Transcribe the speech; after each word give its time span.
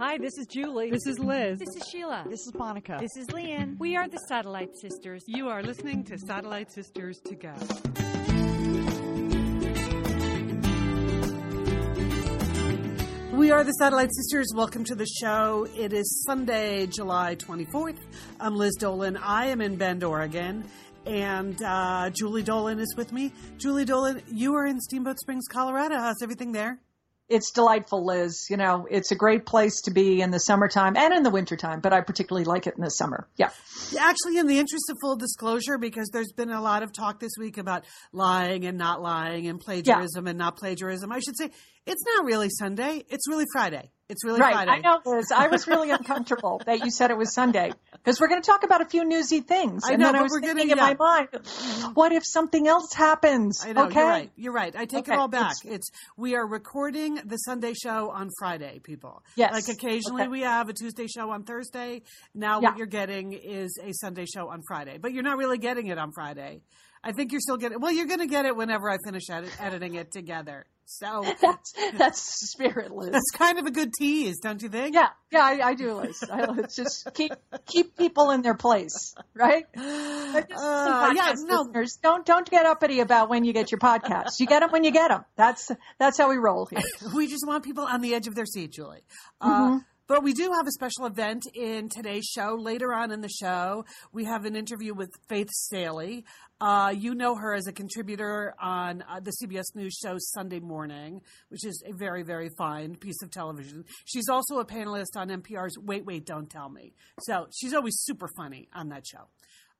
Hi, 0.00 0.16
this 0.16 0.38
is 0.38 0.46
Julie. 0.46 0.92
This 0.92 1.08
is 1.08 1.18
Liz. 1.18 1.58
This 1.58 1.74
is 1.74 1.82
Sheila. 1.90 2.24
This 2.30 2.46
is 2.46 2.54
Monica. 2.54 2.98
This 3.00 3.16
is 3.16 3.26
Leanne. 3.34 3.76
We 3.80 3.96
are 3.96 4.06
the 4.06 4.20
Satellite 4.28 4.70
Sisters. 4.80 5.24
You 5.26 5.48
are 5.48 5.60
listening 5.60 6.04
to 6.04 6.16
Satellite 6.16 6.70
Sisters 6.70 7.18
to 7.26 7.34
Go. 7.34 7.52
We 13.36 13.50
are 13.50 13.64
the 13.64 13.72
Satellite 13.72 14.10
Sisters. 14.14 14.52
Welcome 14.54 14.84
to 14.84 14.94
the 14.94 15.06
show. 15.20 15.66
It 15.76 15.92
is 15.92 16.22
Sunday, 16.24 16.86
July 16.86 17.34
24th. 17.34 17.98
I'm 18.38 18.54
Liz 18.54 18.76
Dolan. 18.76 19.16
I 19.16 19.46
am 19.46 19.60
in 19.60 19.74
Bend, 19.74 20.04
Oregon. 20.04 20.64
And 21.06 21.60
uh, 21.60 22.10
Julie 22.10 22.44
Dolan 22.44 22.78
is 22.78 22.94
with 22.96 23.10
me. 23.10 23.32
Julie 23.56 23.84
Dolan, 23.84 24.22
you 24.30 24.54
are 24.54 24.66
in 24.66 24.80
Steamboat 24.80 25.18
Springs, 25.18 25.48
Colorado. 25.50 25.98
How's 25.98 26.22
everything 26.22 26.52
there? 26.52 26.78
It's 27.28 27.50
delightful, 27.50 28.06
Liz. 28.06 28.46
You 28.48 28.56
know, 28.56 28.86
it's 28.90 29.10
a 29.12 29.14
great 29.14 29.44
place 29.44 29.82
to 29.82 29.90
be 29.90 30.22
in 30.22 30.30
the 30.30 30.40
summertime 30.40 30.96
and 30.96 31.12
in 31.12 31.22
the 31.22 31.30
wintertime, 31.30 31.80
but 31.80 31.92
I 31.92 32.00
particularly 32.00 32.44
like 32.44 32.66
it 32.66 32.74
in 32.76 32.82
the 32.82 32.90
summer. 32.90 33.26
Yeah. 33.36 33.50
Actually, 33.98 34.38
in 34.38 34.46
the 34.46 34.58
interest 34.58 34.84
of 34.90 34.96
full 35.02 35.16
disclosure, 35.16 35.76
because 35.76 36.08
there's 36.10 36.32
been 36.32 36.50
a 36.50 36.62
lot 36.62 36.82
of 36.82 36.92
talk 36.92 37.20
this 37.20 37.32
week 37.38 37.58
about 37.58 37.84
lying 38.12 38.64
and 38.64 38.78
not 38.78 39.02
lying 39.02 39.46
and 39.46 39.60
plagiarism 39.60 40.24
yeah. 40.24 40.30
and 40.30 40.38
not 40.38 40.56
plagiarism, 40.56 41.12
I 41.12 41.18
should 41.20 41.36
say 41.36 41.50
it's 41.86 42.02
not 42.04 42.24
really 42.24 42.48
Sunday. 42.50 43.02
It's 43.08 43.28
really 43.28 43.44
Friday. 43.52 43.90
It's 44.10 44.24
really 44.24 44.40
right. 44.40 44.54
Friday. 44.54 44.70
I 44.70 44.78
know, 44.80 45.00
Liz. 45.04 45.30
I 45.34 45.48
was 45.48 45.66
really 45.68 45.90
uncomfortable 45.90 46.62
that 46.66 46.82
you 46.82 46.90
said 46.90 47.10
it 47.10 47.18
was 47.18 47.34
Sunday 47.34 47.72
because 47.92 48.18
we're 48.18 48.28
going 48.28 48.40
to 48.40 48.46
talk 48.46 48.62
about 48.62 48.80
a 48.80 48.86
few 48.86 49.04
newsy 49.04 49.40
things. 49.40 49.82
I 49.86 49.92
and 49.92 50.00
know, 50.00 50.06
then 50.06 50.16
I 50.16 50.22
was 50.22 50.32
we're 50.32 50.40
thinking 50.40 50.70
in 50.70 50.78
my 50.78 50.94
mind, 50.98 51.28
what 51.92 52.12
if 52.12 52.24
something 52.24 52.66
else 52.66 52.94
happens? 52.94 53.62
I 53.66 53.72
know. 53.74 53.84
okay. 53.86 53.96
You're 54.00 54.08
right. 54.08 54.30
You're 54.36 54.52
right. 54.52 54.74
I 54.76 54.86
take 54.86 55.08
it 55.08 55.14
all 55.14 55.28
back. 55.28 55.56
it's- 55.64 55.74
It's, 55.78 55.90
we 56.16 56.34
are 56.36 56.46
recording 56.46 57.16
the 57.16 57.36
Sunday 57.36 57.74
show 57.74 58.10
on 58.10 58.30
Friday, 58.38 58.80
people. 58.82 59.22
Yes. 59.36 59.52
Like 59.52 59.68
occasionally 59.68 60.22
Okay. 60.22 60.28
we 60.30 60.40
have 60.40 60.70
a 60.70 60.72
Tuesday 60.72 61.06
show 61.06 61.30
on 61.30 61.42
Thursday. 61.44 62.02
Now 62.34 62.62
Yeah. 62.62 62.70
what 62.70 62.78
you're 62.78 62.86
getting 62.86 63.34
is 63.34 63.78
a 63.82 63.92
Sunday 63.92 64.24
show 64.24 64.48
on 64.48 64.62
Friday, 64.66 64.96
but 64.96 65.12
you're 65.12 65.22
not 65.22 65.36
really 65.36 65.58
getting 65.58 65.88
it 65.88 65.98
on 65.98 66.12
Friday. 66.12 66.62
I 67.04 67.12
think 67.12 67.30
you're 67.30 67.40
still 67.42 67.58
getting. 67.58 67.78
Well, 67.80 67.92
you're 67.92 68.06
going 68.06 68.18
to 68.20 68.26
get 68.26 68.46
it 68.46 68.56
whenever 68.56 68.88
I 68.90 68.96
finish 69.04 69.28
edit, 69.30 69.50
editing 69.60 69.94
it 69.96 70.10
together. 70.10 70.64
So 70.90 71.22
That's 71.42 71.74
that's 71.98 72.40
the 72.40 72.46
spirit, 72.46 72.90
that's 73.12 73.30
kind 73.34 73.58
of 73.58 73.66
a 73.66 73.70
good 73.70 73.92
tease, 73.92 74.40
don't 74.40 74.62
you 74.62 74.70
think? 74.70 74.94
Yeah, 74.94 75.08
yeah, 75.30 75.44
I, 75.44 75.68
I 75.68 75.74
do, 75.74 75.92
Liz. 75.92 76.24
I, 76.32 76.46
it's 76.60 76.76
just 76.76 77.12
keep 77.12 77.32
keep 77.66 77.94
people 77.94 78.30
in 78.30 78.40
their 78.40 78.54
place, 78.54 79.14
right? 79.34 79.64
Uh, 80.28 81.12
yeah, 81.14 81.32
no. 81.36 81.62
listeners, 81.62 81.98
don't 82.02 82.24
don't 82.24 82.48
get 82.50 82.66
uppity 82.66 83.00
about 83.00 83.30
when 83.30 83.44
you 83.44 83.52
get 83.52 83.70
your 83.70 83.78
podcasts. 83.78 84.40
You 84.40 84.46
get 84.46 84.60
them 84.60 84.70
when 84.70 84.84
you 84.84 84.90
get 84.90 85.08
them. 85.08 85.24
That's 85.36 85.70
that's 85.98 86.18
how 86.18 86.28
we 86.28 86.36
roll 86.36 86.66
here. 86.66 86.80
we 87.14 87.28
just 87.28 87.46
want 87.46 87.64
people 87.64 87.84
on 87.84 88.02
the 88.02 88.14
edge 88.14 88.26
of 88.26 88.34
their 88.34 88.44
seat, 88.44 88.72
Julie. 88.72 89.02
Mm-hmm. 89.42 89.78
But 90.08 90.22
we 90.22 90.32
do 90.32 90.50
have 90.52 90.66
a 90.66 90.70
special 90.70 91.04
event 91.04 91.46
in 91.54 91.90
today's 91.90 92.24
show. 92.24 92.56
Later 92.58 92.94
on 92.94 93.12
in 93.12 93.20
the 93.20 93.28
show, 93.28 93.84
we 94.10 94.24
have 94.24 94.46
an 94.46 94.56
interview 94.56 94.94
with 94.94 95.10
Faith 95.28 95.50
Salie. 95.50 96.24
Uh, 96.62 96.94
you 96.96 97.14
know 97.14 97.34
her 97.36 97.52
as 97.52 97.66
a 97.66 97.72
contributor 97.72 98.54
on 98.58 99.02
uh, 99.02 99.20
the 99.20 99.32
CBS 99.32 99.74
News 99.74 99.98
show 100.02 100.14
Sunday 100.16 100.60
Morning, 100.60 101.20
which 101.50 101.62
is 101.62 101.82
a 101.86 101.92
very, 101.92 102.22
very 102.22 102.48
fine 102.56 102.96
piece 102.96 103.22
of 103.22 103.30
television. 103.30 103.84
She's 104.06 104.30
also 104.30 104.60
a 104.60 104.64
panelist 104.64 105.14
on 105.14 105.28
NPR's 105.28 105.78
Wait, 105.78 106.06
Wait, 106.06 106.24
Don't 106.24 106.48
Tell 106.48 106.70
Me. 106.70 106.94
So 107.20 107.46
she's 107.54 107.74
always 107.74 108.00
super 108.00 108.30
funny 108.34 108.70
on 108.72 108.88
that 108.88 109.06
show. 109.06 109.28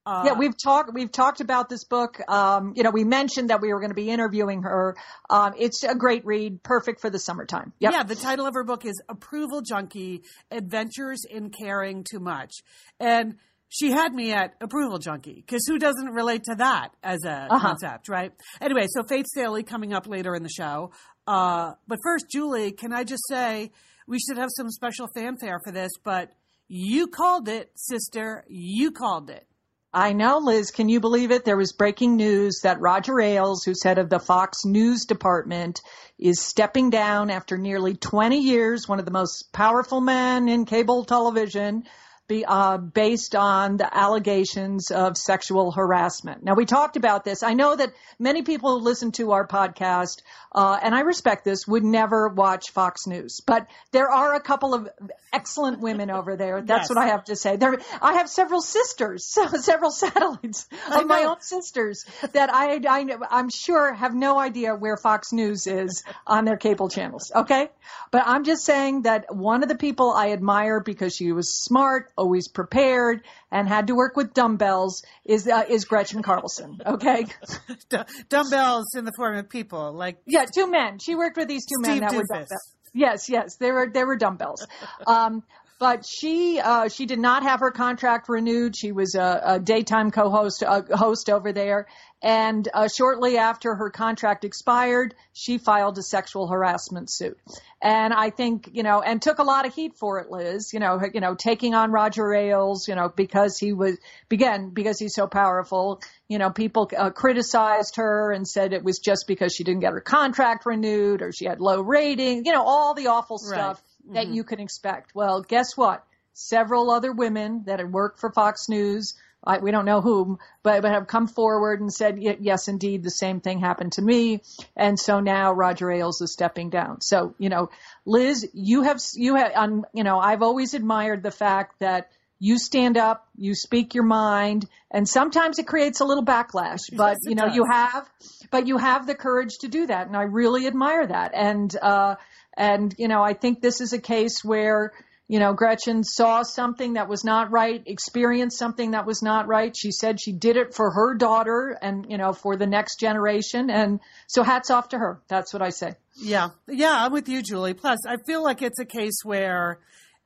Uh, 0.09 0.23
yeah, 0.25 0.33
we've 0.33 0.57
talked 0.57 0.95
we've 0.95 1.13
talked 1.13 1.43
about 1.43 1.69
this 1.69 1.85
book. 1.85 2.19
Um, 2.31 2.73
you 2.75 2.83
know, 2.83 2.91
we 2.91 3.05
mentioned 3.05 3.51
that 3.51 3.61
we 3.61 3.73
were 3.75 3.79
going 3.81 3.91
to 3.91 3.95
be 3.95 4.09
interviewing 4.09 4.63
her. 4.63 4.97
Um, 5.29 5.53
it's 5.59 5.83
a 5.85 5.95
great 5.95 6.25
read, 6.25 6.63
perfect 6.63 7.01
for 7.03 7.11
the 7.11 7.19
summertime. 7.19 7.75
Yep. 7.81 7.93
Yeah, 7.93 8.03
the 8.05 8.15
title 8.15 8.47
of 8.47 8.55
her 8.55 8.65
book 8.65 8.87
is 8.87 8.95
Approval 9.09 9.61
Junkie 9.61 10.23
Adventures 10.51 11.25
in 11.29 11.51
Caring 11.51 12.05
Too 12.11 12.21
Much. 12.21 12.53
And 12.99 13.37
she 13.69 13.91
had 13.91 14.15
me 14.15 14.33
at 14.33 14.55
approval 14.63 14.99
junkie 14.99 15.45
because 15.47 15.67
who 15.67 15.79
doesn't 15.79 16.09
relate 16.15 16.45
to 16.45 16.55
that 16.55 16.89
as 17.03 17.19
a 17.27 17.49
Uh-huh. 17.51 17.59
concept, 17.61 18.09
right? 18.09 18.33
Anyway, 18.63 18.87
so 18.89 19.03
Faith 19.03 19.27
Salie 19.35 19.63
coming 19.63 19.93
up 19.93 20.07
later 20.07 20.35
in 20.35 20.43
the 20.43 20.49
show. 20.49 20.91
Uh, 21.27 21.73
but 21.87 21.99
first, 22.03 22.31
Julie, 22.33 22.73
can 22.73 22.95
I 22.95 23.05
just 23.05 23.25
say 23.29 23.71
we 24.07 24.19
should 24.19 24.39
have 24.39 24.49
some 24.57 24.71
special 24.71 25.07
fanfare 25.15 25.61
for 25.63 25.71
this, 25.71 25.93
but 26.03 26.31
you 26.67 27.09
called 27.09 27.47
it, 27.51 27.71
sister. 27.77 28.43
You 28.49 28.91
called 28.91 29.29
it. 29.29 29.47
I 29.93 30.13
know, 30.13 30.39
Liz. 30.39 30.71
Can 30.71 30.91
you 30.91 31.01
believe 31.01 31.31
it? 31.31 31.47
There 31.47 31.57
was 31.57 31.73
breaking 31.73 32.17
news 32.17 32.61
that 32.63 32.81
Roger 32.81 33.19
Ailes, 33.21 33.65
who's 33.65 33.83
head 33.83 33.97
of 33.97 34.11
the 34.11 34.19
Fox 34.19 34.67
News 34.67 35.07
department, 35.07 35.81
is 36.19 36.43
stepping 36.43 36.91
down 36.91 37.31
after 37.31 37.57
nearly 37.57 37.95
20 37.95 38.39
years, 38.39 38.87
one 38.87 38.99
of 38.99 39.07
the 39.07 39.11
most 39.11 39.51
powerful 39.51 40.03
men 40.03 40.47
in 40.47 40.67
cable 40.67 41.07
television, 41.07 41.85
be, 42.29 42.45
uh, 42.47 42.77
based 42.77 43.35
on 43.35 43.79
the 43.79 43.97
allegations 43.97 44.91
of 44.91 45.17
sexual 45.17 45.73
harassment. 45.73 46.45
Now, 46.45 46.55
we 46.55 46.67
talked 46.67 46.97
about 46.97 47.25
this. 47.25 47.43
I 47.43 47.55
know 47.55 47.75
that 47.75 47.93
many 48.19 48.43
people 48.43 48.79
who 48.79 48.85
listen 48.85 49.13
to 49.13 49.33
our 49.33 49.47
podcast, 49.47 50.23
uh, 50.55 50.79
and 50.83 50.95
I 50.95 51.01
respect 51.01 51.45
this, 51.45 51.67
would 51.67 51.85
never 51.85 52.29
watch 52.29 52.71
Fox 52.71 53.07
News, 53.07 53.41
but 53.47 53.67
there 53.93 54.11
are 54.11 54.35
a 54.35 54.41
couple 54.41 54.75
of 54.75 54.89
excellent 55.33 55.81
women 55.81 56.11
over 56.11 56.37
there. 56.37 56.61
That's 56.69 56.83
Yes. 56.83 56.89
what 56.91 56.99
I 56.99 57.07
have 57.09 57.25
to 57.25 57.37
say. 57.37 57.57
There, 57.57 57.79
I 58.01 58.15
have 58.15 58.29
several 58.29 58.61
sisters, 58.61 59.27
several 59.61 59.91
satellites 59.91 60.67
of 60.95 61.07
my 61.07 61.25
own 61.25 61.41
sisters 61.41 62.05
that 62.33 62.53
I, 62.53 62.81
I, 62.89 63.07
I'm 63.31 63.49
sure 63.49 63.93
have 63.95 64.15
no 64.15 64.39
idea 64.39 64.75
where 64.75 64.97
Fox 64.97 65.33
News 65.33 65.67
is 65.67 66.05
on 66.27 66.45
their 66.45 66.57
cable 66.59 66.89
channels. 66.89 67.33
Okay. 67.35 67.71
But 68.11 68.25
I'm 68.27 68.45
just 68.45 68.65
saying 68.65 69.03
that 69.03 69.35
one 69.35 69.63
of 69.63 69.69
the 69.69 69.77
people 69.77 70.13
I 70.13 70.33
admire 70.33 70.81
because 70.81 71.15
she 71.15 71.33
was 71.33 71.57
smart, 71.59 72.11
always 72.19 72.49
prepared, 72.49 73.23
and 73.51 73.69
had 73.69 73.87
to 73.87 73.95
work 73.95 74.17
with 74.17 74.35
dumbbells 74.35 75.03
is, 75.25 75.49
uh, 75.49 75.65
is 75.69 75.85
Gretchen 75.85 76.23
Carlson. 76.23 76.81
Okay. 76.85 77.27
D- 77.89 77.99
dumbbells 78.29 78.95
in 78.97 79.05
the 79.05 79.13
form 79.17 79.37
of 79.37 79.49
people, 79.49 79.93
like 79.93 80.19
Yeah, 80.27 80.45
two 80.53 80.71
men. 80.71 80.99
She 80.99 81.15
worked 81.15 81.37
with 81.37 81.49
these 81.49 81.65
two 81.65 81.81
men 81.81 81.93
Steve 81.93 82.01
that 82.03 82.15
were 82.15 82.25
dumbbells. 82.29 82.75
Yes, 82.95 83.29
yes, 83.29 83.57
they 83.57 83.71
were 83.71 83.91
they 83.93 84.05
were 84.05 84.17
dumbbells. 84.17 84.67
Um, 85.07 85.45
but 85.79 86.05
she 86.05 86.59
uh, 86.59 86.89
she 86.89 87.07
did 87.07 87.19
not 87.19 87.45
have 87.45 87.61
her 87.61 87.71
contract 87.71 88.29
renewed. 88.29 88.77
She 88.77 88.93
was 88.93 89.15
a, 89.15 89.41
a 89.45 89.61
daytime 89.61 90.11
co-host 90.11 90.65
uh, 90.67 90.83
host 90.91 91.31
over 91.31 91.53
there, 91.53 91.87
and 92.21 92.69
uh, 92.75 92.89
shortly 92.89 93.39
after 93.39 93.75
her 93.75 93.91
contract 93.91 94.45
expired, 94.45 95.15
she 95.33 95.59
filed 95.59 95.99
a 95.99 96.03
sexual 96.03 96.49
harassment 96.49 97.11
suit. 97.11 97.39
And 97.81 98.13
I 98.13 98.31
think 98.31 98.71
you 98.73 98.83
know, 98.83 99.01
and 99.01 99.23
took 99.23 99.39
a 99.39 99.45
lot 99.45 99.67
of 99.67 99.75
heat 99.75 99.97
for 99.97 100.19
it, 100.19 100.31
Liz. 100.31 100.73
You 100.73 100.81
know, 100.81 101.01
you 101.15 101.21
know, 101.21 101.35
taking 101.37 101.75
on 101.75 101.93
Roger 101.93 102.35
Ailes, 102.35 102.89
you 102.89 102.97
know, 102.97 103.09
because 103.09 103.57
he 103.59 103.73
was 103.73 103.99
again 104.31 104.71
because 104.71 104.99
he's 104.99 105.15
so 105.15 105.29
powerful. 105.29 106.01
You 106.29 106.39
know, 106.39 106.51
people 106.51 106.91
uh, 106.97 107.11
criticized 107.11 107.97
her 107.97 108.33
and 108.33 108.47
said 108.49 108.73
it 108.73 108.83
was 108.83 108.99
just 108.99 109.27
because 109.29 109.55
she 109.55 109.63
didn't 109.63 109.81
get 109.81 109.93
her 109.93 110.01
contract 110.01 110.67
renewed 110.67 111.23
or 111.23 111.31
she 111.33 111.45
had 111.45 111.61
low 111.61 111.81
rating. 111.81 112.45
You 112.45 112.53
know, 112.53 112.65
all 112.65 112.95
the 112.95 113.07
awful 113.07 113.39
Right. 113.39 113.55
stuff 113.55 113.83
that 114.13 114.27
you 114.29 114.43
can 114.43 114.59
expect. 114.59 115.15
Well, 115.15 115.43
guess 115.43 115.77
what? 115.77 116.05
Several 116.33 116.91
other 116.91 117.13
women 117.13 117.65
that 117.67 117.79
had 117.79 117.93
worked 117.93 118.21
for 118.21 118.33
Fox 118.33 118.69
News, 118.69 119.15
I, 119.45 119.59
we 119.59 119.71
don't 119.71 119.85
know 119.85 120.01
whom, 120.01 120.39
but, 120.63 120.83
but 120.83 120.91
have 120.91 121.07
come 121.07 121.27
forward 121.29 121.81
and 121.81 121.93
said, 121.93 122.19
yes, 122.21 122.69
indeed, 122.69 123.03
the 123.03 123.11
same 123.11 123.41
thing 123.41 123.61
happened 123.61 123.93
to 123.93 124.03
me. 124.03 124.43
And 124.77 124.99
so 124.99 125.21
now 125.21 125.53
Roger 125.53 125.91
Ailes 125.91 126.21
is 126.21 126.33
stepping 126.33 126.71
down. 126.71 127.01
So, 127.01 127.35
you 127.39 127.49
know, 127.49 127.71
Liz, 128.05 128.49
you 128.53 128.83
have, 128.83 129.01
you 129.15 129.37
have, 129.37 129.53
um, 129.55 129.87
you 129.95 130.05
know, 130.05 130.19
I've 130.19 130.43
always 130.43 130.75
admired 130.75 131.23
the 131.23 131.31
fact 131.31 131.79
that 131.79 132.11
you 132.41 132.59
stand 132.59 132.97
up, 132.97 133.29
you 133.37 133.55
speak 133.55 133.95
your 133.95 134.05
mind, 134.05 134.69
and 134.91 135.09
sometimes 135.09 135.59
it 135.59 135.67
creates 135.67 136.01
a 136.01 136.05
little 136.05 136.25
backlash, 136.25 136.83
but 136.97 137.17
Yes, 137.17 137.19
you 137.23 137.35
know, 137.35 137.47
does. 137.47 137.57
you 137.57 137.65
have, 137.71 138.09
but 138.51 138.67
you 138.67 138.77
have 138.77 139.07
the 139.07 139.15
courage 139.15 139.59
to 139.59 139.69
do 139.69 139.87
that. 139.87 140.07
And 140.07 140.17
I 140.17 140.23
really 140.23 140.67
admire 140.67 141.07
that. 141.07 141.33
And, 141.35 141.75
uh, 141.81 142.15
and, 142.57 142.95
you 142.99 143.09
know, 143.09 143.23
I 143.23 143.35
think 143.35 143.61
this 143.61 143.81
is 143.81 143.93
a 143.93 144.01
case 144.01 144.45
where, 144.45 144.93
you 145.29 145.39
know, 145.39 145.53
Gretchen 145.53 146.03
saw 146.03 146.43
something 146.43 146.95
that 146.95 147.07
was 147.07 147.23
not 147.23 147.51
right, 147.51 147.83
experienced 147.85 148.59
something 148.59 148.93
that 148.93 149.05
was 149.05 149.23
not 149.23 149.47
right. 149.47 149.77
She 149.77 149.93
said 149.93 150.19
she 150.19 150.33
did 150.33 150.57
it 150.57 150.75
for 150.75 150.91
her 150.91 151.15
daughter 151.15 151.79
and, 151.81 152.11
you 152.11 152.17
know, 152.17 152.33
for 152.33 152.57
the 152.57 152.67
next 152.67 152.99
generation. 152.99 153.69
And 153.69 154.01
so 154.27 154.43
hats 154.43 154.71
off 154.71 154.89
to 154.89 154.99
her. 154.99 155.21
That's 155.29 155.53
what 155.53 155.61
I 155.61 155.69
say. 155.69 155.93
Yeah, 156.17 156.49
yeah, 156.67 157.05
I'm 157.05 157.13
with 157.13 157.29
you, 157.29 157.43
Julie. 157.43 157.75
Plus, 157.75 157.99
I 158.07 158.17
feel 158.27 158.43
like 158.43 158.63
it's 158.63 158.81
a 158.81 158.87
case 158.87 159.21
where 159.23 159.79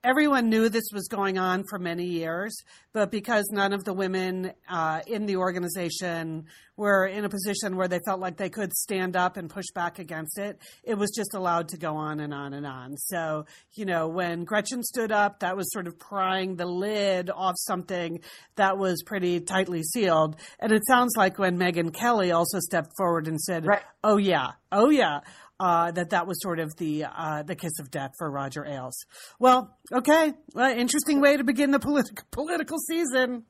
everyone 0.04 0.48
knew 0.48 0.68
this 0.68 0.90
was 0.92 1.06
going 1.08 1.38
on 1.38 1.64
for 1.68 1.78
many 1.78 2.04
years, 2.04 2.56
but 2.92 3.10
because 3.10 3.44
none 3.52 3.72
of 3.72 3.84
the 3.84 3.92
women 3.92 4.52
uh, 4.68 5.00
in 5.06 5.26
the 5.26 5.36
organization 5.36 6.46
were 6.76 7.06
in 7.06 7.24
a 7.24 7.28
position 7.28 7.76
where 7.76 7.86
they 7.86 8.00
felt 8.04 8.18
like 8.18 8.36
they 8.36 8.48
could 8.48 8.72
stand 8.72 9.14
up 9.14 9.36
and 9.36 9.48
push 9.48 9.66
back 9.74 9.98
against 9.98 10.38
it, 10.38 10.58
it 10.82 10.94
was 10.94 11.10
just 11.14 11.34
allowed 11.34 11.68
to 11.68 11.76
go 11.76 11.94
on 11.94 12.18
and 12.18 12.34
on 12.34 12.54
and 12.54 12.66
on. 12.66 12.96
So, 12.96 13.44
you 13.74 13.84
know, 13.84 14.08
when 14.08 14.44
Gretchen 14.44 14.82
stood 14.82 15.12
up, 15.12 15.40
that 15.40 15.56
was 15.56 15.70
sort 15.72 15.86
of 15.86 15.98
prying 15.98 16.56
the 16.56 16.66
lid 16.66 17.30
off 17.30 17.54
something 17.56 18.20
that 18.56 18.78
was 18.78 19.02
pretty 19.04 19.40
tightly 19.40 19.82
sealed. 19.82 20.36
And 20.58 20.72
it 20.72 20.82
sounds 20.86 21.12
like 21.16 21.38
when 21.38 21.58
Megyn 21.58 21.94
Kelly 21.94 22.32
also 22.32 22.58
stepped 22.58 22.92
forward 22.96 23.28
and 23.28 23.40
said, 23.40 23.66
Right. 23.66 23.82
Oh, 24.02 24.16
yeah, 24.16 24.52
oh, 24.72 24.90
yeah. 24.90 25.20
Uh, 25.62 25.90
that 25.92 26.10
that 26.10 26.26
was 26.26 26.36
sort 26.42 26.58
of 26.58 26.74
the 26.76 27.04
uh, 27.04 27.42
the 27.44 27.54
kiss 27.54 27.72
of 27.80 27.90
death 27.90 28.10
for 28.18 28.28
Roger 28.30 28.64
Ailes. 28.66 28.96
Well, 29.38 29.76
okay, 29.92 30.32
well, 30.54 30.76
interesting 30.76 31.20
way 31.20 31.36
to 31.36 31.44
begin 31.44 31.70
the 31.70 31.78
political 31.78 32.24
political 32.32 32.78
season. 32.78 33.44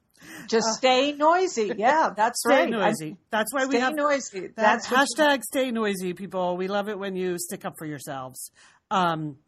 Just 0.49 0.67
stay 0.77 1.13
noisy. 1.13 1.73
Yeah, 1.77 2.11
that's 2.17 2.41
Stay 2.47 2.61
right. 2.63 2.71
noisy. 2.71 3.17
That's 3.31 3.53
why 3.53 3.63
Stay 3.65 3.71
we 3.77 3.81
have 3.81 3.95
noisy. 3.97 4.41
that 4.41 4.57
That's 4.57 4.91
you- 4.91 4.97
hashtag 4.97 5.43
stay 5.43 5.71
noisy, 5.73 6.13
people. 6.15 6.57
We 6.57 6.69
love 6.69 6.89
it 6.89 6.99
when 6.99 7.17
you 7.17 7.39
stick 7.39 7.65
up 7.65 7.75
for 7.79 7.87
yourselves. 7.87 8.53
Um, 8.91 9.39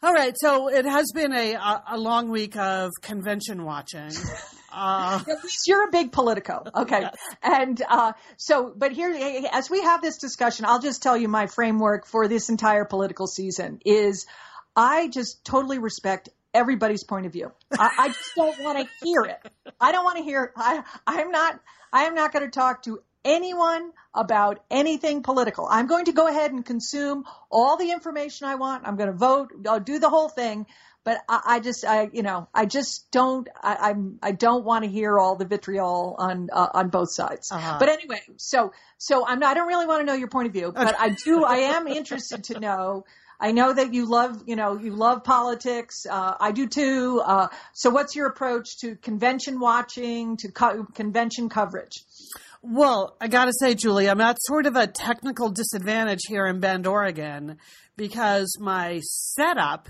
all 0.00 0.12
right, 0.12 0.34
so 0.38 0.68
it 0.68 0.84
has 0.84 1.06
been 1.12 1.32
a, 1.32 1.56
a 1.90 1.98
long 1.98 2.28
week 2.30 2.56
of 2.56 2.90
convention 3.02 3.64
watching. 3.64 4.10
Uh, 4.72 5.22
At 5.28 5.44
least 5.44 5.66
you're 5.66 5.88
a 5.88 5.90
big 5.90 6.12
politico. 6.12 6.64
Okay. 6.74 7.06
And, 7.42 7.82
uh, 7.88 8.12
so, 8.36 8.72
but 8.76 8.92
here, 8.92 9.10
as 9.52 9.70
we 9.70 9.82
have 9.82 10.02
this 10.02 10.18
discussion, 10.18 10.64
I'll 10.66 10.80
just 10.80 11.02
tell 11.02 11.16
you 11.16 11.28
my 11.28 11.46
framework 11.46 12.06
for 12.06 12.28
this 12.28 12.48
entire 12.48 12.84
political 12.84 13.26
season 13.26 13.80
is 13.84 14.26
I 14.76 15.08
just 15.08 15.44
totally 15.44 15.78
respect 15.78 16.28
everybody's 16.54 17.04
point 17.04 17.26
of 17.26 17.32
view. 17.32 17.52
I, 17.72 17.90
I 17.98 18.08
just 18.08 18.34
don't 18.36 18.60
want 18.60 18.78
to 18.78 18.88
hear 19.04 19.22
it. 19.22 19.38
I 19.80 19.92
don't 19.92 20.04
want 20.04 20.18
to 20.18 20.24
hear, 20.24 20.52
I, 20.56 20.82
I'm 21.06 21.30
not, 21.30 21.60
I 21.92 22.04
am 22.04 22.14
not 22.14 22.32
going 22.32 22.44
to 22.44 22.50
talk 22.50 22.82
to 22.84 23.00
anyone 23.24 23.92
about 24.14 24.60
anything 24.70 25.22
political. 25.22 25.66
I'm 25.70 25.86
going 25.86 26.06
to 26.06 26.12
go 26.12 26.28
ahead 26.28 26.52
and 26.52 26.64
consume 26.64 27.24
all 27.50 27.76
the 27.76 27.90
information 27.90 28.48
I 28.48 28.54
want. 28.54 28.86
I'm 28.86 28.96
going 28.96 29.10
to 29.10 29.16
vote. 29.16 29.52
I'll 29.68 29.80
do 29.80 29.98
the 29.98 30.08
whole 30.08 30.28
thing. 30.28 30.66
But 31.04 31.20
I, 31.28 31.40
I 31.46 31.60
just, 31.60 31.84
I, 31.84 32.10
you 32.12 32.22
know, 32.22 32.48
I 32.52 32.66
just 32.66 33.10
don't, 33.10 33.48
I, 33.62 33.90
I'm, 33.90 34.18
I 34.22 34.32
don't 34.32 34.64
want 34.64 34.84
to 34.84 34.90
hear 34.90 35.18
all 35.18 35.36
the 35.36 35.46
vitriol 35.46 36.16
on, 36.18 36.48
uh, 36.52 36.68
on 36.74 36.88
both 36.88 37.10
sides. 37.12 37.50
Uh-huh. 37.50 37.76
But 37.78 37.88
anyway, 37.88 38.20
so, 38.36 38.72
so 38.98 39.26
I'm 39.26 39.38
not, 39.38 39.52
I 39.52 39.54
don't 39.54 39.68
really 39.68 39.86
want 39.86 40.00
to 40.00 40.06
know 40.06 40.14
your 40.14 40.28
point 40.28 40.48
of 40.48 40.52
view, 40.52 40.72
but 40.74 40.96
I 40.98 41.10
do, 41.10 41.44
I 41.44 41.56
am 41.76 41.86
interested 41.86 42.44
to 42.44 42.60
know. 42.60 43.04
I 43.40 43.52
know 43.52 43.72
that 43.72 43.94
you 43.94 44.06
love, 44.06 44.42
you 44.46 44.56
know, 44.56 44.76
you 44.76 44.90
love 44.90 45.22
politics. 45.22 46.04
Uh, 46.10 46.34
I 46.40 46.50
do 46.50 46.66
too. 46.66 47.22
Uh, 47.24 47.48
so 47.72 47.88
what's 47.88 48.16
your 48.16 48.26
approach 48.26 48.78
to 48.78 48.96
convention 48.96 49.60
watching, 49.60 50.36
to 50.38 50.50
co- 50.50 50.86
convention 50.92 51.48
coverage? 51.48 52.02
Well, 52.62 53.16
I 53.20 53.28
got 53.28 53.44
to 53.44 53.52
say, 53.52 53.76
Julie, 53.76 54.10
I'm 54.10 54.20
at 54.20 54.38
sort 54.40 54.66
of 54.66 54.74
a 54.74 54.88
technical 54.88 55.50
disadvantage 55.50 56.22
here 56.26 56.46
in 56.46 56.58
Bend, 56.58 56.88
Oregon, 56.88 57.58
because 57.96 58.56
my 58.58 59.00
setup 59.04 59.88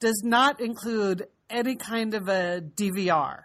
does 0.00 0.22
not 0.24 0.60
include 0.60 1.26
any 1.50 1.76
kind 1.76 2.14
of 2.14 2.28
a 2.28 2.60
DVR, 2.60 3.42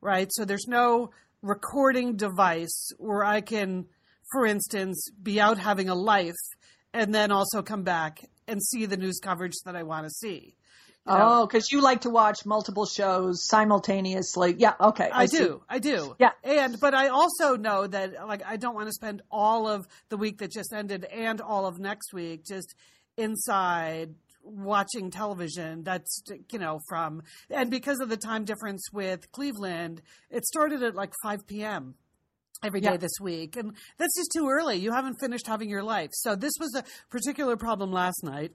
right? 0.00 0.28
So 0.32 0.44
there's 0.44 0.66
no 0.66 1.10
recording 1.42 2.16
device 2.16 2.90
where 2.98 3.24
I 3.24 3.40
can, 3.40 3.86
for 4.32 4.46
instance, 4.46 5.08
be 5.22 5.40
out 5.40 5.58
having 5.58 5.88
a 5.88 5.94
life 5.94 6.34
and 6.94 7.14
then 7.14 7.30
also 7.32 7.62
come 7.62 7.82
back 7.82 8.20
and 8.46 8.62
see 8.62 8.86
the 8.86 8.96
news 8.96 9.18
coverage 9.18 9.54
that 9.64 9.76
I 9.76 9.82
want 9.82 10.06
to 10.06 10.10
see. 10.10 10.54
You 11.06 11.14
know? 11.14 11.18
Oh, 11.20 11.46
because 11.46 11.72
you 11.72 11.80
like 11.80 12.02
to 12.02 12.10
watch 12.10 12.46
multiple 12.46 12.86
shows 12.86 13.44
simultaneously. 13.48 14.54
Yeah. 14.56 14.74
Okay. 14.80 15.10
I, 15.12 15.26
see. 15.26 15.38
do. 15.38 15.62
I 15.68 15.80
do. 15.80 16.14
Yeah. 16.20 16.30
And 16.44 16.78
but 16.78 16.94
I 16.94 17.08
also 17.08 17.56
know 17.56 17.88
that 17.88 18.28
like 18.28 18.42
I 18.46 18.56
don't 18.56 18.76
want 18.76 18.86
to 18.86 18.92
spend 18.92 19.22
all 19.28 19.66
of 19.66 19.88
the 20.10 20.16
week 20.16 20.38
that 20.38 20.52
just 20.52 20.72
ended 20.72 21.04
and 21.04 21.40
all 21.40 21.66
of 21.66 21.80
next 21.80 22.12
week 22.12 22.44
just 22.46 22.76
inside 23.16 24.14
watching 24.44 25.10
television 25.10 25.82
that's 25.84 26.22
you 26.52 26.58
know 26.58 26.80
from 26.88 27.22
and 27.50 27.70
because 27.70 28.00
of 28.00 28.08
the 28.08 28.16
time 28.16 28.44
difference 28.44 28.84
with 28.92 29.30
Cleveland 29.32 30.02
it 30.30 30.44
started 30.44 30.82
at 30.82 30.94
like 30.94 31.12
5 31.22 31.46
p.m. 31.46 31.94
every 32.64 32.80
day 32.80 32.92
Yeah. 32.92 32.96
this 32.96 33.12
week 33.20 33.56
and 33.56 33.74
that's 33.98 34.16
just 34.16 34.32
too 34.34 34.48
early 34.48 34.76
you 34.78 34.92
haven't 34.92 35.16
finished 35.20 35.46
having 35.46 35.70
your 35.70 35.82
life 35.82 36.10
so 36.12 36.34
this 36.34 36.52
was 36.58 36.74
a 36.74 36.84
particular 37.10 37.56
problem 37.56 37.92
last 37.92 38.22
night 38.24 38.52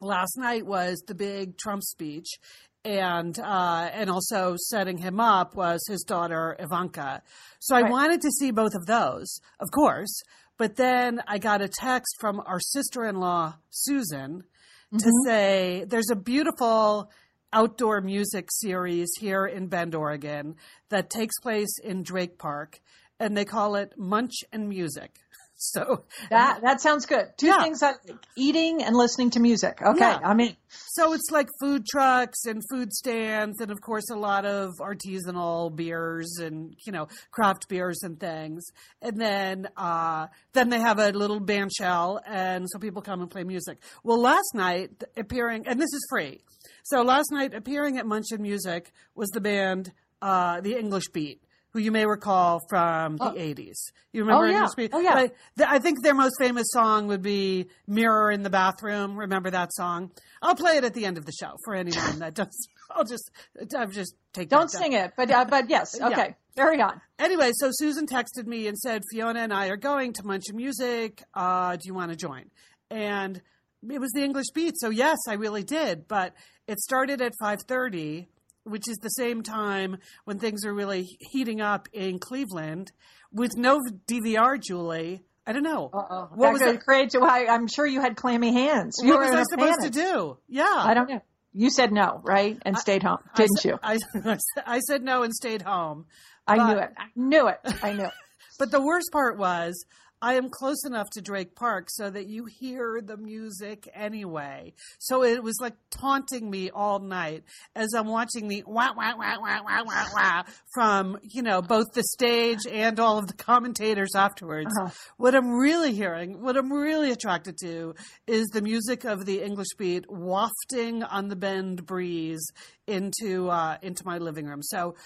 last 0.00 0.36
night 0.38 0.64
was 0.64 1.02
the 1.06 1.14
big 1.14 1.58
Trump 1.58 1.82
speech, 1.82 2.38
and 2.86 3.38
uh, 3.38 3.90
and 3.92 4.08
also 4.08 4.54
setting 4.56 4.96
him 4.96 5.20
up 5.20 5.54
was 5.54 5.84
his 5.86 6.02
daughter 6.02 6.56
Ivanka. 6.58 7.22
So 7.58 7.76
I 7.76 7.82
Right. 7.82 7.90
wanted 7.90 8.22
to 8.22 8.30
see 8.30 8.50
both 8.50 8.74
of 8.74 8.86
those, 8.86 9.40
of 9.60 9.70
course. 9.70 10.22
But 10.56 10.76
then 10.76 11.20
I 11.26 11.36
got 11.38 11.60
a 11.60 11.68
text 11.68 12.16
from 12.18 12.40
our 12.46 12.60
sister-in-law 12.60 13.56
Susan 13.68 14.44
to 14.92 14.96
mm-hmm. 14.96 15.28
say 15.28 15.84
there's 15.86 16.10
a 16.10 16.16
beautiful 16.16 17.10
outdoor 17.52 18.00
music 18.00 18.48
series 18.50 19.10
here 19.18 19.46
in 19.46 19.66
Bend, 19.66 19.94
Oregon 19.94 20.56
that 20.88 21.10
takes 21.10 21.38
place 21.40 21.78
in 21.82 22.02
Drake 22.02 22.38
Park, 22.38 22.80
and 23.18 23.36
they 23.36 23.44
call 23.44 23.74
it 23.76 23.94
Munch 23.96 24.44
and 24.52 24.68
Music. 24.68 25.18
So 25.72 26.04
That 26.30 26.62
that 26.62 26.80
sounds 26.80 27.04
good. 27.04 27.26
Two 27.36 27.48
Yeah. 27.48 27.62
things 27.62 27.82
I 27.82 27.88
like: 27.90 28.16
eating 28.34 28.82
and 28.82 28.96
listening 28.96 29.28
to 29.32 29.40
music. 29.40 29.82
Okay, 29.82 29.98
Yeah. 30.00 30.18
I 30.24 30.32
mean, 30.32 30.56
So 30.68 31.12
it's 31.12 31.30
like 31.30 31.48
food 31.60 31.84
trucks 31.86 32.46
and 32.46 32.62
food 32.70 32.92
stands, 32.94 33.60
and 33.60 33.70
of 33.70 33.80
course 33.82 34.08
a 34.10 34.16
lot 34.16 34.46
of 34.46 34.70
artisanal 34.80 35.74
beers 35.76 36.38
and 36.40 36.74
you 36.86 36.92
know 36.92 37.08
craft 37.30 37.68
beers 37.68 38.02
and 38.02 38.18
things. 38.18 38.64
And 39.02 39.20
then 39.20 39.68
uh, 39.76 40.28
then 40.54 40.70
they 40.70 40.80
have 40.80 40.98
a 40.98 41.10
little 41.12 41.40
band 41.40 41.72
shell, 41.78 42.20
and 42.26 42.66
so 42.70 42.78
people 42.78 43.02
come 43.02 43.20
and 43.20 43.30
play 43.30 43.44
music. 43.44 43.82
Well, 44.02 44.20
last 44.20 44.54
night 44.54 45.04
appearing, 45.16 45.66
and 45.68 45.78
this 45.78 45.92
is 45.92 46.06
free. 46.08 46.40
So 46.84 47.02
last 47.02 47.30
night 47.32 47.52
appearing 47.54 47.98
at 47.98 48.06
Munch 48.06 48.32
and 48.32 48.40
Music 48.40 48.92
was 49.14 49.28
the 49.30 49.40
band 49.42 49.92
uh, 50.22 50.60
the 50.62 50.78
English 50.78 51.08
Beat. 51.12 51.42
Who 51.72 51.78
you 51.78 51.92
may 51.92 52.04
recall 52.04 52.60
from 52.68 53.16
the 53.16 53.30
Oh. 53.30 53.34
80s. 53.34 53.92
You 54.12 54.22
remember 54.22 54.46
Oh, 54.46 54.48
yeah. 54.48 54.54
English 54.56 54.74
Beat? 54.76 54.90
Oh, 54.92 54.98
yeah. 55.00 55.14
Th- 55.56 55.68
I 55.68 55.78
think 55.78 56.02
their 56.02 56.14
most 56.14 56.34
famous 56.40 56.66
song 56.72 57.06
would 57.06 57.22
be 57.22 57.68
Mirror 57.86 58.32
in 58.32 58.42
the 58.42 58.50
Bathroom. 58.50 59.16
Remember 59.16 59.50
that 59.50 59.72
song? 59.74 60.10
I'll 60.42 60.56
play 60.56 60.78
it 60.78 60.84
at 60.84 60.94
the 60.94 61.04
end 61.06 61.16
of 61.16 61.26
the 61.26 61.32
show 61.32 61.52
for 61.64 61.74
anyone 61.74 62.18
that 62.18 62.34
does. 62.34 62.68
I'll 62.90 63.04
just, 63.04 63.30
I'll 63.76 63.86
just 63.86 64.14
take 64.32 64.48
don't 64.48 64.68
sing 64.70 64.94
it, 64.94 65.12
but 65.16 65.30
uh, 65.30 65.44
but 65.44 65.70
yes, 65.70 66.00
okay, 66.02 66.34
carry 66.56 66.80
on. 66.80 67.00
Anyway, 67.20 67.52
so 67.54 67.68
Susan 67.72 68.06
texted 68.06 68.46
me 68.46 68.66
and 68.66 68.76
said, 68.76 69.02
Fiona 69.12 69.38
and 69.40 69.52
I 69.52 69.68
are 69.68 69.76
going 69.76 70.12
to 70.14 70.26
Munch 70.26 70.46
Music. 70.52 71.22
Uh, 71.34 71.76
do 71.76 71.82
you 71.84 71.94
want 71.94 72.10
to 72.10 72.16
join? 72.16 72.50
And 72.90 73.40
it 73.88 74.00
was 74.00 74.10
the 74.10 74.24
English 74.24 74.46
Beat. 74.54 74.74
So 74.76 74.90
yes, 74.90 75.18
I 75.28 75.34
really 75.34 75.62
did. 75.62 76.08
But 76.08 76.34
it 76.66 76.80
started 76.80 77.20
at 77.22 77.32
5.30, 77.40 78.26
which 78.64 78.88
is 78.88 78.98
the 78.98 79.08
same 79.08 79.42
time 79.42 79.96
when 80.24 80.38
things 80.38 80.64
are 80.64 80.72
really 80.74 81.16
heating 81.20 81.60
up 81.60 81.88
in 81.92 82.18
Cleveland 82.18 82.92
with 83.32 83.56
no 83.56 83.80
DVR, 84.06 84.60
Julie. 84.60 85.22
I 85.46 85.52
don't 85.52 85.62
know. 85.62 85.90
Uh-oh. 85.92 86.28
What 86.34 86.46
That 86.46 86.52
was 86.52 86.62
it? 86.74 86.80
create- 86.84 87.14
I, 87.16 87.46
I'm 87.46 87.66
sure 87.66 87.86
you 87.86 88.00
had 88.00 88.16
clammy 88.16 88.52
hands. 88.52 88.96
You 89.02 89.10
What 89.10 89.20
were 89.20 89.36
was 89.36 89.48
I 89.48 89.56
supposed 89.56 89.80
to 89.82 89.90
do? 89.90 90.38
Yeah. 90.48 90.64
I 90.68 90.94
don't 90.94 91.08
know. 91.08 91.22
You 91.52 91.70
said 91.70 91.90
no, 91.92 92.20
right? 92.22 92.56
And 92.62 92.78
stayed 92.78 93.02
home, 93.02 93.18
didn't 93.34 93.58
sa- 93.58 93.68
you? 93.70 93.78
I, 93.82 93.98
I 94.66 94.78
said 94.80 95.02
no 95.02 95.22
and 95.24 95.34
stayed 95.34 95.62
home. 95.62 96.06
I 96.46 96.56
but- 96.56 96.66
knew 96.72 96.78
it. 96.78 96.90
I 96.96 97.06
knew 97.16 97.48
it. 97.48 97.58
I 97.82 97.92
knew 97.94 98.04
it. 98.04 98.12
But 98.58 98.70
the 98.70 98.80
worst 98.82 99.10
part 99.10 99.38
was 99.38 99.86
I 100.22 100.34
am 100.34 100.50
close 100.50 100.84
enough 100.84 101.08
to 101.10 101.22
Drake 101.22 101.54
Park 101.54 101.88
so 101.88 102.10
that 102.10 102.26
you 102.26 102.44
hear 102.44 103.00
the 103.02 103.16
music 103.16 103.88
anyway. 103.94 104.74
So 104.98 105.24
it 105.24 105.42
was 105.42 105.56
like 105.60 105.74
taunting 105.90 106.50
me 106.50 106.70
all 106.70 106.98
night 106.98 107.44
as 107.74 107.94
I'm 107.94 108.06
watching 108.06 108.48
the 108.48 108.62
wah 108.66 108.92
wah 108.94 109.16
wah 109.16 109.36
wah 109.40 109.62
wah 109.64 109.82
wah 109.84 110.04
wah 110.14 110.42
from, 110.74 111.18
you 111.22 111.42
know, 111.42 111.62
both 111.62 111.86
the 111.94 112.02
stage 112.02 112.66
and 112.70 113.00
all 113.00 113.18
of 113.18 113.28
the 113.28 113.34
commentators 113.34 114.14
afterwards. 114.14 114.76
Uh-huh. 114.78 114.90
What 115.16 115.34
I'm 115.34 115.52
really 115.52 115.94
hearing, 115.94 116.42
what 116.42 116.56
I'm 116.56 116.72
really 116.72 117.12
attracted 117.12 117.56
to 117.62 117.94
is 118.26 118.46
the 118.48 118.62
music 118.62 119.04
of 119.04 119.24
the 119.24 119.42
English 119.42 119.74
beat 119.78 120.04
wafting 120.10 121.02
on 121.02 121.28
the 121.28 121.36
bend 121.36 121.86
breeze 121.86 122.44
into 122.86 123.48
uh, 123.48 123.78
into 123.82 124.04
my 124.04 124.18
living 124.18 124.46
room. 124.46 124.62
So 124.62 124.96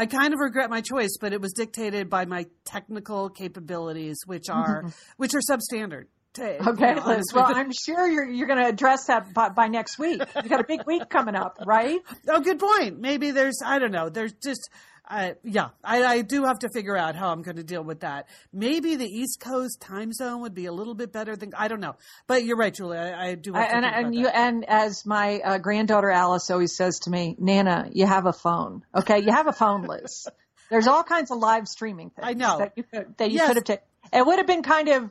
I 0.00 0.06
kind 0.06 0.32
of 0.32 0.40
regret 0.40 0.70
my 0.70 0.80
choice, 0.80 1.18
but 1.20 1.34
it 1.34 1.42
was 1.42 1.52
dictated 1.52 2.08
by 2.08 2.24
my 2.24 2.46
technical 2.64 3.28
capabilities, 3.28 4.16
which 4.24 4.48
are 4.48 4.84
mm-hmm. 4.84 4.88
which 5.18 5.34
are 5.34 5.40
substandard. 5.40 6.06
To, 6.34 6.42
you 6.42 6.70
Okay, 6.70 6.94
know, 6.94 7.06
Liz. 7.06 7.24
Well, 7.34 7.44
I'm 7.44 7.70
sure 7.70 8.08
you're 8.08 8.26
you're 8.26 8.46
going 8.46 8.60
to 8.60 8.66
address 8.66 9.06
that 9.08 9.34
by, 9.34 9.50
by 9.50 9.66
next 9.66 9.98
week. 9.98 10.22
You 10.42 10.48
got 10.48 10.60
a 10.60 10.66
big 10.66 10.86
week 10.86 11.10
coming 11.10 11.34
up, 11.34 11.58
right? 11.66 11.98
oh, 12.28 12.40
good 12.40 12.58
point. 12.58 12.98
Maybe 12.98 13.32
there's 13.32 13.60
I 13.62 13.78
don't 13.78 13.92
know. 13.92 14.08
There's 14.08 14.32
just. 14.32 14.70
Uh, 15.10 15.32
yeah, 15.42 15.70
I, 15.82 16.04
I 16.04 16.22
do 16.22 16.44
have 16.44 16.60
to 16.60 16.68
figure 16.72 16.96
out 16.96 17.16
how 17.16 17.32
I'm 17.32 17.42
going 17.42 17.56
to 17.56 17.64
deal 17.64 17.82
with 17.82 18.00
that. 18.00 18.28
Maybe 18.52 18.94
the 18.94 19.08
East 19.08 19.40
Coast 19.40 19.80
time 19.80 20.12
zone 20.12 20.42
would 20.42 20.54
be 20.54 20.66
a 20.66 20.72
little 20.72 20.94
bit 20.94 21.10
better 21.12 21.34
than 21.34 21.52
I 21.58 21.66
don't 21.66 21.80
know. 21.80 21.96
But 22.28 22.44
you're 22.44 22.56
right, 22.56 22.72
Julie. 22.72 22.96
I, 22.96 23.30
I 23.30 23.34
do. 23.34 23.52
Have 23.52 23.68
to 23.68 23.74
and 23.74 23.84
and 23.84 24.06
that. 24.14 24.18
you 24.18 24.28
and 24.28 24.64
as 24.68 25.04
my 25.04 25.40
uh, 25.44 25.58
granddaughter 25.58 26.10
Alice 26.10 26.48
always 26.50 26.76
says 26.76 27.00
to 27.00 27.10
me, 27.10 27.34
Nana, 27.40 27.90
you 27.92 28.06
have 28.06 28.26
a 28.26 28.32
phone. 28.32 28.84
Okay, 28.94 29.18
you 29.18 29.32
have 29.32 29.48
a 29.48 29.52
phone, 29.52 29.82
Liz. 29.82 30.28
There's 30.70 30.86
all 30.86 31.02
kinds 31.02 31.32
of 31.32 31.38
live 31.38 31.66
streaming 31.66 32.10
things 32.10 32.24
I 32.28 32.34
know. 32.34 32.58
that 32.58 32.74
you 32.76 32.84
could 32.84 33.16
that 33.18 33.30
you 33.32 33.38
Yes. 33.38 33.48
could 33.48 33.56
have 33.56 33.64
taken. 33.64 33.84
It 34.12 34.24
would 34.24 34.38
have 34.38 34.46
been 34.46 34.62
kind 34.62 34.88
of 34.88 35.10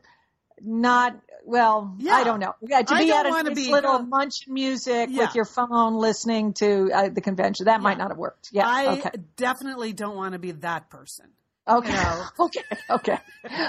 not 0.62 1.20
well. 1.50 1.96
Yeah. 1.98 2.13
I 2.13 2.24
don't 2.24 2.39
know. 2.39 2.53
Yeah, 2.62 2.82
to 2.82 2.98
be 2.98 3.12
at 3.12 3.25
a 3.25 3.29
nice 3.29 3.56
be 3.56 3.72
little 3.72 4.00
go- 4.00 4.06
munch 4.06 4.48
music 4.48 5.10
Yeah. 5.12 5.25
with 5.25 5.36
your 5.36 5.46
phone, 5.46 5.96
listening 5.96 6.53
to 6.53 6.91
uh, 6.94 7.10
the 7.10 7.22
convention. 7.22 7.65
That 7.65 7.82
might 7.82 7.98
not 7.98 8.10
have 8.10 8.18
worked. 8.18 8.50
Yeah. 8.51 8.68
I 8.68 8.98
okay. 9.00 9.10
definitely 9.36 9.94
don't 9.94 10.15
want 10.15 10.34
to 10.34 10.39
be 10.39 10.51
that 10.51 10.89
person. 10.89 11.27
Okay. 11.68 11.89
You 11.89 11.96
know? 11.96 12.25
okay. 12.46 12.63
Okay. 12.89 13.18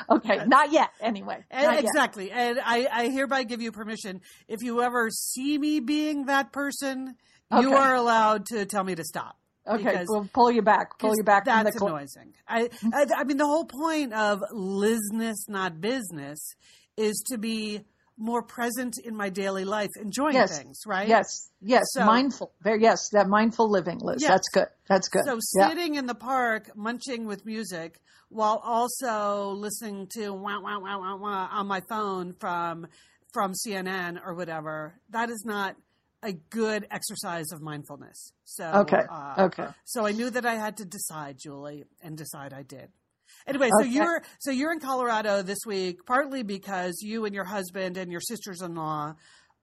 Okay. 0.09 0.45
Not 0.47 0.73
yet. 0.73 0.91
Anyway. 1.01 1.45
And- 1.51 1.65
Not 1.67 1.75
yet. 1.75 1.85
exactly. 1.85 2.31
And 2.31 2.59
I, 2.65 2.87
I 2.91 3.09
hereby 3.09 3.43
give 3.45 3.61
you 3.61 3.73
permission. 3.73 4.21
If 4.49 4.63
you 4.63 4.83
ever 4.83 5.11
see 5.11 5.59
me 5.59 5.81
being 5.81 6.27
that 6.27 6.53
person, 6.53 7.17
you 7.53 7.75
are 7.75 7.95
allowed 7.95 8.47
to 8.47 8.65
tell 8.65 8.85
me 8.85 8.95
to 8.95 9.05
stop. 9.05 9.37
Okay. 9.67 10.05
We'll 10.09 10.29
pull 10.33 10.51
you 10.51 10.63
back. 10.63 10.99
Pull 10.99 11.15
you 11.17 11.23
back 11.25 11.45
from 11.45 11.59
the 11.59 11.65
That's 11.65 11.79
cl- 11.79 11.89
annoying. 11.89 12.09
I, 12.49 12.71
I, 12.93 13.07
I 13.19 13.25
mean, 13.25 13.37
the 13.37 13.47
whole 13.47 13.67
point 13.67 14.13
of 14.13 14.41
Lizness, 14.53 15.49
not 15.49 15.81
business, 15.81 16.55
is 17.00 17.23
to 17.30 17.38
be 17.38 17.80
more 18.16 18.42
present 18.42 18.99
in 19.02 19.16
my 19.16 19.30
daily 19.30 19.64
life, 19.64 19.88
enjoying 20.00 20.35
Yes. 20.35 20.59
things, 20.59 20.80
right? 20.87 21.09
Yes. 21.09 21.50
Yes. 21.62 21.85
So- 21.95 22.04
mindful. 22.04 22.52
Yes. 22.64 23.09
That 23.12 23.28
mindful 23.28 23.71
living, 23.71 23.99
Liz. 24.00 24.21
Yes. 24.21 24.30
That's 24.30 24.49
good. 24.52 24.66
That's 24.88 25.09
good. 25.09 25.23
So 25.25 25.38
yeah. 25.57 25.69
sitting 25.69 25.95
in 25.95 26.07
the 26.07 26.14
park, 26.14 26.76
munching 26.76 27.25
with 27.26 27.47
music, 27.47 27.99
while 28.28 28.61
also 28.62 29.52
listening 29.52 30.07
to 30.16 30.30
wah 30.33 30.61
wah 30.61 30.78
wah 30.78 30.99
wah 30.99 31.16
wah 31.16 31.49
on 31.50 31.66
my 31.66 31.80
phone 31.88 32.35
from 32.38 32.87
from 33.33 33.52
CNN 33.54 34.21
or 34.25 34.35
whatever, 34.35 35.00
that 35.11 35.30
is 35.30 35.45
not 35.47 35.76
a 36.23 36.33
good 36.33 36.87
exercise 36.90 37.50
of 37.52 37.62
mindfulness. 37.62 38.33
So 38.45 38.64
Okay. 38.83 39.02
uh, 39.11 39.35
Okay. 39.47 39.69
So 39.85 40.04
I 40.04 40.12
knew 40.12 40.28
that 40.30 40.45
I 40.45 40.57
had 40.57 40.76
to 40.78 40.85
decide, 40.85 41.38
Julie, 41.38 41.85
and 42.02 42.19
decide 42.19 42.52
I 42.52 42.62
did. 42.64 42.90
Anyway, 43.47 43.68
so 43.70 43.80
Okay. 43.85 43.90
you're 43.90 44.23
so 44.38 44.50
you're 44.50 44.73
in 44.73 44.80
Colorado 44.80 45.42
this 45.42 45.59
week, 45.66 46.04
partly 46.06 46.42
because 46.42 47.00
you 47.02 47.25
and 47.25 47.35
your 47.35 47.44
husband 47.44 47.97
and 47.97 48.11
your 48.12 48.20
sisters-in-law 48.20 49.14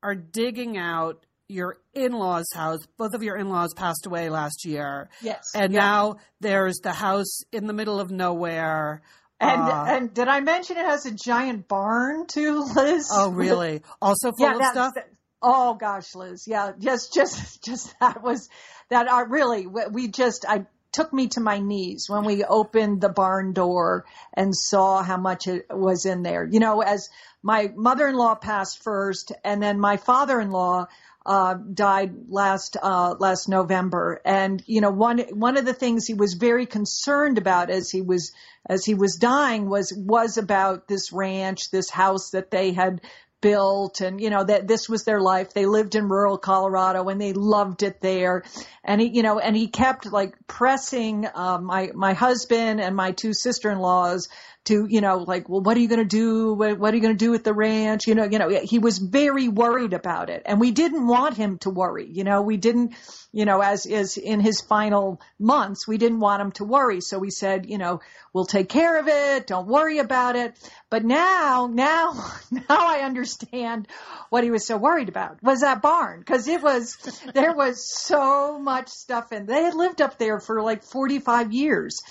are 0.04 0.16
digging 0.16 0.78
out 0.78 1.26
your 1.50 1.78
in-laws' 1.94 2.52
house. 2.54 2.80
Both 2.98 3.14
of 3.14 3.24
your 3.24 3.38
in-laws 3.38 3.74
passed 3.76 4.06
away 4.06 4.30
last 4.30 4.66
year, 4.66 5.10
Yes. 5.22 5.52
and 5.56 5.72
yeah. 5.74 5.80
now 5.80 6.16
there's 6.42 6.78
the 6.84 6.92
house 6.92 7.42
in 7.52 7.68
the 7.68 7.74
middle 7.74 8.00
of 8.00 8.12
nowhere. 8.12 9.02
And 9.40 9.62
Uh, 9.62 9.86
and 9.88 10.14
did 10.14 10.28
I 10.28 10.40
mention 10.42 10.78
it 10.78 10.86
has 10.86 11.06
a 11.06 11.12
giant 11.12 11.68
barn 11.68 12.26
too, 12.28 12.64
Liz? 12.76 13.08
oh, 13.14 13.30
really? 13.30 13.84
Also 14.02 14.32
full 14.38 14.50
yeah, 14.50 14.58
of 14.58 14.66
stuff. 14.66 14.94
that- 14.96 15.10
oh 15.42 15.76
gosh, 15.76 16.16
Liz. 16.16 16.46
Yeah, 16.48 16.72
just 16.78 17.14
just 17.14 17.64
just 17.64 17.94
that 18.00 18.22
was 18.24 18.50
that. 18.90 19.10
I 19.12 19.22
really 19.22 19.68
we- 19.68 19.88
we 19.92 20.08
just 20.08 20.44
I 20.48 20.66
took 20.98 21.14
me 21.14 21.28
to 21.28 21.40
my 21.40 21.60
knees 21.60 22.10
when 22.10 22.26
we 22.26 22.44
opened 22.44 23.02
the 23.02 23.10
barn 23.10 23.54
door 23.54 24.04
and 24.34 24.56
saw 24.56 25.04
how 25.04 25.16
much 25.18 25.46
it 25.46 25.68
was 25.70 26.08
in 26.08 26.24
there. 26.24 26.44
You 26.44 26.60
know, 26.60 26.82
as 26.82 27.10
my 27.44 27.72
mother-in-law 27.76 28.36
passed 28.36 28.82
first, 28.82 29.32
and 29.44 29.62
then 29.62 29.80
my 29.80 29.98
father-in-law. 29.98 30.88
Uh, 31.30 31.56
died 31.74 32.14
last 32.30 32.78
uh, 32.82 33.14
last 33.20 33.50
November, 33.50 34.22
and 34.24 34.64
you 34.66 34.80
know 34.80 34.92
one 34.92 35.20
one 35.34 35.58
of 35.58 35.66
the 35.66 35.74
things 35.74 36.08
he 36.08 36.14
was 36.14 36.36
very 36.36 36.66
concerned 36.66 37.38
about 37.38 37.70
as 37.70 37.90
he 37.90 38.02
was 38.02 38.32
as 38.66 38.86
he 38.86 38.94
was 38.94 39.18
dying 39.18 39.68
was 39.68 39.92
was 39.94 40.38
about 40.38 40.88
this 40.88 41.12
ranch, 41.12 41.70
this 41.70 41.90
house 41.90 42.30
that 42.30 42.50
they 42.50 42.72
had 42.72 43.02
built 43.42 44.02
and 44.02 44.20
you 44.20 44.30
know 44.30 44.44
that 44.44 44.68
this 44.68 44.90
was 44.90 45.04
their 45.04 45.22
life. 45.22 45.54
They 45.54 45.66
lived 45.66 45.96
in 45.96 46.10
rural 46.10 46.38
colorado 46.38 47.08
and 47.10 47.22
they 47.22 47.34
loved 47.34 47.84
it 47.84 48.02
there. 48.02 48.44
And 48.84 49.00
he 49.00 49.08
you 49.08 49.24
know 49.24 49.40
and 49.40 49.56
he 49.56 49.68
kept 49.68 50.06
like 50.06 50.36
pressing 50.48 51.28
uh, 51.34 51.60
my 51.60 51.92
my 51.94 52.14
husband 52.14 52.82
and 52.82 52.96
my 52.96 53.12
two 53.12 53.34
sister-in-laws 53.34 54.30
to 54.66 54.86
you 54.90 55.02
know 55.02 55.18
like 55.20 55.48
well 55.48 55.62
what 55.62 55.78
are 55.78 55.80
you 55.80 55.88
going 55.88 56.00
to 56.00 56.06
do? 56.06 56.54
What, 56.54 56.80
what 56.80 56.94
are 56.94 56.98
you 56.98 57.02
going 57.02 57.18
to 57.18 57.26
do 57.26 57.32
with 57.32 57.44
the 57.44 57.54
ranch? 57.54 58.08
You 58.08 58.16
know 58.16 58.26
you 58.26 58.40
know 58.40 58.50
he 58.50 58.80
was 58.80 58.98
very 58.98 59.48
worried 59.48 59.94
about 59.94 60.30
it. 60.30 60.42
And 60.46 60.60
we 60.60 60.72
didn't 60.72 61.06
want 61.06 61.38
him 61.38 61.60
to 61.60 61.70
worry. 61.70 62.08
You 62.10 62.24
know 62.24 62.42
we 62.42 62.58
didn't 62.58 62.96
you 63.38 63.46
know 63.46 63.62
as 63.62 63.86
is 63.86 64.18
in 64.18 64.40
his 64.40 64.62
final 64.62 65.22
months 65.38 65.88
we 65.88 66.00
didn't 66.00 66.20
want 66.20 66.42
him 66.42 66.52
to 66.52 66.64
worry 66.64 67.02
so 67.02 67.20
we 67.20 67.30
said 67.30 67.68
you 67.70 67.78
know 67.78 68.02
we'll 68.34 68.48
take 68.48 68.68
care 68.68 69.00
of 69.00 69.08
it 69.08 69.46
don't 69.46 69.68
worry 69.68 70.00
about 70.00 70.36
it 70.36 70.58
but 70.90 71.06
now 71.06 71.70
now 71.72 72.14
now 72.52 72.64
i 72.70 73.02
understand 73.04 73.88
what 74.30 74.44
he 74.44 74.50
was 74.50 74.66
so 74.66 74.76
worried 74.76 75.08
about 75.08 75.42
was 75.44 75.62
that 75.62 75.84
barn 75.84 76.20
because 76.20 76.48
it 76.48 76.64
was 76.64 76.98
there 77.36 77.54
was 77.54 77.86
so 77.86 78.58
much 78.58 78.88
stuff 78.88 79.32
in 79.32 79.46
they 79.46 79.64
had 79.64 79.76
lived 79.76 80.02
up 80.02 80.18
there 80.18 80.40
for 80.40 80.64
like 80.64 80.84
45 80.84 81.54
years 81.54 82.02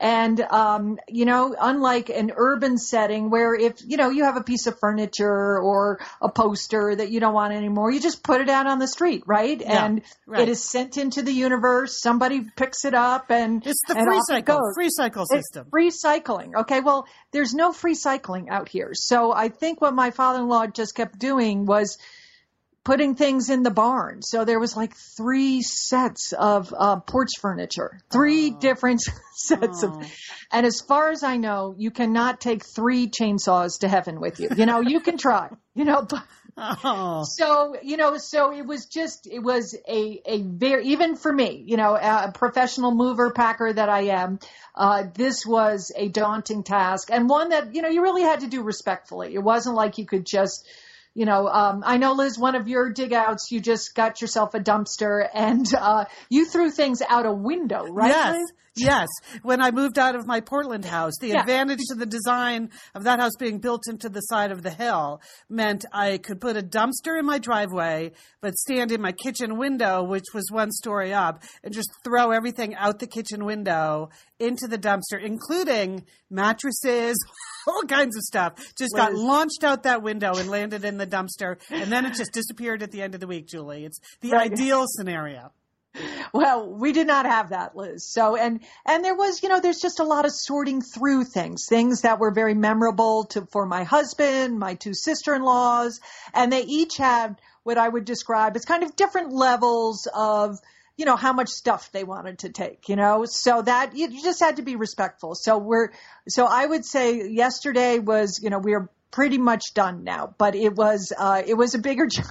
and 0.00 0.40
um, 0.40 0.98
you 1.08 1.24
know, 1.24 1.54
unlike 1.58 2.10
an 2.10 2.32
urban 2.36 2.78
setting 2.78 3.30
where 3.30 3.54
if 3.54 3.80
you 3.86 3.96
know 3.96 4.10
you 4.10 4.24
have 4.24 4.36
a 4.36 4.42
piece 4.42 4.66
of 4.66 4.78
furniture 4.78 5.58
or 5.58 6.00
a 6.20 6.28
poster 6.28 6.94
that 6.96 7.10
you 7.10 7.20
don't 7.20 7.32
want 7.32 7.52
anymore, 7.54 7.92
you 7.92 8.00
just 8.00 8.22
put 8.22 8.40
it 8.40 8.48
out 8.48 8.66
on 8.66 8.78
the 8.78 8.88
street, 8.88 9.22
right? 9.26 9.60
Yeah, 9.60 9.86
and 9.86 10.02
right. 10.26 10.42
it 10.42 10.48
is 10.48 10.62
sent 10.74 10.96
into 10.96 11.22
the 11.22 11.30
universe. 11.32 12.00
Somebody 12.02 12.46
picks 12.56 12.84
it 12.84 12.94
up, 12.94 13.30
and 13.30 13.64
It's 13.64 13.80
the 13.86 13.96
and 13.96 14.06
free 14.08 14.20
cycle, 14.26 14.60
free 14.74 14.90
cycle 14.90 15.22
It's 15.30 15.32
system. 15.46 15.68
free 15.70 15.90
cycling. 15.90 16.56
Okay, 16.56 16.80
well, 16.80 17.06
there's 17.32 17.54
no 17.54 17.72
free 17.72 17.94
cycling 17.94 18.48
out 18.50 18.68
here. 18.68 18.90
So 18.92 19.32
I 19.32 19.48
think 19.50 19.80
what 19.80 19.94
my 19.94 20.10
father-in-law 20.10 20.66
just 20.68 20.94
kept 20.96 21.18
doing 21.20 21.64
was 21.64 21.96
putting 22.84 23.14
things 23.14 23.48
in 23.48 23.62
the 23.62 23.70
barn. 23.70 24.20
So 24.20 24.44
there 24.44 24.58
was 24.60 24.76
like 24.76 24.94
three 25.16 25.62
sets 25.62 26.34
of 26.34 26.74
uh, 26.76 26.96
porch 27.00 27.30
furniture, 27.40 28.00
three 28.12 28.50
different 28.50 29.00
sets 29.36 29.82
Oh. 29.84 29.88
of. 30.00 30.12
And 30.52 30.66
as 30.66 30.80
far 30.82 31.10
as 31.10 31.22
I 31.22 31.36
know, 31.38 31.74
you 31.78 31.90
cannot 31.90 32.40
take 32.42 32.62
three 32.76 33.06
chainsaws 33.08 33.78
to 33.80 33.88
heaven 33.88 34.20
with 34.20 34.38
you. 34.40 34.48
You 34.54 34.66
know, 34.66 34.80
you 34.80 35.00
can 35.00 35.16
try. 35.16 35.48
You 35.74 35.84
know, 35.86 36.02
but 36.02 36.22
Oh, 36.56 37.24
so 37.24 37.74
you 37.82 37.96
know 37.96 38.16
so 38.16 38.52
it 38.52 38.64
was 38.64 38.86
just 38.86 39.26
it 39.26 39.40
was 39.40 39.74
a 39.88 40.22
a 40.24 40.40
very 40.42 40.86
even 40.86 41.16
for 41.16 41.32
me 41.32 41.64
you 41.66 41.76
know 41.76 41.96
a 41.96 42.30
professional 42.32 42.94
mover 42.94 43.32
packer 43.32 43.72
that 43.72 43.88
i 43.88 44.02
am 44.02 44.38
uh 44.76 45.04
this 45.14 45.44
was 45.44 45.90
a 45.96 46.08
daunting 46.08 46.62
task 46.62 47.08
and 47.10 47.28
one 47.28 47.48
that 47.48 47.74
you 47.74 47.82
know 47.82 47.88
you 47.88 48.02
really 48.02 48.22
had 48.22 48.40
to 48.40 48.46
do 48.46 48.62
respectfully 48.62 49.34
it 49.34 49.42
wasn't 49.42 49.74
like 49.74 49.98
you 49.98 50.06
could 50.06 50.24
just 50.24 50.68
you 51.12 51.24
know 51.24 51.48
um 51.48 51.82
i 51.84 51.96
know 51.96 52.12
liz 52.12 52.38
one 52.38 52.54
of 52.54 52.68
your 52.68 52.90
dig 52.90 53.12
outs 53.12 53.50
you 53.50 53.60
just 53.60 53.94
got 53.96 54.20
yourself 54.20 54.54
a 54.54 54.60
dumpster 54.60 55.26
and 55.34 55.66
uh 55.74 56.04
you 56.28 56.46
threw 56.46 56.70
things 56.70 57.02
out 57.02 57.26
a 57.26 57.32
window 57.32 57.84
right 57.84 58.10
yes. 58.10 58.36
Liz? 58.36 58.52
Yes. 58.76 59.08
When 59.42 59.60
I 59.62 59.70
moved 59.70 59.98
out 59.98 60.16
of 60.16 60.26
my 60.26 60.40
Portland 60.40 60.84
house, 60.84 61.12
the 61.20 61.28
Yeah. 61.28 61.40
advantage 61.40 61.78
to 61.88 61.94
the 61.94 62.06
design 62.06 62.70
of 62.94 63.04
that 63.04 63.20
house 63.20 63.36
being 63.38 63.58
built 63.60 63.82
into 63.88 64.08
the 64.08 64.20
side 64.20 64.50
of 64.50 64.62
the 64.62 64.70
hill 64.70 65.20
meant 65.48 65.84
I 65.92 66.18
could 66.18 66.40
put 66.40 66.56
a 66.56 66.62
dumpster 66.62 67.18
in 67.18 67.24
my 67.24 67.38
driveway, 67.38 68.12
but 68.40 68.56
stand 68.58 68.90
in 68.90 69.00
my 69.00 69.12
kitchen 69.12 69.58
window, 69.58 70.02
which 70.02 70.24
was 70.34 70.50
one 70.50 70.72
story 70.72 71.12
up, 71.12 71.42
and 71.62 71.72
just 71.72 71.88
throw 72.02 72.32
everything 72.32 72.74
out 72.74 72.98
the 72.98 73.06
kitchen 73.06 73.44
window 73.44 74.10
into 74.40 74.66
the 74.66 74.78
dumpster, 74.78 75.22
including 75.22 76.04
mattresses, 76.28 77.16
all 77.68 77.82
kinds 77.82 78.16
of 78.16 78.22
stuff. 78.24 78.54
Just 78.76 78.94
got 78.96 79.14
launched 79.14 79.62
out 79.62 79.84
that 79.84 80.02
window 80.02 80.34
and 80.34 80.50
landed 80.50 80.84
in 80.84 80.96
the 80.98 81.06
dumpster, 81.06 81.58
and 81.70 81.92
then 81.92 82.04
it 82.06 82.14
just 82.14 82.32
disappeared 82.32 82.82
at 82.82 82.90
the 82.90 83.02
end 83.02 83.14
of 83.14 83.20
the 83.20 83.26
week, 83.28 83.46
Julie. 83.46 83.84
It's 83.84 83.98
the 84.20 84.30
Right. 84.30 84.50
ideal 84.52 84.84
scenario. 84.88 85.52
Well, 86.32 86.68
we 86.68 86.92
did 86.92 87.06
not 87.06 87.26
have 87.26 87.50
that, 87.50 87.76
Liz. 87.76 88.04
So, 88.04 88.36
and, 88.36 88.60
and 88.84 89.04
there 89.04 89.14
was, 89.14 89.42
you 89.42 89.48
know, 89.48 89.60
there's 89.60 89.80
just 89.80 90.00
a 90.00 90.04
lot 90.04 90.24
of 90.24 90.32
sorting 90.32 90.82
through 90.82 91.24
things, 91.24 91.66
things 91.68 92.02
that 92.02 92.18
were 92.18 92.32
very 92.32 92.54
memorable 92.54 93.24
to, 93.26 93.46
for 93.52 93.66
my 93.66 93.84
husband, 93.84 94.58
my 94.58 94.74
two 94.74 94.94
sister-in-laws, 94.94 96.00
and 96.32 96.52
they 96.52 96.62
each 96.62 96.96
had 96.96 97.40
what 97.62 97.78
I 97.78 97.88
would 97.88 98.04
describe 98.04 98.56
as 98.56 98.64
kind 98.64 98.82
of 98.82 98.96
different 98.96 99.32
levels 99.32 100.08
of, 100.12 100.58
you 100.96 101.04
know, 101.04 101.16
how 101.16 101.32
much 101.32 101.48
stuff 101.48 101.92
they 101.92 102.02
wanted 102.02 102.40
to 102.40 102.50
take, 102.50 102.88
you 102.88 102.96
know, 102.96 103.24
so 103.26 103.62
that 103.62 103.96
you 103.96 104.20
just 104.20 104.40
had 104.40 104.56
to 104.56 104.62
be 104.62 104.74
respectful. 104.74 105.34
So 105.36 105.58
we're, 105.58 105.90
so 106.28 106.46
I 106.46 106.66
would 106.66 106.84
say 106.84 107.28
yesterday 107.28 108.00
was, 108.00 108.40
you 108.42 108.50
know, 108.50 108.58
we 108.58 108.74
are 108.74 108.90
pretty 109.12 109.38
much 109.38 109.74
done 109.74 110.02
now, 110.02 110.34
but 110.36 110.56
it 110.56 110.74
was, 110.74 111.12
uh, 111.16 111.42
it 111.46 111.54
was 111.54 111.76
a 111.76 111.78
bigger 111.78 112.06
job 112.12 112.26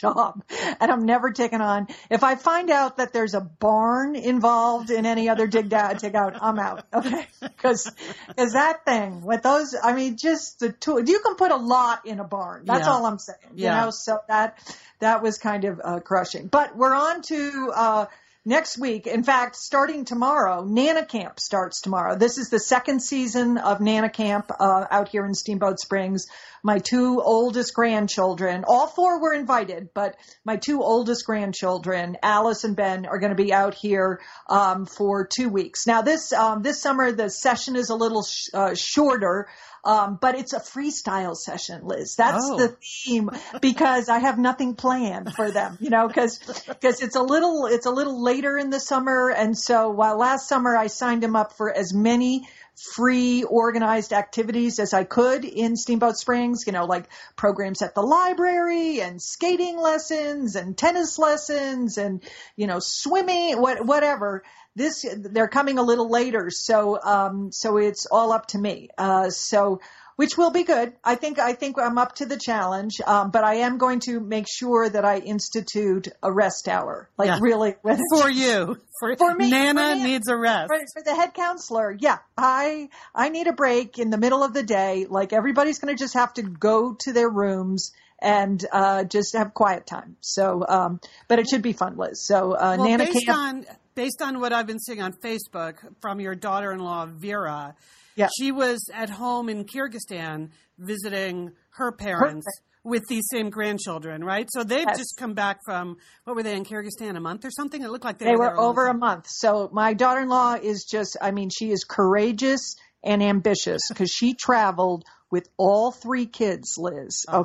job 0.00 0.42
and 0.80 0.90
I'm 0.90 1.04
never 1.06 1.30
taking 1.32 1.60
on. 1.60 1.88
If 2.10 2.24
I 2.24 2.34
find 2.36 2.70
out 2.70 2.98
that 2.98 3.12
there's 3.12 3.34
a 3.34 3.40
barn 3.40 4.16
involved 4.16 4.90
in 4.90 5.06
any 5.06 5.28
other 5.28 5.46
dig 5.46 5.72
out, 5.72 5.98
dig 5.98 6.14
out, 6.14 6.36
I'm 6.40 6.58
out. 6.58 6.84
Okay. 6.92 7.26
Cause, 7.58 7.90
cause 8.36 8.52
that 8.52 8.84
thing 8.84 9.22
with 9.22 9.42
those, 9.42 9.74
I 9.82 9.94
mean, 9.94 10.18
just 10.20 10.58
the 10.60 10.70
tool, 10.72 11.00
you 11.02 11.20
can 11.20 11.36
put 11.36 11.50
a 11.50 11.56
lot 11.56 12.04
in 12.04 12.20
a 12.20 12.24
barn. 12.24 12.64
That's 12.66 12.86
Yeah. 12.86 12.92
all 12.92 13.06
I'm 13.06 13.18
saying. 13.18 13.38
You 13.54 13.64
Yeah. 13.64 13.84
know, 13.84 13.90
so 13.90 14.18
that, 14.28 14.58
that 15.00 15.22
was 15.22 15.38
kind 15.38 15.64
of, 15.64 15.80
uh, 15.82 16.00
crushing, 16.00 16.48
but 16.48 16.76
we're 16.76 16.94
on 16.94 17.22
to, 17.22 17.72
uh, 17.74 18.06
Next 18.46 18.76
week, 18.76 19.06
in 19.06 19.22
fact, 19.22 19.56
starting 19.56 20.04
tomorrow, 20.04 20.64
Nana 20.64 21.06
Camp 21.06 21.40
starts 21.40 21.80
tomorrow. 21.80 22.14
This 22.14 22.36
is 22.36 22.50
the 22.50 22.58
second 22.58 23.00
season 23.00 23.56
of 23.56 23.80
Nana 23.80 24.10
Camp 24.10 24.50
uh, 24.60 24.84
out 24.90 25.08
here 25.08 25.24
in 25.24 25.32
Steamboat 25.32 25.80
Springs. 25.80 26.26
My 26.62 26.78
two 26.78 27.22
oldest 27.22 27.72
grandchildren, 27.72 28.64
all 28.68 28.86
four 28.86 29.18
were 29.18 29.32
invited, 29.32 29.94
but 29.94 30.16
my 30.44 30.56
two 30.56 30.82
oldest 30.82 31.24
grandchildren, 31.24 32.18
Alice 32.22 32.64
and 32.64 32.76
Ben, 32.76 33.06
are 33.06 33.18
going 33.18 33.34
to 33.34 33.42
be 33.42 33.54
out 33.54 33.72
here 33.72 34.20
um, 34.50 34.84
for 34.84 35.26
two 35.26 35.48
weeks. 35.48 35.86
Now, 35.86 36.02
this 36.02 36.30
um, 36.34 36.60
this 36.60 36.82
summer 36.82 37.12
the 37.12 37.30
session 37.30 37.76
is 37.76 37.88
a 37.88 37.94
little 37.94 38.24
sh- 38.24 38.48
uh, 38.52 38.74
shorter. 38.74 39.48
Um, 39.84 40.18
but 40.20 40.34
it's 40.34 40.52
a 40.54 40.60
freestyle 40.60 41.36
session, 41.36 41.86
Liz. 41.86 42.14
That's 42.16 42.42
Oh. 42.50 42.56
the 42.56 42.76
theme 42.82 43.30
because 43.60 44.08
I 44.08 44.18
have 44.18 44.38
nothing 44.38 44.74
planned 44.76 45.34
for 45.34 45.50
them, 45.50 45.76
you 45.80 45.90
know, 45.90 46.08
because 46.08 46.38
because 46.66 47.02
it's 47.02 47.16
a 47.16 47.22
little 47.22 47.66
it's 47.66 47.86
a 47.86 47.90
little 47.90 48.22
later 48.22 48.56
in 48.56 48.70
the 48.70 48.80
summer, 48.80 49.30
and 49.30 49.56
so 49.56 49.90
while 49.90 50.16
last 50.18 50.48
summer 50.48 50.76
I 50.76 50.86
signed 50.86 51.22
them 51.22 51.36
up 51.36 51.52
for 51.56 51.70
as 51.70 51.92
many 51.92 52.48
free 52.76 53.44
organized 53.44 54.12
activities 54.12 54.78
as 54.78 54.92
I 54.92 55.04
could 55.04 55.44
in 55.44 55.76
Steamboat 55.76 56.16
Springs, 56.16 56.64
you 56.66 56.72
know, 56.72 56.86
like 56.86 57.08
programs 57.36 57.82
at 57.82 57.94
the 57.94 58.02
library 58.02 59.00
and 59.00 59.22
skating 59.22 59.78
lessons 59.78 60.56
and 60.56 60.76
tennis 60.76 61.18
lessons 61.18 61.98
and, 61.98 62.22
you 62.56 62.66
know, 62.66 62.80
swimming, 62.80 63.60
what, 63.60 63.84
whatever. 63.84 64.42
This, 64.76 65.06
they're 65.16 65.48
coming 65.48 65.78
a 65.78 65.82
little 65.82 66.10
later. 66.10 66.50
So, 66.50 67.00
um, 67.00 67.52
so 67.52 67.76
it's 67.76 68.06
all 68.06 68.32
up 68.32 68.46
to 68.48 68.58
me. 68.58 68.88
Uh, 68.98 69.30
so, 69.30 69.80
which 70.16 70.36
will 70.38 70.50
be 70.50 70.62
good. 70.64 70.92
I 71.02 71.14
think 71.16 71.38
I 71.38 71.52
think 71.54 71.76
I'm 71.78 71.98
up 71.98 72.14
to 72.16 72.26
the 72.26 72.36
challenge, 72.38 73.00
um, 73.06 73.30
but 73.30 73.44
I 73.44 73.56
am 73.56 73.78
going 73.78 74.00
to 74.00 74.20
make 74.20 74.46
sure 74.48 74.88
that 74.88 75.04
I 75.04 75.18
institute 75.18 76.08
a 76.22 76.32
rest 76.32 76.68
hour, 76.68 77.08
like 77.18 77.26
Yeah. 77.28 77.38
really 77.40 77.74
For 78.10 78.28
you. 78.30 78.78
For, 79.00 79.16
For 79.16 79.34
me, 79.34 79.50
Nana 79.50 79.90
for 79.90 79.96
me. 79.96 80.04
needs 80.04 80.28
a 80.28 80.36
rest. 80.36 80.68
for, 80.68 80.78
for 80.94 81.02
the 81.02 81.14
head 81.14 81.34
counselor. 81.34 81.96
Yeah, 81.98 82.18
I 82.38 82.88
I 83.14 83.28
need 83.28 83.48
a 83.48 83.52
break 83.52 83.98
in 83.98 84.10
the 84.10 84.18
middle 84.18 84.42
of 84.44 84.54
the 84.54 84.62
day. 84.62 85.06
Like 85.08 85.32
everybody's 85.32 85.78
going 85.80 85.94
to 85.94 85.98
just 85.98 86.14
have 86.14 86.32
to 86.34 86.42
go 86.42 86.94
to 87.00 87.12
their 87.12 87.28
rooms 87.28 87.92
and 88.20 88.64
uh, 88.72 89.04
just 89.04 89.36
have 89.36 89.54
quiet 89.54 89.86
time. 89.86 90.16
So, 90.20 90.64
um, 90.68 91.00
but 91.28 91.38
it 91.38 91.48
should 91.48 91.62
be 91.62 91.72
fun, 91.72 91.96
Liz. 91.96 92.24
So 92.26 92.52
uh, 92.52 92.76
Well, 92.78 92.88
Nana 92.88 93.04
based 93.04 93.26
Camp. 93.26 93.38
on 93.38 93.66
based 93.94 94.22
on 94.22 94.40
what 94.40 94.52
I've 94.52 94.66
been 94.66 94.80
seeing 94.80 95.00
on 95.00 95.12
Facebook 95.24 95.76
from 96.00 96.20
your 96.20 96.34
daughter-in-law 96.34 97.06
Vera, 97.16 97.76
Yeah. 98.16 98.28
she 98.38 98.50
was 98.50 98.88
at 98.92 99.08
home 99.08 99.48
in 99.48 99.64
Kyrgyzstan 99.64 100.50
visiting 100.78 101.52
her 101.70 101.92
parents 101.92 102.46
with 102.82 103.02
these 103.08 103.24
same 103.32 103.50
grandchildren, 103.50 104.22
right? 104.24 104.48
So 104.52 104.64
they've 104.64 104.84
Yes. 104.86 104.98
just 104.98 105.16
come 105.16 105.34
back 105.34 105.60
from 105.64 105.96
what 106.24 106.34
were 106.36 106.42
they 106.42 106.54
in 106.56 106.64
Kyrgyzstan 106.64 107.16
a 107.16 107.20
month 107.20 107.44
or 107.44 107.50
something? 107.50 107.82
It 107.82 107.90
looked 107.90 108.04
like 108.04 108.18
they, 108.18 108.26
They 108.26 108.32
were, 108.32 108.38
were 108.38 108.44
there 108.46 108.54
a 108.56 108.60
long 108.60 108.70
over 108.70 108.86
a 108.88 108.94
month. 108.94 109.26
So 109.28 109.70
my 109.72 109.94
daughter-in-law 109.94 110.56
is 110.62 110.84
just, 110.84 111.16
I 111.22 111.30
mean, 111.30 111.50
she 111.50 111.70
is 111.70 111.84
courageous 111.84 112.74
and 113.02 113.22
ambitious 113.22 113.82
because 113.88 114.10
she 114.10 114.34
traveled 114.34 115.04
with 115.30 115.48
all 115.56 115.92
three 115.92 116.26
kids, 116.26 116.74
Liz. 116.76 117.24
Uh-huh. 117.28 117.40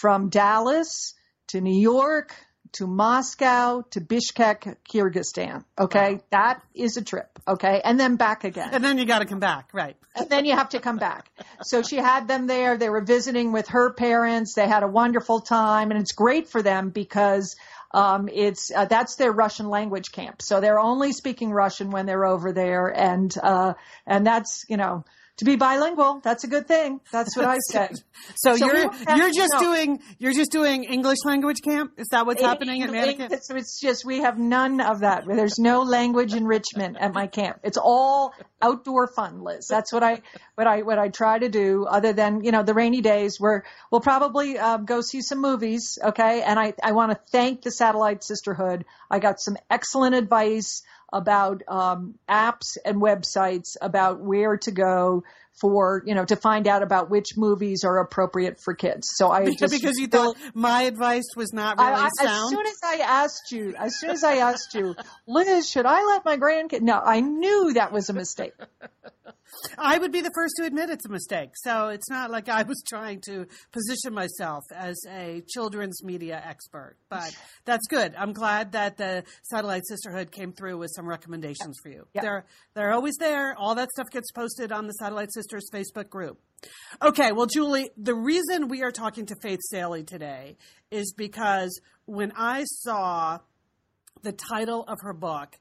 From 0.00 0.28
Dallas 0.28 1.14
to 1.48 1.60
New 1.60 1.80
York 1.80 2.34
to 2.72 2.86
Moscow 2.86 3.82
to 3.90 4.00
Bishkek, 4.00 4.76
Kyrgyzstan. 4.92 5.64
Okay. 5.78 6.14
Wow. 6.14 6.20
That 6.30 6.62
is 6.74 6.96
a 6.98 7.02
trip. 7.02 7.38
Okay. 7.48 7.80
And 7.82 7.98
then 7.98 8.16
back 8.16 8.44
again. 8.44 8.68
And 8.72 8.84
then 8.84 8.98
you 8.98 9.06
got 9.06 9.20
to 9.20 9.24
come 9.24 9.40
back, 9.40 9.70
right? 9.72 9.96
and 10.14 10.28
then 10.28 10.44
you 10.44 10.54
have 10.54 10.70
to 10.70 10.80
come 10.80 10.96
back. 10.96 11.30
So 11.62 11.82
she 11.82 11.96
had 11.96 12.28
them 12.28 12.46
there. 12.46 12.76
They 12.76 12.90
were 12.90 13.02
visiting 13.02 13.52
with 13.52 13.68
her 13.68 13.92
parents. 13.92 14.54
They 14.54 14.68
had 14.68 14.82
a 14.82 14.88
wonderful 14.88 15.40
time, 15.40 15.90
and 15.90 16.00
it's 16.00 16.12
great 16.12 16.48
for 16.48 16.62
them 16.62 16.90
because 16.90 17.56
um, 17.92 18.28
it's 18.32 18.70
uh, 18.74 18.86
that's 18.86 19.16
their 19.16 19.32
Russian 19.32 19.68
language 19.68 20.12
camp. 20.12 20.42
So 20.42 20.60
they're 20.60 20.78
only 20.78 21.12
speaking 21.12 21.50
Russian 21.50 21.90
when 21.90 22.06
they're 22.06 22.26
over 22.26 22.52
there, 22.52 22.88
and 22.88 23.34
uh, 23.42 23.74
and 24.06 24.26
that's 24.26 24.64
you 24.68 24.76
know 24.76 25.04
to 25.38 25.44
be 25.44 25.56
bilingual. 25.56 26.20
That's 26.22 26.44
a 26.44 26.48
good 26.48 26.66
thing. 26.66 27.00
That's 27.12 27.36
what 27.36 27.46
I 27.46 27.58
say. 27.70 27.90
So, 28.34 28.56
So 28.56 28.66
you're 28.66 28.90
you're 29.16 29.30
just 29.30 29.52
know. 29.52 29.60
doing 29.60 30.00
you're 30.18 30.32
just 30.32 30.50
doing 30.50 30.84
English 30.84 31.18
language 31.24 31.58
camp? 31.62 31.92
Is 31.98 32.08
that 32.08 32.24
what's 32.24 32.40
happening 32.40 32.82
at 32.82 32.90
Nana 32.90 33.14
camp? 33.14 33.32
It's, 33.32 33.50
it's 33.50 33.80
just 33.80 34.04
we 34.04 34.20
have 34.20 34.38
none 34.38 34.80
of 34.80 35.00
that. 35.00 35.24
There's 35.26 35.58
no 35.58 35.82
language 35.82 36.34
enrichment 36.34 36.96
at 36.98 37.12
my 37.12 37.26
camp. 37.26 37.60
It's 37.62 37.76
all 37.76 38.32
outdoor 38.60 39.08
fun, 39.14 39.42
Liz. 39.42 39.68
That's 39.68 39.92
what 39.92 40.02
I 40.02 40.22
what 40.54 40.66
I 40.66 40.82
what 40.82 40.98
I 40.98 41.08
try 41.08 41.38
to 41.38 41.48
do. 41.48 41.86
Other 41.86 42.14
than 42.14 42.42
you 42.42 42.52
know 42.52 42.62
the 42.62 42.74
rainy 42.74 43.02
days, 43.02 43.36
where 43.38 43.64
we'll 43.92 44.00
probably 44.00 44.58
um, 44.58 44.86
go 44.86 45.02
see 45.02 45.20
some 45.20 45.40
movies. 45.40 45.98
Okay, 46.02 46.42
and 46.42 46.58
I 46.58 46.72
I 46.82 46.92
want 46.92 47.12
to 47.12 47.20
thank 47.30 47.62
the 47.62 47.70
Satellite 47.70 48.24
Sisterhood. 48.24 48.86
I 49.10 49.18
got 49.18 49.40
some 49.40 49.56
excellent 49.70 50.14
advice 50.14 50.82
about 51.16 51.62
um, 51.66 52.14
apps 52.28 52.76
and 52.84 53.00
websites 53.00 53.76
about 53.80 54.20
where 54.20 54.58
to 54.58 54.70
go 54.70 55.24
for 55.60 56.02
you 56.06 56.14
know 56.14 56.24
to 56.24 56.36
find 56.36 56.66
out 56.66 56.82
about 56.82 57.10
which 57.10 57.36
movies 57.36 57.84
are 57.84 57.98
appropriate 57.98 58.58
for 58.62 58.74
kids. 58.74 59.08
So 59.14 59.30
I 59.30 59.54
just 59.58 59.72
because 59.72 59.98
you 59.98 60.06
thought 60.06 60.36
my 60.54 60.82
advice 60.82 61.28
was 61.36 61.52
not 61.52 61.78
really 61.78 61.92
I, 61.92 62.04
I, 62.04 62.06
as 62.06 62.48
soon 62.48 62.66
as 62.66 62.80
I 62.84 62.96
asked 62.96 63.52
you, 63.52 63.74
as 63.76 63.98
soon 63.98 64.10
as 64.10 64.24
I 64.24 64.36
asked 64.36 64.74
you, 64.74 64.94
Liz, 65.26 65.68
should 65.68 65.86
I 65.86 66.04
let 66.04 66.24
my 66.24 66.36
grandkid? 66.36 66.82
No, 66.82 67.00
I 67.02 67.20
knew 67.20 67.72
that 67.74 67.92
was 67.92 68.10
a 68.10 68.12
mistake. 68.12 68.52
I 69.78 69.98
would 69.98 70.12
be 70.12 70.20
the 70.20 70.30
first 70.34 70.54
to 70.58 70.66
admit 70.66 70.90
it's 70.90 71.06
a 71.06 71.10
mistake. 71.10 71.50
So 71.54 71.88
it's 71.88 72.08
not 72.10 72.30
like 72.30 72.48
I 72.48 72.62
was 72.62 72.82
trying 72.86 73.20
to 73.26 73.46
position 73.72 74.12
myself 74.12 74.64
as 74.74 74.96
a 75.08 75.42
children's 75.48 76.02
media 76.02 76.42
expert. 76.44 76.96
But 77.08 77.34
that's 77.64 77.86
good. 77.86 78.14
I'm 78.16 78.32
glad 78.32 78.72
that 78.72 78.96
the 78.96 79.24
Satellite 79.44 79.86
Sisterhood 79.86 80.30
came 80.32 80.52
through 80.52 80.78
with 80.78 80.90
some 80.94 81.06
recommendations 81.06 81.78
for 81.82 81.88
you. 81.88 82.06
They're 82.14 82.44
they're 82.74 82.92
always 82.92 83.16
there. 83.16 83.54
All 83.56 83.74
that 83.76 83.90
stuff 83.90 84.10
gets 84.10 84.30
posted 84.32 84.72
on 84.72 84.86
the 84.86 84.92
Satellite 84.92 85.32
Sisters 85.46 85.70
Facebook 85.72 86.10
group. 86.10 86.40
Okay, 87.00 87.30
well, 87.30 87.46
Julie, 87.46 87.90
the 87.96 88.14
reason 88.14 88.68
we 88.68 88.82
are 88.82 88.90
talking 88.90 89.26
to 89.26 89.36
Faith 89.40 89.60
Salie 89.70 90.02
today 90.02 90.56
is 90.90 91.14
because 91.16 91.80
when 92.06 92.32
I 92.36 92.64
saw 92.64 93.38
the 94.22 94.32
title 94.32 94.84
of 94.88 94.98
her 95.02 95.12
book, 95.12 95.56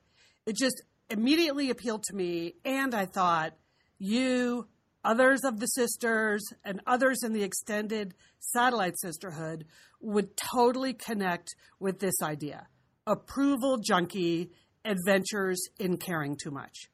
it 0.48 0.56
just 0.56 0.82
immediately 1.10 1.70
appealed 1.70 2.04
to 2.06 2.16
me. 2.16 2.56
And 2.64 2.96
I 2.96 3.06
thought, 3.06 3.54
you, 4.00 4.68
others 5.04 5.42
of 5.44 5.60
the 5.60 5.68
sisters, 5.68 6.44
and 6.64 6.82
others 6.88 7.20
in 7.24 7.34
the 7.34 7.44
extended 7.44 8.16
satellite 8.40 8.98
sisterhood 9.00 9.66
would 10.02 10.36
totally 10.36 10.94
connect 10.94 11.50
with 11.80 12.00
this 12.00 12.22
idea 12.24 12.68
approval 13.08 13.78
junkie 13.78 14.50
adventures 14.84 15.62
in 15.78 15.98
caring 15.98 16.36
too 16.42 16.50
much. 16.50 16.90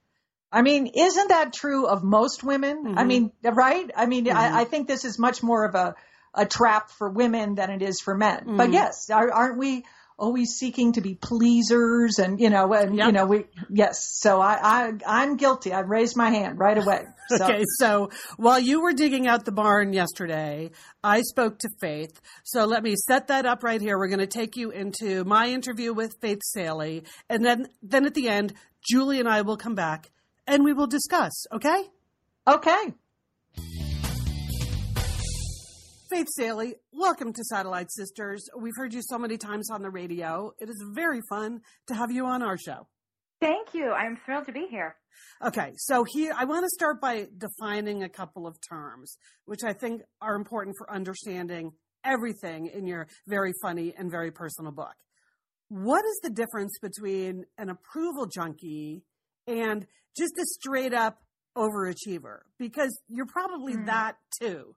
I 0.52 0.62
mean, 0.62 0.88
isn't 0.88 1.30
that 1.30 1.54
true 1.54 1.88
of 1.88 2.04
most 2.04 2.44
women? 2.44 2.84
I 2.86 2.90
mm-hmm. 2.90 3.08
mean, 3.08 3.32
right? 3.44 3.90
I 3.96 4.06
mean, 4.06 4.30
I, 4.30 4.48
mm-hmm. 4.48 4.56
I 4.58 4.64
think 4.66 4.88
this 4.88 5.06
is 5.06 5.18
much 5.18 5.42
more 5.42 5.66
of 5.66 5.76
a, 5.76 5.96
a 6.34 6.46
trap 6.46 6.90
for 6.92 7.10
women 7.10 7.56
than 7.56 7.70
it 7.70 7.82
is 7.82 8.02
for 8.02 8.16
men. 8.16 8.44
But 8.46 8.64
mm-hmm. 8.64 8.74
yes, 8.74 9.10
are, 9.10 9.32
aren't 9.32 9.58
we 9.58 9.86
always 10.22 10.52
seeking 10.52 10.94
to 10.94 11.02
be 11.02 11.16
pleasers 11.16 12.20
and, 12.20 12.40
you 12.40 12.50
know, 12.50 12.72
and, 12.74 12.96
Yep. 12.96 13.06
you 13.08 13.12
know, 13.12 13.26
we, 13.26 13.46
yes. 13.70 14.20
So 14.22 14.40
I, 14.40 14.60
I, 14.62 14.92
I'm 15.08 15.36
guilty. 15.36 15.74
I've 15.74 15.90
raised 15.90 16.16
my 16.16 16.30
hand 16.30 16.60
right 16.60 16.78
away. 16.78 17.06
So. 17.32 17.46
Okay, 17.46 17.64
so 17.78 18.10
while 18.36 18.60
you 18.60 18.82
were 18.82 18.92
digging 18.92 19.26
out 19.26 19.46
the 19.46 19.54
barn 19.54 19.94
yesterday, 19.94 20.72
I 21.02 21.22
spoke 21.22 21.60
to 21.60 21.70
Faith. 21.80 22.20
So 22.44 22.66
let 22.66 22.84
me 22.84 22.96
set 23.08 23.28
that 23.28 23.46
up 23.46 23.64
right 23.64 23.80
here. 23.80 23.98
We're 23.98 24.10
going 24.10 24.20
to 24.20 24.28
take 24.28 24.58
you 24.58 24.72
into 24.72 25.24
my 25.24 25.48
interview 25.48 25.94
with 25.94 26.14
Faith 26.20 26.42
Salie, 26.44 27.06
and 27.30 27.46
then 27.46 27.70
then 27.82 28.06
at 28.06 28.16
the 28.16 28.28
end, 28.28 28.54
Julie 28.86 29.22
and 29.22 29.30
I 29.30 29.44
will 29.44 29.56
come 29.56 29.76
back 29.76 30.12
and 30.52 30.66
we 30.66 30.74
will 30.74 30.88
discuss. 30.88 31.32
Okay, 31.54 31.84
Okay. 32.48 32.94
Faith 36.10 36.28
Salie, 36.36 36.76
welcome 36.92 37.32
to 37.32 37.42
Satellite 37.46 37.90
Sisters. 37.90 38.50
We've 38.60 38.76
heard 38.76 38.94
you 38.94 39.02
so 39.02 39.18
many 39.18 39.38
times 39.38 39.70
on 39.72 39.82
the 39.82 39.90
radio. 39.90 40.52
It 40.60 40.70
is 40.70 40.84
very 40.94 41.22
fun 41.30 41.62
to 41.88 41.96
have 41.96 42.12
you 42.12 42.26
on 42.26 42.42
our 42.42 42.58
show. 42.58 42.88
Thank 43.40 43.74
you. 43.74 43.92
I'm 43.92 44.18
thrilled 44.26 44.48
to 44.48 44.52
be 44.52 44.68
here. 44.70 44.98
Okay, 45.42 45.72
so 45.78 46.04
here 46.04 46.34
I 46.38 46.44
want 46.44 46.66
to 46.66 46.70
start 46.70 47.00
by 47.00 47.28
defining 47.38 48.04
a 48.04 48.10
couple 48.10 48.46
of 48.46 48.58
terms, 48.68 49.18
which 49.46 49.64
I 49.64 49.72
think 49.72 50.02
are 50.22 50.36
important 50.36 50.76
for 50.78 50.92
understanding 50.92 51.72
everything 52.04 52.68
in 52.68 52.88
your 52.88 53.08
very 53.26 53.54
funny 53.62 53.94
and 53.98 54.12
very 54.12 54.32
personal 54.32 54.74
book. 54.74 54.96
What 55.70 56.04
is 56.04 56.20
the 56.24 56.30
difference 56.30 56.78
between 56.82 57.46
an 57.58 57.70
approval 57.70 58.26
junkie 58.26 59.04
and 59.48 59.86
just 60.18 60.34
a 60.38 60.46
straight 60.46 60.94
up 60.94 61.22
overachiever? 61.58 62.40
Because 62.58 62.98
you're 63.08 63.26
probably 63.26 63.76
Hmm. 63.76 63.86
that 63.86 64.18
too. 64.40 64.76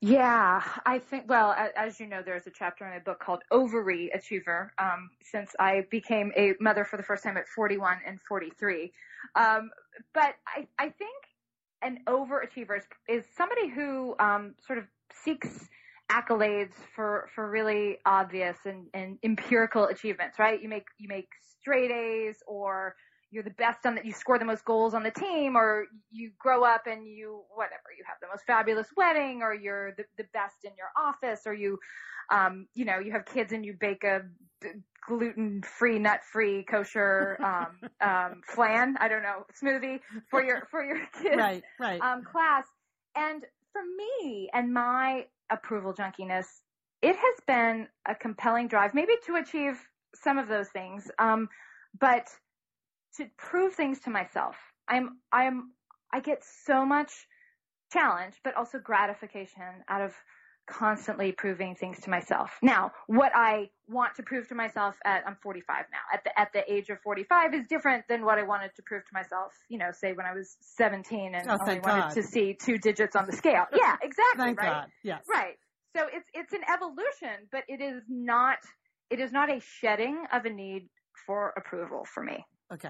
Yeah, 0.00 0.62
I 0.84 0.98
think, 0.98 1.30
well, 1.30 1.54
as 1.76 1.98
you 1.98 2.06
know, 2.06 2.20
there's 2.22 2.46
a 2.46 2.50
chapter 2.50 2.84
in 2.84 2.90
my 2.90 2.98
book 2.98 3.20
called 3.20 3.40
Ovary 3.50 4.10
Achiever, 4.14 4.70
um, 4.78 5.08
since 5.22 5.50
I 5.58 5.86
became 5.90 6.30
a 6.36 6.52
mother 6.60 6.84
for 6.84 6.98
the 6.98 7.02
first 7.02 7.22
time 7.22 7.38
at 7.38 7.44
41 7.56 7.98
and 8.06 8.20
43. 8.28 8.92
Um, 9.34 9.70
but 10.12 10.34
I, 10.46 10.66
I 10.78 10.90
think 10.90 11.14
an 11.80 12.00
overachiever 12.06 12.76
is, 12.76 12.84
is 13.08 13.24
somebody 13.34 13.70
who 13.70 14.14
um, 14.18 14.54
sort 14.66 14.78
of 14.78 14.84
seeks 15.24 15.48
accolades 16.12 16.74
for, 16.94 17.30
for 17.34 17.48
really 17.48 17.96
obvious 18.04 18.58
and, 18.66 18.88
and 18.92 19.18
empirical 19.24 19.86
achievements, 19.86 20.38
right? 20.38 20.62
You 20.62 20.68
make, 20.68 20.84
you 20.98 21.08
make 21.08 21.28
straight 21.60 21.90
A's 21.90 22.36
or 22.46 22.94
you're 23.34 23.42
the 23.42 23.50
best 23.50 23.84
on 23.84 23.94
that 23.96 24.04
you 24.04 24.12
score 24.12 24.38
the 24.38 24.44
most 24.44 24.64
goals 24.64 24.94
on 24.94 25.02
the 25.02 25.10
team 25.10 25.56
or 25.56 25.86
you 26.10 26.30
grow 26.38 26.64
up 26.64 26.82
and 26.86 27.06
you 27.06 27.42
whatever 27.54 27.90
you 27.96 28.04
have 28.06 28.16
the 28.20 28.28
most 28.28 28.44
fabulous 28.46 28.86
wedding 28.96 29.42
or 29.42 29.52
you're 29.52 29.92
the, 29.96 30.04
the 30.16 30.24
best 30.32 30.56
in 30.64 30.70
your 30.78 30.88
office 30.96 31.42
or 31.46 31.52
you 31.52 31.78
um 32.30 32.66
you 32.74 32.84
know 32.84 32.98
you 32.98 33.12
have 33.12 33.26
kids 33.26 33.52
and 33.52 33.66
you 33.66 33.74
bake 33.78 34.04
a 34.04 34.22
gluten 35.06 35.62
free 35.62 35.98
nut 35.98 36.20
free 36.32 36.62
kosher 36.62 37.38
um 37.42 37.90
um 38.00 38.40
flan 38.46 38.96
i 39.00 39.08
don't 39.08 39.22
know 39.22 39.44
smoothie 39.62 39.98
for 40.30 40.42
your 40.42 40.66
for 40.70 40.82
your 40.82 41.00
kids 41.22 41.36
Right, 41.36 41.62
right. 41.78 42.00
um, 42.02 42.22
class. 42.22 42.64
And 43.16 43.44
for 43.72 43.82
me 43.96 44.48
and 44.52 44.72
my 44.72 45.26
approval 45.50 45.94
junkiness, 45.94 46.46
it 47.02 47.16
has 47.16 47.34
been 47.46 47.88
a 48.08 48.14
compelling 48.14 48.68
drive, 48.68 48.94
maybe 48.94 49.14
to 49.26 49.36
achieve 49.36 49.78
some 50.14 50.38
of 50.38 50.48
those 50.48 50.68
things, 50.68 51.10
um, 51.18 51.48
but 52.00 52.28
to 53.16 53.26
prove 53.36 53.74
things 53.74 54.00
to 54.00 54.10
myself. 54.10 54.56
I'm 54.88 55.18
I'm 55.32 55.72
I 56.12 56.20
get 56.20 56.42
so 56.44 56.84
much 56.84 57.12
challenge, 57.92 58.34
but 58.44 58.56
also 58.56 58.78
gratification 58.78 59.84
out 59.88 60.00
of 60.00 60.14
constantly 60.66 61.30
proving 61.32 61.74
things 61.74 62.00
to 62.00 62.10
myself. 62.10 62.50
Now, 62.62 62.92
what 63.06 63.32
I 63.34 63.68
want 63.86 64.14
to 64.16 64.22
prove 64.22 64.48
to 64.48 64.54
myself 64.54 64.96
at 65.04 65.26
I'm 65.26 65.36
45 65.42 65.84
now. 65.92 65.98
At 66.12 66.24
the 66.24 66.38
at 66.38 66.52
the 66.52 66.72
age 66.72 66.88
of 66.88 67.00
45 67.02 67.54
is 67.54 67.66
different 67.68 68.04
than 68.08 68.24
what 68.24 68.38
I 68.38 68.44
wanted 68.44 68.74
to 68.76 68.82
prove 68.82 69.02
to 69.02 69.10
myself, 69.12 69.52
you 69.68 69.78
know, 69.78 69.90
say 69.92 70.12
when 70.12 70.26
I 70.26 70.32
was 70.32 70.56
17 70.76 71.34
and 71.34 71.50
Oh, 71.50 71.58
only 71.60 71.80
wanted 71.80 72.02
God. 72.02 72.14
to 72.14 72.22
see 72.22 72.54
two 72.54 72.78
digits 72.78 73.14
on 73.14 73.26
the 73.26 73.32
scale. 73.32 73.66
Yeah, 73.76 73.96
exactly, 74.02 74.44
Thank 74.44 74.58
right? 74.58 74.70
God. 74.72 74.90
Yes. 75.02 75.24
Right. 75.28 75.56
So 75.96 76.06
it's 76.12 76.28
it's 76.32 76.52
an 76.52 76.62
evolution, 76.72 77.48
but 77.52 77.64
it 77.68 77.80
is 77.80 78.02
not 78.08 78.58
it 79.10 79.20
is 79.20 79.32
not 79.32 79.50
a 79.50 79.60
shedding 79.60 80.24
of 80.32 80.44
a 80.46 80.50
need 80.50 80.88
for 81.26 81.52
approval 81.56 82.04
for 82.12 82.22
me. 82.22 82.44
Okay. 82.72 82.88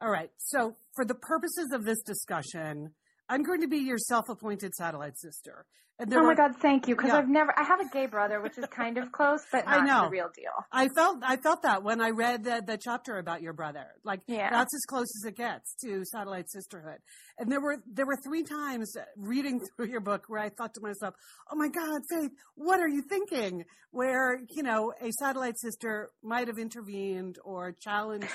All 0.00 0.10
right. 0.10 0.30
So, 0.38 0.76
for 0.94 1.04
the 1.04 1.14
purposes 1.14 1.70
of 1.72 1.84
this 1.84 2.02
discussion, 2.02 2.92
I'm 3.28 3.42
going 3.42 3.60
to 3.62 3.68
be 3.68 3.78
your 3.78 3.98
self-appointed 3.98 4.74
satellite 4.74 5.18
sister. 5.18 5.64
And 5.98 6.12
oh 6.12 6.22
my 6.24 6.34
God, 6.34 6.50
thank 6.60 6.88
you. 6.88 6.94
Because 6.94 7.08
Yeah. 7.12 7.16
I've 7.20 7.28
never, 7.28 7.58
I 7.58 7.62
have 7.64 7.80
a 7.80 7.88
gay 7.88 8.04
brother, 8.04 8.42
which 8.42 8.58
is 8.58 8.66
kind 8.66 8.98
of 8.98 9.10
close, 9.12 9.40
but 9.50 9.64
I 9.66 9.78
not 9.78 9.86
know. 9.86 10.04
the 10.04 10.10
real 10.10 10.28
deal. 10.36 10.50
I 10.70 10.88
felt 10.94 11.20
I 11.22 11.36
felt 11.38 11.62
that 11.62 11.82
when 11.82 12.02
I 12.02 12.10
read 12.10 12.44
the, 12.44 12.62
the 12.66 12.76
chapter 12.78 13.16
about 13.16 13.40
your 13.40 13.54
brother. 13.54 13.86
Like 14.04 14.20
Yeah. 14.26 14.50
that's 14.50 14.74
as 14.74 14.82
close 14.86 15.06
as 15.22 15.24
it 15.26 15.36
gets 15.38 15.74
to 15.84 16.04
satellite 16.04 16.50
sisterhood. 16.50 16.98
And 17.38 17.50
there 17.50 17.62
were 17.62 17.78
there 17.90 18.04
were 18.04 18.18
three 18.22 18.42
times 18.42 18.94
reading 19.16 19.58
through 19.76 19.86
your 19.86 20.00
book 20.02 20.24
where 20.28 20.40
I 20.40 20.50
thought 20.50 20.74
to 20.74 20.82
myself, 20.82 21.14
"Oh 21.50 21.56
my 21.56 21.68
God, 21.68 22.02
Faith, 22.10 22.30
what 22.56 22.78
are 22.78 22.88
you 22.88 23.02
thinking?" 23.08 23.64
Where 23.90 24.38
you 24.50 24.62
know 24.62 24.92
a 25.00 25.10
satellite 25.12 25.58
sister 25.58 26.10
might 26.22 26.48
have 26.48 26.58
intervened 26.58 27.38
or 27.42 27.72
challenged 27.80 28.28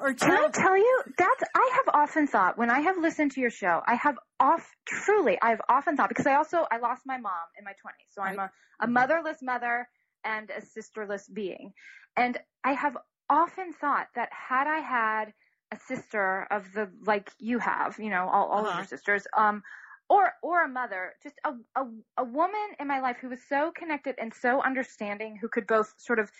or 0.00 0.12
Can 0.14 0.30
I 0.30 0.34
challenged. 0.36 0.54
tell 0.56 0.76
you 0.76 1.02
that's 1.16 1.42
I 1.54 1.70
have 1.76 1.94
often 1.94 2.26
thought 2.26 2.58
when 2.58 2.68
I 2.70 2.80
have 2.80 2.98
listened 2.98 3.30
to 3.32 3.40
your 3.40 3.48
show, 3.48 3.80
I 3.86 3.94
have 3.94 4.16
off 4.40 4.74
truly 4.86 5.38
I've 5.40 5.60
often 5.68 5.96
thought 5.96 6.08
because 6.08 6.26
I 6.26 6.34
also 6.34 6.66
I 6.70 6.78
lost 6.78 7.02
my 7.06 7.18
mom 7.18 7.32
in 7.58 7.64
my 7.64 7.72
20s. 7.72 8.12
So 8.14 8.22
I'm 8.22 8.38
a, 8.38 8.50
a 8.80 8.86
motherless 8.86 9.38
mother 9.42 9.88
and 10.24 10.50
a 10.50 10.60
sisterless 10.60 11.28
being. 11.28 11.72
And 12.16 12.38
I 12.64 12.72
have 12.72 12.96
often 13.30 13.72
thought 13.72 14.08
that 14.14 14.30
had 14.32 14.66
I 14.66 14.78
had 14.80 15.32
a 15.72 15.76
sister 15.88 16.46
of 16.50 16.72
the 16.74 16.90
like 17.06 17.30
you 17.38 17.58
have, 17.58 17.98
you 17.98 18.10
know, 18.10 18.28
all, 18.32 18.46
all 18.50 18.66
of 18.66 18.66
Uh-huh. 18.66 18.76
your 18.76 18.86
sisters, 18.86 19.26
um 19.36 19.62
or 20.08 20.32
or 20.42 20.64
a 20.64 20.68
mother, 20.68 21.14
just 21.22 21.36
a, 21.44 21.52
a 21.80 21.84
a 22.18 22.24
woman 22.24 22.68
in 22.78 22.86
my 22.86 23.00
life 23.00 23.16
who 23.20 23.28
was 23.28 23.40
so 23.48 23.72
connected 23.76 24.14
and 24.18 24.32
so 24.34 24.62
understanding, 24.62 25.36
who 25.40 25.48
could 25.48 25.66
both 25.66 25.92
sort 25.98 26.18
of 26.18 26.30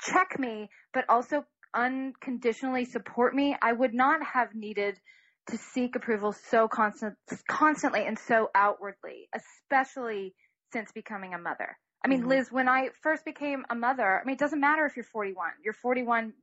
check 0.00 0.38
me, 0.38 0.68
but 0.92 1.04
also 1.08 1.44
unconditionally 1.74 2.84
support 2.84 3.34
me, 3.34 3.56
I 3.60 3.72
would 3.72 3.94
not 3.94 4.20
have 4.24 4.54
needed 4.54 4.98
to 5.48 5.56
seek 5.58 5.94
approval 5.96 6.32
so 6.32 6.68
constant, 6.68 7.14
constantly 7.48 8.04
and 8.04 8.18
so 8.18 8.50
outwardly, 8.54 9.28
especially 9.34 10.34
since 10.72 10.90
becoming 10.92 11.34
a 11.34 11.38
mother. 11.38 11.78
I 12.04 12.08
mean, 12.08 12.22
Mhm. 12.22 12.28
Liz, 12.28 12.52
when 12.52 12.68
I 12.68 12.90
first 13.02 13.24
became 13.24 13.64
a 13.70 13.74
mother, 13.74 14.20
I 14.20 14.24
mean, 14.24 14.34
it 14.34 14.38
doesn't 14.38 14.60
matter 14.60 14.84
if 14.86 14.96
you're 14.96 15.04
41. 15.04 15.52
You're 15.62 15.72
41 15.72 16.34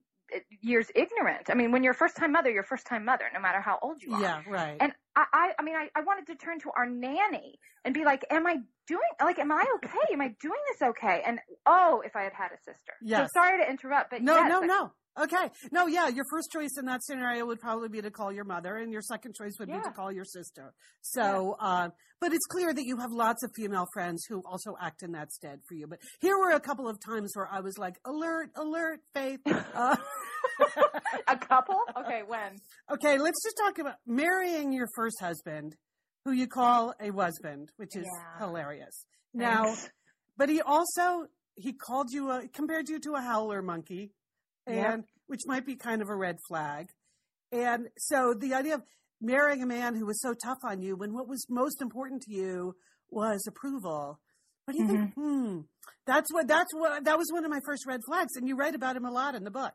years 0.62 0.90
ignorant. 0.96 1.50
I 1.50 1.54
mean, 1.54 1.72
when 1.72 1.84
you're 1.84 1.92
a 1.92 1.96
first 1.96 2.16
time 2.16 2.32
mother, 2.32 2.50
you're 2.50 2.64
a 2.64 2.66
first 2.66 2.88
time 2.88 3.06
mother, 3.06 3.26
no 3.34 3.40
matter 3.40 3.62
how 3.62 3.78
old 3.82 4.02
you 4.02 4.14
are. 4.14 4.22
Yeah, 4.22 4.42
right. 4.48 4.78
And 4.80 4.94
I, 5.16 5.26
I, 5.32 5.54
I 5.60 5.62
mean, 5.64 5.76
I, 5.76 5.90
I 5.96 6.02
wanted 6.02 6.28
to 6.28 6.36
turn 6.36 6.60
to 6.62 6.72
our 6.76 6.88
nanny 6.88 7.60
and 7.86 7.94
be 7.94 8.04
like, 8.04 8.26
am 8.32 8.48
I 8.48 8.58
doing, 8.88 9.02
like, 9.22 9.38
am 9.38 9.52
I 9.52 9.64
okay? 9.76 10.14
Am 10.14 10.22
I 10.22 10.30
doing 10.42 10.60
this 10.72 10.82
okay? 10.82 11.22
And 11.26 11.40
oh, 11.66 12.02
if 12.06 12.16
I 12.16 12.24
had 12.24 12.34
had 12.34 12.52
a 12.52 12.58
sister. 12.58 12.94
Yes. 13.02 13.32
So 13.34 13.40
sorry 13.42 13.60
to 13.64 13.70
interrupt, 13.70 14.10
but 14.10 14.22
no, 14.22 14.36
yes, 14.38 14.50
no, 14.50 14.64
I- 14.64 14.66
no. 14.66 14.94
Okay. 15.22 15.50
No, 15.72 15.86
yeah, 15.88 16.08
your 16.08 16.26
first 16.32 16.52
choice 16.52 16.72
in 16.80 16.86
that 16.86 17.04
scenario 17.04 17.46
would 17.46 17.60
probably 17.60 17.90
be 17.90 18.02
to 18.02 18.10
call 18.10 18.32
your 18.32 18.46
mother, 18.46 18.78
and 18.78 18.92
your 18.92 19.02
second 19.02 19.36
choice 19.36 19.54
would 19.60 19.68
be 19.70 19.80
to 19.84 19.92
call 19.92 20.12
your 20.12 20.26
sister. 20.26 20.74
So, 21.02 21.56
uh, 21.60 21.90
but 22.20 22.34
it's 22.34 22.46
clear 22.48 22.74
that 22.74 22.84
you 22.84 22.98
have 22.98 23.12
lots 23.12 23.44
of 23.44 23.52
female 23.56 23.86
friends 23.94 24.26
who 24.28 24.42
also 24.46 24.76
act 24.82 25.04
in 25.04 25.12
that 25.12 25.32
stead 25.32 25.60
for 25.68 25.76
you. 25.76 25.88
But 25.88 26.00
here 26.20 26.38
were 26.38 26.52
a 26.52 26.60
couple 26.60 26.88
of 26.88 26.98
times 27.06 27.32
where 27.36 27.48
I 27.52 27.60
was 27.60 27.78
like, 27.78 27.96
alert, 28.06 28.50
alert, 28.56 29.02
Faith. 29.14 29.40
Uh, 29.46 29.96
a 31.28 31.38
couple? 31.38 31.80
Okay, 31.98 32.22
when? 32.26 32.58
okay, 32.92 33.18
let's 33.20 33.44
just 33.44 33.58
talk 33.58 33.78
about 33.80 33.96
marrying 34.08 34.74
your 34.74 34.88
first 34.96 35.20
husband, 35.20 35.76
who 36.26 36.32
you 36.32 36.48
call 36.48 36.94
a 37.00 37.12
husband, 37.12 37.70
which 37.78 37.96
is 37.96 38.06
Yeah. 38.06 38.46
hilarious. 38.46 39.06
Now, 39.34 39.76
but 40.38 40.50
he 40.50 40.62
also 40.62 41.28
he 41.56 41.74
called 41.74 42.12
you 42.12 42.32
a 42.32 42.48
compared 42.48 42.90
you 42.90 43.00
to 43.00 43.14
a 43.14 43.22
howler 43.22 43.62
monkey 43.62 44.12
and 44.68 44.76
Yep. 44.76 45.06
which 45.28 45.42
might 45.46 45.66
be 45.66 45.76
kind 45.76 46.02
of 46.02 46.10
a 46.10 46.16
red 46.16 46.38
flag 46.48 46.90
and 47.52 47.88
so 47.98 48.34
the 48.34 48.54
idea 48.54 48.76
of 48.76 48.82
marrying 49.22 49.62
a 49.62 49.66
man 49.68 49.96
who 49.96 50.06
was 50.06 50.22
so 50.22 50.34
tough 50.34 50.58
on 50.64 50.82
you 50.82 50.96
when 50.96 51.14
what 51.14 51.28
was 51.28 51.46
most 51.50 51.82
important 51.82 52.22
to 52.24 52.34
you 52.34 52.76
was 53.10 53.46
approval 53.48 54.20
what 54.66 54.74
do 54.76 54.82
you 54.82 54.88
think 54.88 55.14
hmm 55.16 55.60
that's 56.08 56.32
what 56.34 56.48
that's 56.48 56.74
what 56.74 57.04
that 57.06 57.18
was 57.18 57.28
one 57.32 57.46
of 57.46 57.52
my 57.52 57.60
first 57.66 57.86
red 57.86 58.02
flags 58.06 58.36
and 58.36 58.48
you 58.48 58.56
write 58.56 58.76
about 58.76 58.96
him 58.96 59.06
a 59.06 59.12
lot 59.12 59.36
in 59.36 59.44
the 59.44 59.52
book 59.52 59.74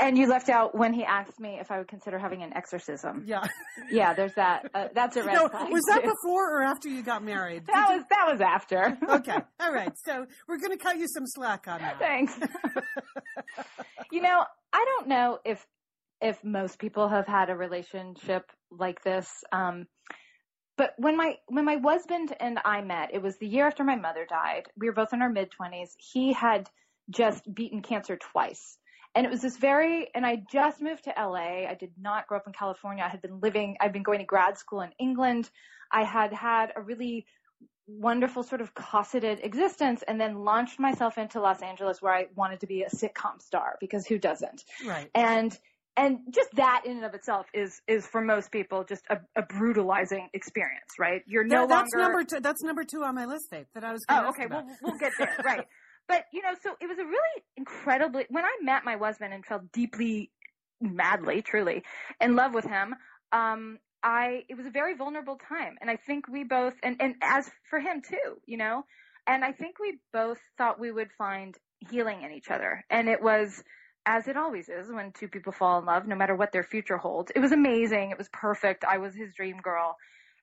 And 0.00 0.18
you 0.18 0.26
left 0.28 0.48
out 0.48 0.74
when 0.76 0.92
he 0.92 1.04
asked 1.04 1.38
me 1.38 1.58
if 1.60 1.70
I 1.70 1.78
would 1.78 1.86
consider 1.86 2.18
having 2.18 2.42
an 2.42 2.52
exorcism. 2.52 3.22
yeah 3.26 3.46
Yeah, 3.92 4.12
there's 4.12 4.34
that. 4.34 4.68
Uh, 4.74 4.88
that's 4.92 5.16
a 5.16 5.22
red 5.28 5.34
no 5.34 5.48
flag. 5.48 5.70
was 5.72 5.84
that 5.88 6.02
too. 6.02 6.10
before 6.14 6.58
or 6.58 6.62
after 6.64 6.88
you 6.88 7.02
got 7.04 7.22
married 7.22 7.64
Did 7.64 7.74
That 7.76 7.88
you- 7.90 7.96
was 7.96 8.04
that 8.10 8.26
was 8.32 8.40
after. 8.40 8.98
okay 9.18 9.38
all 9.60 9.72
right 9.72 9.92
so 10.04 10.26
we're 10.48 10.58
going 10.58 10.76
to 10.76 10.82
cut 10.82 10.96
you 10.98 11.06
some 11.08 11.24
slack 11.26 11.68
on 11.68 11.80
that 11.80 11.98
Thanks. 12.00 12.34
you 14.10 14.20
know, 14.20 14.44
I 14.72 14.84
don't 14.84 15.08
know 15.08 15.38
if 15.44 15.64
if 16.20 16.42
most 16.42 16.78
people 16.78 17.08
have 17.08 17.26
had 17.26 17.48
a 17.48 17.56
relationship 17.56 18.50
like 18.70 19.02
this. 19.04 19.28
Um, 19.52 19.86
but 20.76 20.94
when 20.96 21.16
my 21.16 21.34
when 21.46 21.64
my 21.64 21.78
husband 21.82 22.34
and 22.38 22.58
I 22.64 22.82
met, 22.82 23.10
it 23.12 23.22
was 23.22 23.36
the 23.38 23.48
year 23.48 23.66
after 23.66 23.84
my 23.84 23.96
mother 23.96 24.26
died. 24.28 24.64
We 24.76 24.88
were 24.88 24.94
both 24.94 25.12
in 25.12 25.22
our 25.22 25.30
mid 25.30 25.50
twenties. 25.50 25.94
He 25.98 26.32
had 26.32 26.68
just 27.10 27.42
beaten 27.52 27.82
cancer 27.82 28.16
twice. 28.16 28.78
And 29.14 29.26
it 29.26 29.30
was 29.30 29.40
this 29.40 29.56
very, 29.56 30.08
and 30.14 30.24
I 30.24 30.42
just 30.52 30.82
moved 30.82 31.04
to 31.04 31.14
LA. 31.16 31.66
I 31.66 31.76
did 31.78 31.92
not 31.98 32.26
grow 32.26 32.38
up 32.38 32.46
in 32.46 32.52
California. 32.52 33.02
I 33.02 33.08
had 33.08 33.22
been 33.22 33.40
living, 33.40 33.76
I'd 33.80 33.92
been 33.92 34.02
going 34.02 34.18
to 34.18 34.24
grad 34.24 34.58
school 34.58 34.82
in 34.82 34.92
England. 35.00 35.50
I 35.90 36.04
had 36.04 36.32
had 36.32 36.72
a 36.76 36.82
really 36.82 37.26
wonderful 37.88 38.42
sort 38.42 38.60
of 38.60 38.74
cosseted 38.74 39.40
existence 39.42 40.04
and 40.06 40.20
then 40.20 40.44
launched 40.44 40.78
myself 40.78 41.16
into 41.18 41.40
Los 41.40 41.62
Angeles 41.62 42.00
where 42.02 42.12
I 42.12 42.26
wanted 42.36 42.60
to 42.60 42.66
be 42.66 42.82
a 42.82 42.88
sitcom 42.90 43.40
star 43.40 43.76
because 43.80 44.06
who 44.06 44.18
doesn't? 44.18 44.62
right 44.86 45.10
And 45.14 45.56
and 45.96 46.18
just 46.30 46.50
that 46.54 46.82
in 46.84 46.98
and 46.98 47.04
of 47.04 47.14
itself 47.14 47.46
is 47.52 47.80
is 47.88 48.06
for 48.06 48.20
most 48.20 48.52
people 48.52 48.84
just 48.84 49.04
a, 49.10 49.18
a 49.34 49.42
brutalizing 49.42 50.28
experience, 50.32 50.92
right? 50.98 51.22
You're 51.26 51.42
no 51.44 51.62
That- 51.62 51.68
that's 51.70 51.94
longer 51.94 52.12
number 52.12 52.24
two. 52.24 52.40
That's 52.40 52.62
number 52.62 52.84
two 52.84 53.02
on 53.02 53.14
my 53.16 53.24
list, 53.24 53.46
Faith. 53.50 53.66
That 53.74 53.82
I 53.84 53.92
was. 53.92 54.04
Oh, 54.08 54.28
okay. 54.28 54.44
about. 54.44 54.66
We'll, 54.66 54.76
we'll 54.92 54.98
get 54.98 55.12
there. 55.18 55.34
right. 55.44 55.66
But, 56.06 56.24
you 56.32 56.40
know, 56.42 56.54
so 56.62 56.70
it 56.80 56.86
was 56.86 56.98
a 56.98 57.04
really 57.04 57.42
incredibly, 57.58 58.24
when 58.30 58.42
I 58.44 58.50
met 58.62 58.82
my 58.84 58.96
husband 58.96 59.34
and 59.34 59.44
fell 59.44 59.60
deeply, 59.74 60.30
madly, 60.80 61.42
truly 61.42 61.82
in 62.20 62.34
love 62.34 62.54
with 62.54 62.64
him, 62.64 62.94
um, 63.32 63.78
I, 64.02 64.44
it 64.48 64.56
was 64.56 64.66
a 64.66 64.70
very 64.70 64.94
vulnerable 64.94 65.38
time. 65.48 65.76
And 65.80 65.90
I 65.90 65.96
think 65.96 66.28
we 66.28 66.44
both, 66.44 66.74
and, 66.82 66.96
and 67.00 67.16
as 67.22 67.50
for 67.68 67.80
him 67.80 68.02
too, 68.02 68.40
you 68.46 68.56
know, 68.56 68.84
and 69.26 69.44
I 69.44 69.52
think 69.52 69.78
we 69.78 69.98
both 70.12 70.38
thought 70.56 70.80
we 70.80 70.90
would 70.90 71.10
find 71.18 71.54
healing 71.90 72.22
in 72.22 72.32
each 72.32 72.50
other. 72.50 72.84
And 72.90 73.08
it 73.08 73.22
was, 73.22 73.62
as 74.06 74.26
it 74.26 74.36
always 74.36 74.68
is 74.68 74.90
when 74.90 75.12
two 75.12 75.28
people 75.28 75.52
fall 75.52 75.78
in 75.78 75.84
love, 75.84 76.06
no 76.06 76.16
matter 76.16 76.34
what 76.34 76.52
their 76.52 76.62
future 76.62 76.96
holds. 76.96 77.30
It 77.34 77.40
was 77.40 77.52
amazing. 77.52 78.10
It 78.10 78.18
was 78.18 78.28
perfect. 78.32 78.84
I 78.84 78.98
was 78.98 79.14
his 79.14 79.34
dream 79.34 79.58
girl. 79.58 79.96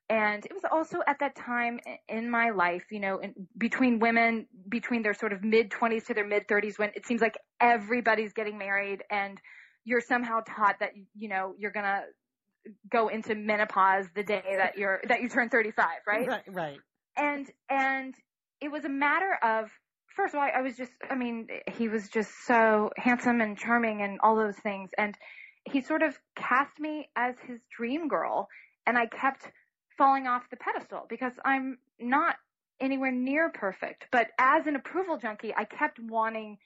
And 0.07 0.45
it 0.45 0.53
was 0.53 0.63
also 0.71 0.99
at 1.07 1.17
that 1.19 1.35
time 1.35 1.79
in 2.07 2.29
my 2.29 2.51
life, 2.51 2.83
you 2.91 2.99
know, 2.99 3.17
in, 3.17 3.33
between 3.57 3.99
women, 3.99 4.45
between 4.69 5.01
their 5.01 5.15
sort 5.15 5.33
of 5.33 5.43
mid 5.43 5.71
20s 5.71 6.05
to 6.05 6.13
their 6.13 6.27
mid 6.27 6.47
30s, 6.47 6.77
when 6.77 6.91
it 6.93 7.07
seems 7.07 7.21
like 7.21 7.39
everybody's 7.59 8.33
getting 8.33 8.59
married 8.59 9.01
and 9.09 9.41
you're 9.83 10.01
somehow 10.01 10.41
taught 10.41 10.75
that, 10.79 10.91
you 11.15 11.27
know, 11.27 11.55
you're 11.57 11.71
going 11.71 11.85
to 11.85 12.03
go 12.89 13.07
into 13.09 13.35
menopause 13.35 14.05
the 14.15 14.23
day 14.23 14.43
that 14.57 14.77
you're, 14.77 15.01
that 15.07 15.21
you 15.21 15.29
turn 15.29 15.49
35, 15.49 15.85
right? 16.07 16.27
Right. 16.27 16.41
Right. 16.47 16.79
and 17.17 17.49
and 17.69 18.15
it 18.61 18.71
was 18.71 18.85
a 18.85 18.89
matter 18.89 19.37
of 19.43 19.69
first 20.15 20.33
of 20.33 20.39
all 20.39 20.47
I 20.53 20.61
was 20.61 20.75
just 20.75 20.91
I 21.09 21.15
mean 21.15 21.47
he 21.77 21.87
was 21.87 22.09
just 22.09 22.29
so 22.45 22.89
handsome 22.97 23.41
and 23.41 23.57
charming 23.57 24.01
and 24.01 24.19
all 24.21 24.35
those 24.35 24.57
things 24.57 24.89
and 24.97 25.15
he 25.65 25.81
sort 25.81 26.03
of 26.03 26.17
cast 26.35 26.79
me 26.79 27.09
as 27.15 27.35
his 27.47 27.59
dream 27.75 28.07
girl 28.07 28.47
and 28.85 28.97
I 28.97 29.07
kept 29.07 29.49
falling 29.97 30.27
off 30.27 30.43
the 30.49 30.57
pedestal 30.57 31.05
because 31.09 31.33
I'm 31.43 31.77
not 31.99 32.35
anywhere 32.79 33.11
near 33.11 33.49
perfect 33.49 34.07
but 34.11 34.27
as 34.39 34.67
an 34.67 34.75
approval 34.75 35.17
junkie 35.17 35.53
I 35.55 35.65
kept 35.65 35.99
wanting 35.99 36.57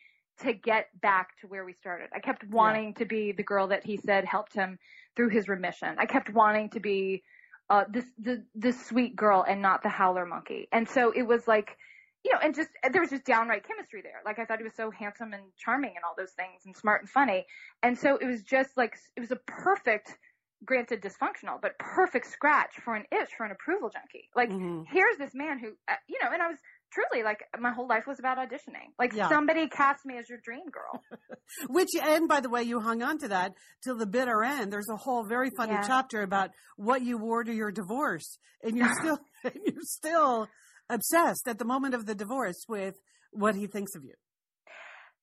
to 0.42 0.54
get 0.54 0.88
back 1.02 1.38
to 1.42 1.48
where 1.48 1.66
we 1.66 1.74
started 1.74 2.10
I 2.16 2.20
kept 2.20 2.44
wanting 2.46 2.94
to 2.96 3.06
be 3.06 3.32
the 3.32 3.44
girl 3.44 3.68
that 3.68 3.86
he 3.86 3.98
said 3.98 4.26
helped 4.26 4.54
him 4.54 4.80
through 5.16 5.30
his 5.30 5.48
remission 5.48 5.96
I 5.98 6.06
kept 6.06 6.30
wanting 6.30 6.70
to 6.72 6.80
be 6.80 7.24
uh, 7.70 7.84
this 7.90 8.06
the 8.18 8.44
this 8.56 8.84
sweet 8.86 9.16
girl 9.16 9.46
and 9.48 9.62
not 9.62 9.84
the 9.84 9.90
howler 9.90 10.26
monkey. 10.26 10.68
And 10.72 10.90
so 10.90 11.12
it 11.12 11.24
was 11.24 11.48
like, 11.48 11.78
you 12.24 12.34
know, 12.34 12.40
and 12.42 12.56
just 12.56 12.70
there 12.92 13.02
was 13.02 13.12
just 13.12 13.26
downright 13.26 13.68
chemistry 13.68 14.02
there. 14.02 14.22
Like 14.26 14.40
I 14.40 14.46
thought 14.46 14.58
he 14.58 14.64
was 14.64 14.76
so 14.76 14.90
handsome 14.92 15.34
and 15.34 15.44
charming 15.58 15.92
and 15.96 16.04
all 16.04 16.16
those 16.18 16.32
things 16.32 16.66
and 16.66 16.76
smart 16.76 17.02
and 17.02 17.10
funny. 17.10 17.46
And 17.84 17.98
so 17.98 18.18
it 18.18 18.26
was 18.26 18.42
just 18.44 18.76
like 18.76 18.98
it 19.16 19.20
was 19.20 19.32
a 19.32 19.36
perfect 19.36 20.18
granted 20.66 21.02
dysfunctional, 21.02 21.62
but 21.62 21.78
perfect 21.80 22.28
scratch 22.28 22.76
for 22.84 22.96
an 22.96 23.06
itch 23.12 23.30
for 23.38 23.46
an 23.46 23.52
approval 23.52 23.90
junkie. 23.90 24.30
Like, 24.36 24.50
Mhm. 24.50 24.86
here's 24.88 25.18
this 25.18 25.34
man 25.34 25.58
who, 25.58 25.78
uh, 25.88 25.96
you 26.08 26.18
know, 26.22 26.32
and 26.34 26.42
I 26.42 26.48
was 26.48 26.58
truly 26.92 27.24
like, 27.24 27.40
my 27.60 27.72
whole 27.72 27.88
life 27.88 28.04
was 28.08 28.20
about 28.20 28.38
auditioning. 28.38 28.92
Like, 28.98 29.14
Yeah. 29.14 29.30
somebody 29.30 29.68
cast 29.68 30.06
me 30.06 30.18
as 30.18 30.30
your 30.30 30.40
dream 30.44 30.66
girl. 30.72 31.04
Which, 31.70 31.90
and 32.02 32.28
by 32.28 32.40
the 32.42 32.50
way, 32.50 32.64
you 32.64 32.80
hung 32.80 33.02
on 33.02 33.18
to 33.20 33.28
that 33.30 33.54
till 33.84 33.96
the 33.98 34.06
bitter 34.08 34.44
end. 34.44 34.72
There's 34.74 34.90
a 34.90 34.98
whole 34.98 35.24
very 35.24 35.50
funny 35.58 35.74
Yeah. 35.74 35.84
chapter 35.86 36.22
about 36.22 36.52
what 36.78 37.02
you 37.02 37.18
wore 37.18 37.44
to 37.44 37.54
your 37.54 37.72
divorce, 37.72 38.38
and 38.64 38.78
you're 38.78 38.90
still, 39.02 39.20
and 39.44 39.54
you're 39.66 39.82
still 39.84 40.48
obsessed 40.90 41.48
at 41.48 41.58
the 41.60 41.66
moment 41.66 41.94
of 41.94 42.06
the 42.06 42.16
divorce 42.16 42.66
with 42.68 42.96
what 43.32 43.56
he 43.56 43.68
thinks 43.68 43.96
of 43.96 44.04
you. 44.04 44.14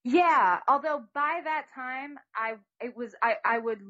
Yeah, 0.08 0.60
although 0.68 1.02
by 1.14 1.40
that 1.42 1.66
time 1.74 2.16
I 2.36 2.54
it 2.80 2.96
was 2.96 3.16
I 3.24 3.34
I 3.44 3.58
would 3.58 3.80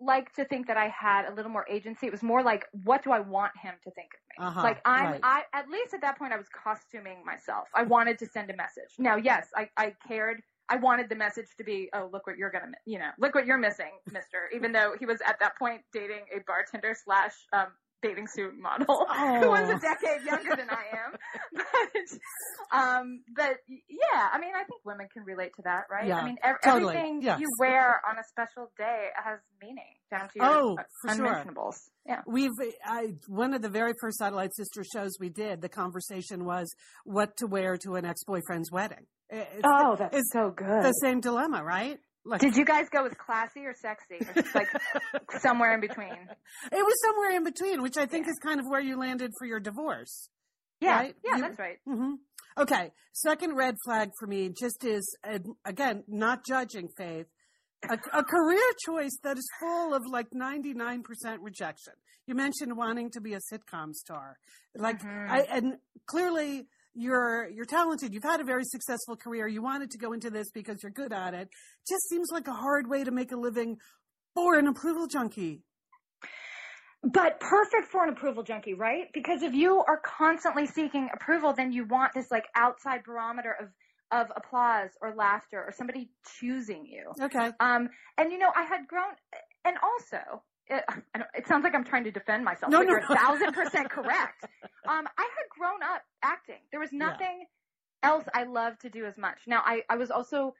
like 0.00 0.32
to 0.34 0.44
think 0.44 0.66
that 0.66 0.76
I 0.76 0.88
had 0.88 1.24
a 1.26 1.32
little 1.32 1.52
more 1.52 1.64
agency. 1.70 2.06
It 2.08 2.12
was 2.12 2.22
more 2.22 2.42
like 2.42 2.66
what 2.82 3.04
do 3.04 3.12
I 3.12 3.20
want 3.20 3.52
him 3.62 3.74
to 3.84 3.90
think 3.92 4.08
of 4.12 4.20
me? 4.30 4.46
Uh-huh, 4.48 4.62
like 4.62 4.80
I'm 4.84 5.04
right. 5.04 5.20
I 5.22 5.42
at 5.52 5.68
least 5.68 5.94
at 5.94 6.00
that 6.00 6.18
point 6.18 6.32
I 6.32 6.36
was 6.36 6.48
costuming 6.48 7.24
myself. 7.24 7.68
I 7.76 7.84
wanted 7.84 8.18
to 8.18 8.26
send 8.26 8.50
a 8.50 8.56
message. 8.56 8.90
Now, 8.98 9.14
yes, 9.14 9.50
I 9.56 9.68
I 9.76 9.94
cared. 10.08 10.42
I 10.68 10.76
wanted 10.76 11.08
the 11.08 11.16
message 11.16 11.48
to 11.58 11.64
be, 11.64 11.90
oh, 11.92 12.08
look 12.12 12.26
what 12.26 12.38
you're 12.38 12.50
gonna, 12.50 12.72
you 12.84 12.98
know, 12.98 13.10
look 13.18 13.34
what 13.34 13.46
you're 13.46 13.58
missing, 13.58 13.92
Mister. 14.10 14.50
Even 14.52 14.72
though 14.72 14.94
he 14.98 15.06
was 15.06 15.20
at 15.20 15.38
that 15.38 15.56
point 15.58 15.82
dating 15.92 16.24
a 16.34 16.40
bartender 16.44 16.96
slash 17.04 17.34
um, 17.52 17.68
bathing 18.02 18.26
suit 18.26 18.52
model 18.60 18.86
who 19.08 19.48
was 19.48 19.70
Oh. 19.70 19.76
a 19.76 19.78
decade 19.78 20.24
younger 20.26 20.56
than 20.56 20.68
I 20.70 20.84
am. 21.04 21.12
But, 22.72 22.78
um, 22.78 23.22
but 23.34 23.56
yeah, 23.68 24.28
I 24.32 24.38
mean, 24.38 24.52
I 24.54 24.64
think 24.64 24.80
women 24.84 25.06
can 25.12 25.24
relate 25.24 25.52
to 25.56 25.62
that, 25.64 25.84
right? 25.90 26.06
Yeah, 26.06 26.18
I 26.18 26.24
mean, 26.24 26.36
ev- 26.42 26.56
totally, 26.64 26.96
everything 26.96 27.22
yes. 27.22 27.40
you 27.40 27.48
wear 27.58 28.00
on 28.08 28.18
a 28.18 28.24
special 28.28 28.70
day 28.78 29.08
has 29.22 29.38
meaning 29.60 29.84
down 30.10 30.28
to 30.28 30.32
your 30.36 30.44
Oh, 30.46 30.76
uh, 30.78 30.82
for 31.02 31.14
sure. 31.14 31.26
unmentionables. 31.26 31.76
Yeah. 32.06 32.20
We've 32.26 32.50
I, 32.84 33.14
one 33.28 33.54
of 33.54 33.62
the 33.62 33.68
very 33.68 33.92
first 34.00 34.18
Satellite 34.18 34.54
Sister 34.56 34.82
shows 34.84 35.12
we 35.20 35.28
did. 35.28 35.60
The 35.60 35.68
conversation 35.68 36.44
was 36.44 36.68
what 37.04 37.36
to 37.38 37.46
wear 37.46 37.76
to 37.78 37.94
an 37.94 38.04
ex-boyfriend's 38.04 38.70
wedding. 38.70 39.06
It's 39.30 39.62
Oh, 39.64 39.96
that's 39.96 40.16
it's 40.16 40.32
so 40.32 40.50
good. 40.50 40.82
the 40.82 40.92
same 41.02 41.20
dilemma, 41.20 41.62
right? 41.64 41.98
Like, 42.24 42.40
Did 42.40 42.56
you 42.56 42.64
guys 42.64 42.88
go 42.88 43.02
with 43.02 43.18
classy 43.18 43.66
or 43.66 43.74
sexy, 43.74 44.16
or 44.24 44.42
just 44.42 44.54
like 44.54 44.68
somewhere 45.40 45.74
in 45.74 45.80
between? 45.80 46.12
it 46.12 46.84
was 46.84 46.94
somewhere 47.04 47.32
in 47.36 47.42
between, 47.44 47.82
which 47.82 47.96
I 47.96 48.06
think 48.06 48.28
is 48.28 48.38
kind 48.42 48.60
of 48.60 48.66
where 48.66 48.80
you 48.80 48.96
landed 48.98 49.32
for 49.38 49.46
your 49.46 49.58
divorce. 49.60 50.28
Yeah, 50.80 50.96
Right? 50.98 51.16
yeah, 51.24 51.36
You- 51.36 51.42
that's 51.42 51.58
right. 51.58 51.78
hmm 51.86 52.14
Okay. 52.58 52.92
Second 53.14 53.56
red 53.56 53.76
flag 53.84 54.10
for 54.20 54.26
me 54.26 54.50
just 54.50 54.84
is, 54.84 55.16
again, 55.64 56.04
not 56.06 56.44
judging 56.46 56.88
faith, 56.98 57.26
a, 57.88 57.98
a 58.12 58.22
career 58.22 58.60
choice 58.86 59.16
that 59.24 59.38
is 59.38 59.48
full 59.58 59.94
of 59.94 60.02
like 60.06 60.26
99% 60.30 61.02
rejection. 61.40 61.94
You 62.26 62.34
mentioned 62.34 62.76
wanting 62.76 63.10
to 63.12 63.20
be 63.22 63.32
a 63.34 63.38
sitcom 63.52 63.94
star. 63.94 64.36
Like, 64.76 65.00
Mhm. 65.02 65.30
I, 65.30 65.40
and 65.50 65.78
clearly 66.06 66.66
you're, 66.94 67.48
you're 67.48 67.64
talented. 67.64 68.12
You've 68.12 68.22
had 68.22 68.40
a 68.40 68.44
very 68.44 68.64
successful 68.64 69.16
career. 69.16 69.46
You 69.48 69.62
wanted 69.62 69.90
to 69.92 69.98
go 69.98 70.12
into 70.12 70.30
this 70.30 70.50
because 70.50 70.82
you're 70.82 70.92
good 70.92 71.12
at 71.12 71.34
it. 71.34 71.48
Just 71.88 72.08
seems 72.08 72.28
like 72.30 72.48
a 72.48 72.52
hard 72.52 72.88
way 72.88 73.04
to 73.04 73.10
make 73.10 73.32
a 73.32 73.36
living 73.36 73.78
for 74.34 74.58
an 74.58 74.66
approval 74.66 75.06
junkie. 75.06 75.62
But 77.02 77.40
perfect 77.40 77.88
for 77.90 78.04
an 78.04 78.10
approval 78.10 78.44
junkie, 78.44 78.74
right? 78.74 79.08
Because 79.12 79.42
if 79.42 79.54
you 79.54 79.82
are 79.88 80.00
constantly 80.04 80.66
seeking 80.66 81.08
approval, 81.12 81.52
then 81.52 81.72
you 81.72 81.84
want 81.84 82.12
this 82.14 82.30
like 82.30 82.44
outside 82.54 83.02
barometer 83.04 83.56
of 83.60 83.68
of 84.12 84.30
applause 84.36 84.90
or 85.00 85.14
laughter 85.14 85.58
or 85.58 85.72
somebody 85.72 86.10
choosing 86.38 86.84
you. 86.84 87.12
Okay. 87.20 87.50
Um, 87.58 87.88
and 88.18 88.30
you 88.30 88.38
know, 88.38 88.50
I 88.54 88.64
had 88.64 88.86
grown, 88.86 89.14
and 89.64 89.76
also, 89.82 90.42
it, 90.68 90.84
it 91.34 91.46
sounds 91.46 91.64
like 91.64 91.74
I'm 91.74 91.84
trying 91.84 92.04
to 92.04 92.10
defend 92.10 92.44
myself, 92.44 92.70
No, 92.72 92.78
but 92.78 92.84
no. 92.84 92.90
you're 92.90 92.98
a 93.00 93.16
thousand 93.16 93.52
percent 93.52 93.90
correct. 93.90 94.44
Um, 94.84 95.06
I 95.16 95.22
had 95.22 95.48
grown 95.56 95.80
up 95.84 96.02
acting. 96.24 96.58
There 96.72 96.80
was 96.80 96.92
Yeah. 96.92 97.06
nothing 97.06 97.44
else 98.02 98.24
I 98.34 98.42
loved 98.42 98.80
to 98.80 98.90
do 98.90 99.06
as 99.06 99.16
much. 99.16 99.38
Now, 99.46 99.62
I, 99.64 99.82
I 99.88 99.94
was 99.96 100.10
also, 100.10 100.54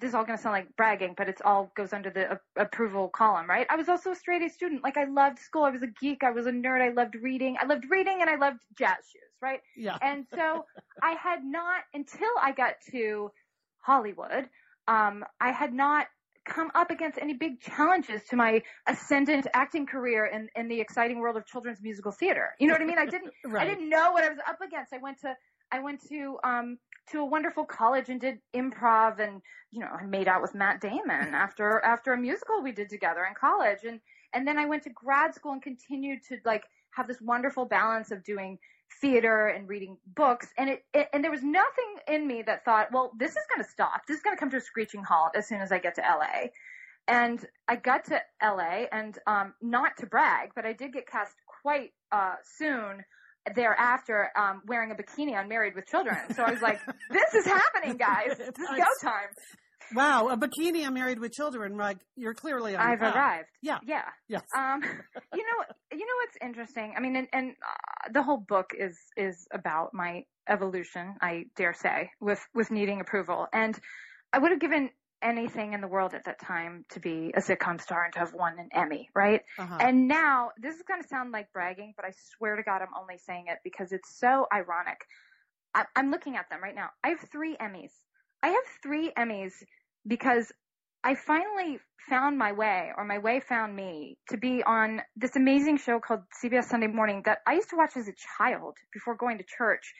this 0.00 0.10
is 0.10 0.14
all 0.14 0.24
going 0.24 0.36
to 0.38 0.42
sound 0.42 0.52
like 0.52 0.76
bragging, 0.76 1.14
but 1.16 1.28
it's 1.28 1.42
all 1.44 1.72
goes 1.76 1.92
under 1.92 2.08
the 2.08 2.34
a- 2.34 2.62
approval 2.62 3.08
column, 3.08 3.48
right? 3.50 3.66
I 3.68 3.74
was 3.74 3.88
also 3.88 4.12
a 4.12 4.14
straight 4.14 4.42
A 4.42 4.48
student. 4.48 4.84
Like 4.84 4.96
I 4.96 5.06
loved 5.06 5.40
school. 5.40 5.64
I 5.64 5.70
was 5.70 5.82
a 5.82 5.88
geek. 6.00 6.22
I 6.22 6.30
was 6.30 6.46
a 6.46 6.52
nerd. 6.52 6.82
I 6.82 6.90
loved 6.92 7.16
reading. 7.20 7.56
I 7.60 7.66
loved 7.66 7.86
reading 7.90 8.18
and 8.20 8.30
I 8.30 8.36
loved 8.36 8.60
jazz 8.78 8.98
shoes, 9.12 9.22
right? 9.40 9.60
Yeah. 9.76 9.98
And 10.00 10.24
so 10.32 10.64
I 11.02 11.12
had 11.20 11.42
not 11.42 11.80
until 11.94 12.30
I 12.40 12.52
got 12.52 12.74
to 12.92 13.32
Hollywood, 13.80 14.48
um, 14.86 15.24
I 15.40 15.50
had 15.50 15.72
not 15.74 16.06
come 16.44 16.70
up 16.74 16.90
against 16.90 17.18
any 17.18 17.34
big 17.34 17.60
challenges 17.60 18.22
to 18.30 18.36
my 18.36 18.62
ascendant 18.86 19.46
acting 19.54 19.86
career 19.86 20.26
in, 20.26 20.48
in 20.56 20.68
the 20.68 20.80
exciting 20.80 21.18
world 21.18 21.36
of 21.36 21.46
children's 21.46 21.80
musical 21.82 22.12
theater. 22.12 22.50
You 22.58 22.66
know 22.66 22.74
what 22.74 22.82
I 22.82 22.86
mean? 22.86 22.98
I 22.98 23.06
didn't 23.06 23.32
Right. 23.44 23.66
I 23.66 23.70
didn't 23.70 23.88
know 23.88 24.12
what 24.12 24.24
I 24.24 24.28
was 24.28 24.38
up 24.48 24.60
against. 24.60 24.92
I 24.92 24.98
went 24.98 25.20
to 25.20 25.34
I 25.70 25.80
went 25.80 26.06
to 26.08 26.38
um 26.44 26.78
to 27.10 27.20
a 27.20 27.24
wonderful 27.24 27.64
college 27.64 28.08
and 28.08 28.20
did 28.20 28.38
improv 28.54 29.18
and 29.20 29.40
you 29.70 29.80
know, 29.80 29.86
I 29.86 30.04
made 30.04 30.28
out 30.28 30.42
with 30.42 30.54
Matt 30.54 30.80
Damon 30.80 31.34
after 31.34 31.80
after 31.84 32.12
a 32.12 32.18
musical 32.18 32.62
we 32.62 32.72
did 32.72 32.88
together 32.88 33.24
in 33.24 33.34
college 33.34 33.84
and 33.86 34.00
and 34.34 34.46
then 34.46 34.58
I 34.58 34.66
went 34.66 34.82
to 34.84 34.90
grad 34.90 35.34
school 35.34 35.52
and 35.52 35.62
continued 35.62 36.20
to 36.28 36.38
like 36.44 36.64
have 36.90 37.06
this 37.06 37.20
wonderful 37.20 37.64
balance 37.64 38.10
of 38.10 38.22
doing 38.24 38.58
theater 39.00 39.46
and 39.46 39.68
reading 39.68 39.96
books. 40.06 40.48
And 40.56 40.70
it, 40.70 40.84
it 40.92 41.08
and 41.12 41.22
there 41.22 41.30
was 41.30 41.42
nothing 41.42 41.96
in 42.08 42.26
me 42.26 42.42
that 42.42 42.64
thought 42.64 42.88
well 42.92 43.12
this 43.18 43.30
is 43.30 43.44
going 43.52 43.64
to 43.64 43.70
stop. 43.70 44.02
This 44.06 44.18
is 44.18 44.22
going 44.22 44.36
to 44.36 44.40
come 44.40 44.50
to 44.50 44.58
a 44.58 44.60
screeching 44.60 45.02
halt 45.02 45.32
as 45.36 45.48
soon 45.48 45.60
as 45.60 45.72
i 45.72 45.78
get 45.78 45.96
to 45.96 46.00
la 46.02 46.48
and 47.08 47.44
i 47.68 47.76
got 47.76 48.04
to 48.06 48.20
la 48.42 48.84
and 48.92 49.18
um 49.26 49.54
not 49.60 49.96
to 49.96 50.06
brag 50.06 50.50
but 50.54 50.64
i 50.64 50.72
did 50.72 50.92
get 50.92 51.06
cast 51.06 51.34
quite 51.62 51.92
uh 52.12 52.34
soon 52.58 53.02
thereafter 53.54 54.30
um 54.36 54.62
wearing 54.66 54.92
a 54.92 54.94
bikini 54.94 55.36
on 55.36 55.48
married 55.48 55.74
with 55.74 55.86
children. 55.86 56.16
So 56.34 56.44
i 56.44 56.50
was 56.50 56.62
like 56.62 56.80
this 57.10 57.34
is 57.34 57.46
happening 57.46 57.96
guys. 57.96 58.38
This 58.38 58.48
is 58.48 58.68
go 58.68 58.84
time 59.00 59.28
Wow. 59.94 60.28
A 60.28 60.36
bikini. 60.36 60.86
I'm 60.86 60.94
married 60.94 61.18
with 61.18 61.32
children. 61.32 61.76
Like 61.76 61.98
you're 62.16 62.34
clearly 62.34 62.74
on 62.74 62.80
i've 62.80 63.00
path. 63.00 63.14
arrived 63.14 63.48
Yeah. 63.62 63.78
yeah 63.86 64.04
Yes. 64.28 64.42
Um, 64.56 64.82
you 65.34 65.42
know, 65.42 65.64
you 65.92 66.06
know 66.06 66.14
what's 66.22 66.36
interesting? 66.40 66.94
I 66.96 67.00
mean, 67.00 67.16
and, 67.16 67.28
and 67.32 67.50
uh, 67.50 68.12
the 68.12 68.22
whole 68.22 68.38
book 68.38 68.72
is 68.78 68.98
is 69.16 69.46
about 69.52 69.90
my 69.92 70.24
evolution. 70.48 71.14
I 71.20 71.44
dare 71.56 71.74
say, 71.74 72.10
with 72.20 72.40
with 72.54 72.70
needing 72.70 73.00
approval, 73.00 73.46
and 73.52 73.78
I 74.32 74.38
would 74.38 74.50
have 74.50 74.60
given 74.60 74.90
anything 75.22 75.72
in 75.72 75.80
the 75.80 75.88
world 75.88 76.14
at 76.14 76.24
that 76.24 76.40
time 76.40 76.84
to 76.90 77.00
be 77.00 77.32
a 77.34 77.40
sitcom 77.40 77.80
star 77.80 78.04
and 78.04 78.12
to 78.12 78.18
have 78.18 78.34
won 78.34 78.58
an 78.58 78.68
Emmy, 78.72 79.08
right? 79.14 79.42
Uh-huh. 79.58 79.78
And 79.80 80.08
now 80.08 80.50
this 80.60 80.74
is 80.74 80.82
going 80.82 81.00
to 81.00 81.08
sound 81.08 81.30
like 81.30 81.52
bragging, 81.52 81.94
but 81.96 82.04
I 82.04 82.10
swear 82.36 82.56
to 82.56 82.62
God, 82.62 82.82
I'm 82.82 83.00
only 83.00 83.18
saying 83.18 83.44
it 83.48 83.58
because 83.64 83.92
it's 83.92 84.18
so 84.18 84.46
ironic. 84.52 84.98
I, 85.74 85.84
I'm 85.96 86.10
looking 86.10 86.36
at 86.36 86.50
them 86.50 86.60
right 86.62 86.74
now. 86.74 86.90
I 87.04 87.10
have 87.10 87.20
three 87.30 87.56
Emmys. 87.56 87.92
I 88.42 88.48
have 88.48 88.64
three 88.82 89.12
Emmys 89.16 89.52
because 90.06 90.52
I 91.04 91.14
finally 91.14 91.78
found 92.08 92.38
my 92.38 92.52
way, 92.52 92.92
or 92.96 93.04
my 93.04 93.18
way 93.18 93.40
found 93.40 93.74
me, 93.76 94.18
to 94.30 94.36
be 94.36 94.62
on 94.62 95.02
this 95.16 95.36
amazing 95.36 95.78
show 95.78 96.00
called 96.00 96.20
CBS 96.42 96.64
Sunday 96.64 96.86
Morning 96.88 97.22
that 97.24 97.38
I 97.46 97.54
used 97.54 97.70
to 97.70 97.76
watch 97.76 97.96
as 97.96 98.08
a 98.08 98.12
child 98.38 98.76
before 98.92 99.16
going 99.16 99.38
to 99.38 99.44
church 99.44 99.92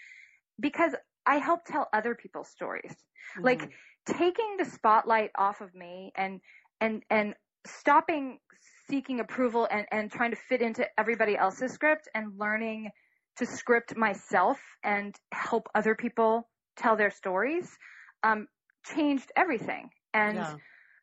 because 0.61 0.95
I 1.27 1.37
help 1.39 1.65
tell 1.65 1.89
other 1.93 2.15
people's 2.15 2.49
stories. 2.49 2.95
Like 3.43 3.63
Mhm. 3.63 3.73
taking 4.07 4.57
the 4.59 4.65
spotlight 4.65 5.31
off 5.37 5.61
of 5.61 5.75
me 5.75 6.13
and 6.17 6.41
and 6.81 7.05
and 7.11 7.35
stopping 7.67 8.41
seeking 8.89 9.21
approval 9.21 9.69
and 9.71 9.87
and 9.93 10.11
trying 10.11 10.31
to 10.33 10.37
fit 10.37 10.61
into 10.63 10.87
everybody 10.99 11.37
else's 11.37 11.73
script 11.73 12.09
and 12.15 12.39
learning 12.39 12.91
to 13.37 13.47
script 13.47 13.97
myself 13.97 14.59
and 14.83 15.15
help 15.33 15.69
other 15.75 15.95
people 15.95 16.49
tell 16.77 16.97
their 16.97 17.11
stories 17.11 17.79
um 18.25 18.49
changed 18.85 19.31
everything 19.37 19.91
and 20.15 20.37
Yeah. 20.37 20.57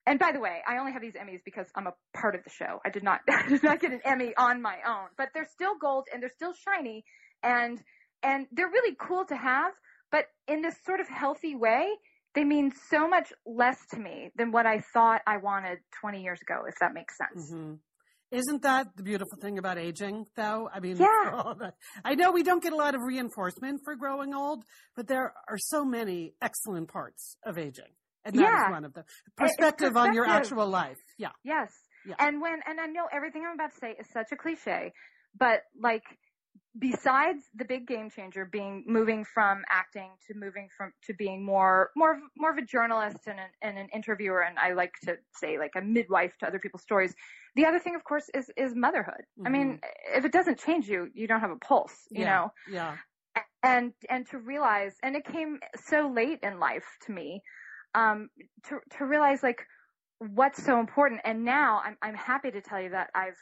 and 0.06 0.18
by 0.18 0.32
the 0.32 0.39
way, 0.39 0.62
I 0.68 0.78
only 0.80 0.92
have 0.94 1.02
these 1.04 1.13
Emmys 1.13 1.42
because 1.46 1.68
I'm 1.76 1.86
a 1.86 1.94
part 2.15 2.34
of 2.34 2.44
the 2.44 2.50
show. 2.50 2.80
I 2.84 2.89
did 2.89 3.04
not 3.04 3.22
I 3.30 3.48
did 3.48 3.63
not 3.63 3.80
get 3.80 3.92
an 3.92 4.02
Emmy 4.06 4.34
on 4.36 4.62
my 4.62 4.78
own, 4.86 5.10
but 5.18 5.30
they're 5.34 5.46
still 5.46 5.78
gold 5.78 6.08
and 6.12 6.22
they're 6.22 6.30
still 6.30 6.54
shiny 6.54 7.04
and 7.44 7.82
and 8.24 8.48
they're 8.52 8.70
really 8.70 8.96
cool 9.00 9.26
to 9.26 9.36
have, 9.36 9.74
but 10.12 10.26
in 10.48 10.62
this 10.62 10.76
sort 10.84 11.00
of 11.00 11.08
healthy 11.08 11.56
way, 11.56 11.88
they 12.36 12.44
mean 12.44 12.72
so 12.72 13.08
much 13.08 13.32
less 13.46 13.86
to 13.88 14.00
me 14.00 14.32
than 14.36 14.52
what 14.52 14.65
I 14.65 14.80
thought 14.80 15.22
I 15.28 15.38
wanted 15.38 15.80
20 16.02 16.24
years 16.24 16.42
ago, 16.42 16.63
if 16.68 16.76
that 16.80 16.94
makes 16.94 17.18
sense. 17.18 17.56
hmm 17.56 17.76
Isn't 18.32 18.62
that 18.62 18.96
the 18.96 19.04
beautiful 19.04 19.38
thing 19.42 19.58
about 19.58 19.78
aging, 19.78 20.26
though? 20.36 20.70
I 20.72 20.80
mean, 20.80 20.98
Yeah. 20.98 21.54
that- 21.60 21.74
I 22.06 22.15
know 22.15 22.32
we 22.32 22.44
don't 22.44 22.62
get 22.62 22.74
a 22.74 22.76
lot 22.76 22.94
of 22.96 23.02
reinforcement 23.02 23.82
for 23.84 23.96
growing 23.96 24.34
old, 24.34 24.63
but 24.96 25.08
there 25.08 25.34
are 25.48 25.58
so 25.58 25.84
many 25.84 26.34
excellent 26.42 26.89
parts 26.89 27.38
of 27.44 27.58
aging. 27.58 27.92
And 28.26 28.36
that 28.36 28.42
is 28.42 28.48
Yeah. 28.48 28.72
one 28.72 28.86
of 28.86 28.94
them. 28.94 29.06
It's 29.08 29.36
Perspective 29.36 29.98
on 29.98 30.13
your 30.13 30.26
actual 30.28 30.68
life. 30.68 30.98
Yeah. 31.18 31.30
Yes. 31.44 31.72
Yeah. 32.06 32.15
And 32.20 32.39
when, 32.42 32.60
and 32.68 32.80
I 32.80 32.86
know 32.86 33.08
everything 33.12 33.44
I'm 33.48 33.56
about 33.56 33.72
to 33.74 33.80
say 33.80 33.96
is 34.00 34.08
such 34.13 34.28
a 34.32 34.36
cliche, 34.36 34.94
but 35.38 35.62
like 35.80 36.04
besides 36.77 37.43
the 37.55 37.65
big 37.65 37.88
game 37.88 38.10
changer 38.10 38.45
being 38.45 38.84
moving 38.86 39.25
from 39.25 39.63
acting 39.69 40.10
to 40.27 40.38
moving 40.38 40.69
from 40.77 40.91
to 41.03 41.13
being 41.13 41.43
more 41.43 41.89
more 41.95 42.13
of, 42.13 42.19
more 42.38 42.51
of 42.51 42.58
a 42.58 42.62
journalist 42.62 43.19
and 43.25 43.39
an, 43.39 43.49
and 43.62 43.77
an 43.77 43.88
interviewer 43.93 44.41
and 44.41 44.60
I 44.60 44.73
like 44.73 44.93
to 45.05 45.17
say 45.36 45.58
like 45.58 45.71
a 45.75 45.82
midwife 45.82 46.38
to 46.39 46.47
other 46.47 46.60
people's 46.60 46.84
stories. 46.84 47.15
The 47.55 47.65
other 47.65 47.79
thing, 47.79 47.95
of 47.95 48.03
course, 48.03 48.29
is 48.34 48.51
is 48.55 48.75
motherhood. 48.75 49.23
Mm-hmm. 49.39 49.47
I 49.47 49.49
mean, 49.49 49.79
if 50.15 50.25
it 50.25 50.32
doesn't 50.32 50.60
change 50.60 50.88
you, 50.88 51.08
you 51.13 51.27
don't 51.27 51.39
have 51.39 51.51
a 51.51 51.58
pulse. 51.58 51.95
You 52.12 52.21
yeah. 52.21 52.29
know. 52.29 52.51
Yeah. 52.69 52.95
And 53.63 53.93
and 54.10 54.27
to 54.29 54.38
realize, 54.38 54.93
and 55.01 55.15
it 55.15 55.25
came 55.25 55.60
so 55.88 56.12
late 56.13 56.39
in 56.43 56.60
life 56.60 56.86
to 57.05 57.12
me, 57.12 57.41
um, 57.95 58.29
to 58.67 58.79
to 58.97 59.05
realize 59.05 59.41
like 59.41 59.65
what's 60.19 60.63
so 60.63 60.79
important. 60.79 61.21
And 61.25 61.43
now 61.43 61.82
I'm 61.84 61.97
I'm 62.01 62.15
happy 62.15 62.51
to 62.51 62.62
tell 62.62 62.79
you 62.79 62.91
that 62.91 63.10
I've 63.15 63.38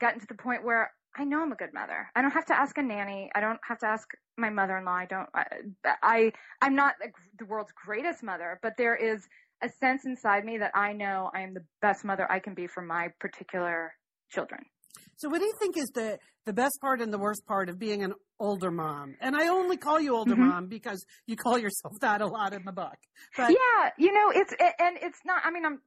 gotten 0.00 0.20
to 0.20 0.26
the 0.26 0.34
point 0.34 0.64
where 0.64 0.92
I 1.18 1.24
know 1.24 1.42
I'm 1.42 1.50
a 1.50 1.56
good 1.56 1.74
mother. 1.74 2.08
I 2.14 2.22
don't 2.22 2.30
have 2.30 2.46
to 2.46 2.58
ask 2.58 2.78
a 2.78 2.82
nanny. 2.82 3.28
I 3.34 3.40
don't 3.40 3.58
have 3.66 3.78
to 3.80 3.86
ask 3.86 4.08
my 4.36 4.50
mother-in-law. 4.50 4.92
I 4.92 5.06
don't, 5.06 5.28
I, 5.34 5.44
I 6.02 6.32
I'm 6.62 6.76
not 6.76 6.94
the 7.38 7.44
world's 7.44 7.72
greatest 7.72 8.22
mother, 8.22 8.60
but 8.62 8.74
there 8.78 8.94
is 8.94 9.26
a 9.60 9.68
sense 9.68 10.06
inside 10.06 10.44
me 10.44 10.58
that 10.58 10.70
I 10.76 10.92
know 10.92 11.30
I 11.34 11.40
am 11.40 11.54
the 11.54 11.64
best 11.82 12.04
mother 12.04 12.30
I 12.30 12.38
can 12.38 12.54
be 12.54 12.68
for 12.68 12.82
my 12.82 13.08
particular 13.18 13.92
children. 14.30 14.60
So 15.18 15.28
what 15.28 15.40
do 15.40 15.46
you 15.46 15.54
think 15.58 15.76
is 15.76 15.90
the, 15.94 16.16
the 16.46 16.52
best 16.52 16.80
part 16.80 17.00
and 17.00 17.12
the 17.12 17.18
worst 17.18 17.44
part 17.44 17.68
of 17.68 17.76
being 17.76 18.04
an 18.04 18.14
older 18.38 18.70
mom? 18.70 19.16
And 19.20 19.34
I 19.34 19.48
only 19.48 19.76
call 19.76 20.00
you 20.00 20.14
older 20.14 20.34
mm-hmm. 20.34 20.48
mom 20.48 20.66
because 20.68 21.04
you 21.26 21.34
call 21.36 21.58
yourself 21.58 21.94
that 22.00 22.22
a 22.22 22.26
lot 22.26 22.52
in 22.52 22.64
the 22.64 22.72
book. 22.72 22.96
But 23.36 23.50
yeah, 23.50 23.90
you 23.98 24.12
know, 24.12 24.30
it's, 24.30 24.52
and 24.78 24.96
it's 25.02 25.18
not, 25.26 25.42
I 25.44 25.50
mean, 25.50 25.66
I'm, 25.66 25.80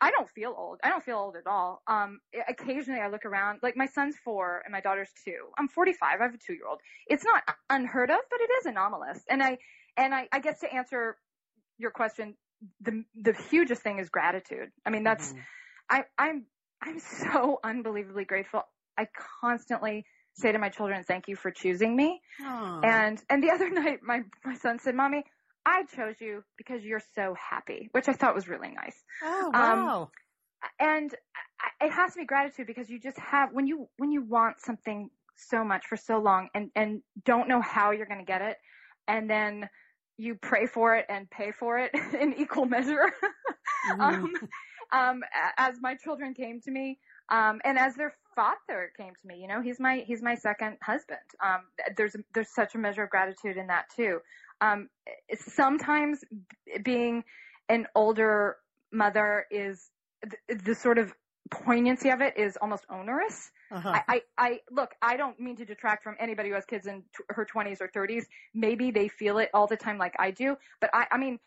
I 0.00 0.10
don't 0.10 0.28
feel 0.30 0.52
old. 0.56 0.80
I 0.82 0.90
don't 0.90 1.04
feel 1.04 1.16
old 1.16 1.36
at 1.36 1.46
all. 1.46 1.80
Um, 1.86 2.18
occasionally 2.48 3.00
I 3.00 3.08
look 3.08 3.24
around, 3.24 3.60
like 3.62 3.76
my 3.76 3.86
son's 3.86 4.16
four 4.24 4.62
and 4.64 4.72
my 4.72 4.80
daughter's 4.80 5.10
two. 5.24 5.46
I'm 5.56 5.68
45. 5.68 6.18
I 6.20 6.24
have 6.24 6.34
a 6.34 6.38
two 6.44 6.54
year 6.54 6.66
old. 6.68 6.80
It's 7.06 7.24
not 7.24 7.44
unheard 7.70 8.10
of, 8.10 8.18
but 8.28 8.40
it 8.40 8.50
is 8.58 8.66
anomalous. 8.66 9.20
And 9.30 9.44
I, 9.44 9.58
and 9.96 10.12
I, 10.12 10.26
I 10.32 10.40
guess 10.40 10.58
to 10.60 10.74
answer 10.74 11.16
your 11.78 11.92
question, 11.92 12.34
the, 12.80 13.04
the 13.14 13.32
hugest 13.48 13.82
thing 13.82 14.00
is 14.00 14.08
gratitude. 14.08 14.70
I 14.84 14.90
mean, 14.90 15.04
that's, 15.04 15.28
mm-hmm. 15.28 15.38
I, 15.88 16.02
I'm 16.18 16.46
I'm 16.82 16.98
so 16.98 17.58
unbelievably 17.64 18.24
grateful. 18.24 18.62
I 18.98 19.08
constantly 19.40 20.04
say 20.34 20.52
to 20.52 20.58
my 20.58 20.68
children, 20.68 21.02
thank 21.02 21.28
you 21.28 21.36
for 21.36 21.50
choosing 21.50 21.96
me. 21.96 22.20
Aww. 22.42 22.84
And, 22.84 23.22
and 23.30 23.42
the 23.42 23.50
other 23.54 23.70
night, 23.70 24.00
my, 24.02 24.22
my 24.44 24.54
son 24.56 24.78
said, 24.78 24.94
mommy, 24.94 25.24
I 25.64 25.84
chose 25.96 26.16
you 26.20 26.44
because 26.56 26.84
you're 26.84 27.02
so 27.14 27.34
happy, 27.34 27.88
which 27.92 28.08
I 28.08 28.12
thought 28.12 28.34
was 28.34 28.48
really 28.48 28.70
nice. 28.70 28.96
Oh, 29.22 29.50
wow. 29.52 30.02
Um, 30.02 30.08
and 30.78 31.14
it 31.80 31.90
has 31.90 32.12
to 32.12 32.20
be 32.20 32.24
gratitude 32.24 32.66
because 32.66 32.88
you 32.88 33.00
just 33.00 33.18
have, 33.18 33.50
when 33.52 33.66
you, 33.66 33.88
when 33.96 34.12
you 34.12 34.22
want 34.22 34.60
something 34.60 35.10
so 35.36 35.64
much 35.64 35.86
for 35.86 35.96
so 35.96 36.18
long 36.18 36.48
and, 36.54 36.70
and 36.76 37.02
don't 37.24 37.48
know 37.48 37.60
how 37.60 37.90
you're 37.90 38.06
going 38.06 38.20
to 38.20 38.24
get 38.24 38.42
it. 38.42 38.56
And 39.08 39.28
then 39.28 39.68
you 40.18 40.34
pray 40.34 40.66
for 40.66 40.96
it 40.96 41.06
and 41.08 41.28
pay 41.30 41.52
for 41.52 41.78
it 41.78 41.90
in 42.20 42.34
equal 42.38 42.66
measure. 42.66 43.12
mm-hmm. 43.90 44.00
um, 44.00 44.32
um, 44.92 45.22
as 45.56 45.76
my 45.80 45.94
children 45.94 46.34
came 46.34 46.60
to 46.62 46.70
me, 46.70 46.98
um, 47.28 47.60
and 47.64 47.78
as 47.78 47.94
their 47.94 48.14
father 48.34 48.92
came 48.96 49.12
to 49.20 49.26
me, 49.26 49.40
you 49.40 49.48
know, 49.48 49.60
he's 49.60 49.80
my, 49.80 50.04
he's 50.06 50.22
my 50.22 50.34
second 50.34 50.76
husband. 50.82 51.18
Um, 51.44 51.62
there's, 51.96 52.14
there's 52.34 52.54
such 52.54 52.74
a 52.74 52.78
measure 52.78 53.04
of 53.04 53.10
gratitude 53.10 53.56
in 53.56 53.66
that 53.68 53.86
too. 53.94 54.20
Um, 54.60 54.88
sometimes 55.34 56.20
being 56.84 57.24
an 57.68 57.86
older 57.94 58.56
mother 58.92 59.46
is 59.50 59.90
the, 60.22 60.54
the 60.54 60.74
sort 60.74 60.98
of 60.98 61.12
poignancy 61.50 62.10
of 62.10 62.20
it 62.20 62.34
is 62.36 62.56
almost 62.60 62.84
onerous. 62.90 63.50
Uh-huh. 63.70 63.92
I, 63.94 64.02
I, 64.08 64.22
I, 64.38 64.60
look, 64.70 64.94
I 65.02 65.16
don't 65.16 65.38
mean 65.40 65.56
to 65.56 65.64
detract 65.64 66.02
from 66.02 66.16
anybody 66.18 66.50
who 66.50 66.54
has 66.54 66.64
kids 66.64 66.86
in 66.86 67.02
t- 67.16 67.24
her 67.28 67.46
20s 67.46 67.80
or 67.80 67.88
30s. 67.88 68.24
Maybe 68.54 68.90
they 68.90 69.08
feel 69.08 69.38
it 69.38 69.50
all 69.52 69.66
the 69.66 69.76
time 69.76 69.98
like 69.98 70.14
I 70.18 70.30
do, 70.30 70.56
but 70.80 70.90
I, 70.92 71.06
I 71.10 71.18
mean, 71.18 71.38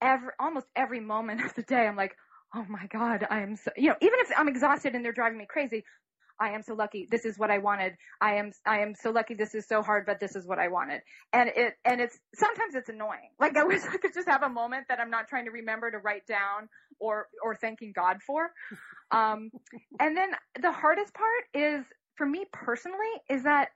every, 0.00 0.30
almost 0.38 0.66
every 0.74 1.00
moment 1.00 1.40
of 1.44 1.54
the 1.54 1.62
day, 1.62 1.86
I'm 1.86 1.96
like, 1.96 2.16
oh 2.54 2.64
my 2.68 2.86
God, 2.86 3.26
I 3.28 3.42
am 3.42 3.56
so, 3.56 3.70
you 3.76 3.88
know, 3.88 3.96
even 4.00 4.18
if 4.20 4.30
I'm 4.36 4.48
exhausted 4.48 4.94
and 4.94 5.04
they're 5.04 5.12
driving 5.12 5.38
me 5.38 5.46
crazy, 5.48 5.84
I 6.38 6.50
am 6.50 6.62
so 6.62 6.74
lucky. 6.74 7.06
This 7.10 7.24
is 7.24 7.38
what 7.38 7.50
I 7.50 7.58
wanted. 7.58 7.94
I 8.20 8.34
am, 8.34 8.52
I 8.66 8.80
am 8.80 8.94
so 8.94 9.10
lucky. 9.10 9.34
This 9.34 9.54
is 9.54 9.66
so 9.66 9.82
hard, 9.82 10.04
but 10.06 10.20
this 10.20 10.36
is 10.36 10.46
what 10.46 10.58
I 10.58 10.68
wanted. 10.68 11.00
And 11.32 11.50
it, 11.56 11.74
and 11.84 12.00
it's, 12.00 12.18
sometimes 12.34 12.74
it's 12.74 12.88
annoying. 12.88 13.30
Like 13.40 13.56
I 13.56 13.64
wish 13.64 13.82
I 13.84 13.96
could 13.96 14.12
just 14.14 14.28
have 14.28 14.42
a 14.42 14.48
moment 14.48 14.86
that 14.88 15.00
I'm 15.00 15.10
not 15.10 15.28
trying 15.28 15.44
to 15.46 15.50
remember 15.50 15.90
to 15.90 15.98
write 15.98 16.26
down 16.26 16.68
or, 16.98 17.26
or 17.42 17.54
thanking 17.54 17.92
God 17.94 18.18
for. 18.26 18.50
Um, 19.12 19.52
and 20.00 20.16
then 20.16 20.30
the 20.60 20.72
hardest 20.72 21.14
part 21.14 21.44
is 21.54 21.84
for 22.16 22.26
me 22.26 22.44
personally 22.52 22.98
is 23.30 23.44
that 23.44 23.68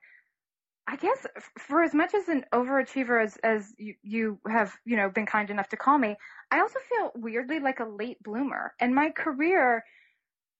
I 0.91 0.97
guess 0.97 1.25
for 1.57 1.85
as 1.85 1.95
much 1.95 2.15
as 2.15 2.29
an 2.29 2.45
overachiever 2.53 3.23
as, 3.23 3.37
as 3.45 3.73
you, 3.79 3.95
you 4.03 4.41
have, 4.49 4.77
you 4.85 4.97
know, 4.97 5.09
been 5.09 5.25
kind 5.25 5.49
enough 5.49 5.69
to 5.69 5.77
call 5.77 5.97
me, 5.99 6.17
I 6.51 6.59
also 6.59 6.81
feel 6.89 7.13
weirdly 7.15 7.61
like 7.61 7.79
a 7.79 7.85
late 7.85 8.21
bloomer. 8.25 8.75
And 8.81 8.93
my 8.93 9.11
career, 9.11 9.85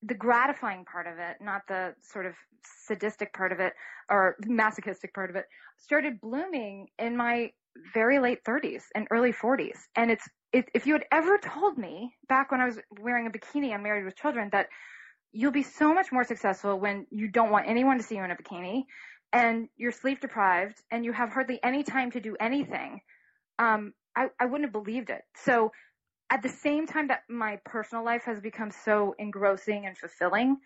the 0.03 0.13
gratifying 0.13 0.85
part 0.85 1.05
of 1.05 1.19
it, 1.19 1.37
not 1.41 1.63
the 1.67 1.95
sort 2.01 2.25
of 2.25 2.35
sadistic 2.87 3.33
part 3.33 3.51
of 3.51 3.59
it 3.59 3.73
or 4.09 4.37
masochistic 4.45 5.13
part 5.13 5.29
of 5.29 5.35
it, 5.35 5.47
started 5.75 6.21
blooming 6.21 6.87
in 6.97 7.17
my 7.17 7.51
very 7.93 8.19
late 8.19 8.45
30s 8.45 8.83
and 8.95 9.07
early 9.11 9.33
40s. 9.33 9.79
And 9.97 10.11
it's, 10.11 10.29
it, 10.53 10.69
if 10.73 10.87
you 10.87 10.93
had 10.93 11.03
ever 11.11 11.39
told 11.39 11.77
me 11.77 12.15
back 12.29 12.51
when 12.51 12.61
I 12.61 12.65
was 12.65 12.79
wearing 13.01 13.27
a 13.27 13.31
bikini 13.31 13.73
and 13.73 13.83
married 13.83 14.05
with 14.05 14.15
children 14.15 14.47
that 14.53 14.67
you'll 15.33 15.51
be 15.51 15.63
so 15.63 15.93
much 15.93 16.11
more 16.11 16.23
successful 16.23 16.79
when 16.79 17.05
you 17.09 17.27
don't 17.27 17.51
want 17.51 17.67
anyone 17.67 17.97
to 17.97 18.03
see 18.03 18.15
you 18.15 18.23
in 18.23 18.31
a 18.31 18.35
bikini 18.35 18.83
and 19.33 19.69
you're 19.77 19.91
sleep 19.91 20.19
deprived 20.19 20.81
and 20.91 21.05
you 21.05 21.13
have 21.13 21.29
hardly 21.29 21.59
any 21.63 21.83
time 21.83 22.11
to 22.11 22.19
do 22.19 22.35
anything, 22.39 23.01
um, 23.59 23.93
I, 24.15 24.27
I 24.39 24.45
wouldn't 24.45 24.65
have 24.65 24.73
believed 24.73 25.09
it. 25.09 25.21
So 25.35 25.71
at 26.29 26.41
the 26.41 26.49
same 26.49 26.87
time 26.87 27.07
that 27.07 27.23
my 27.29 27.59
personal 27.65 28.03
life 28.03 28.23
has 28.25 28.39
become 28.39 28.71
so 28.71 29.15
engrossing 29.19 29.85
and 29.85 29.97
fulfilling, 29.97 30.57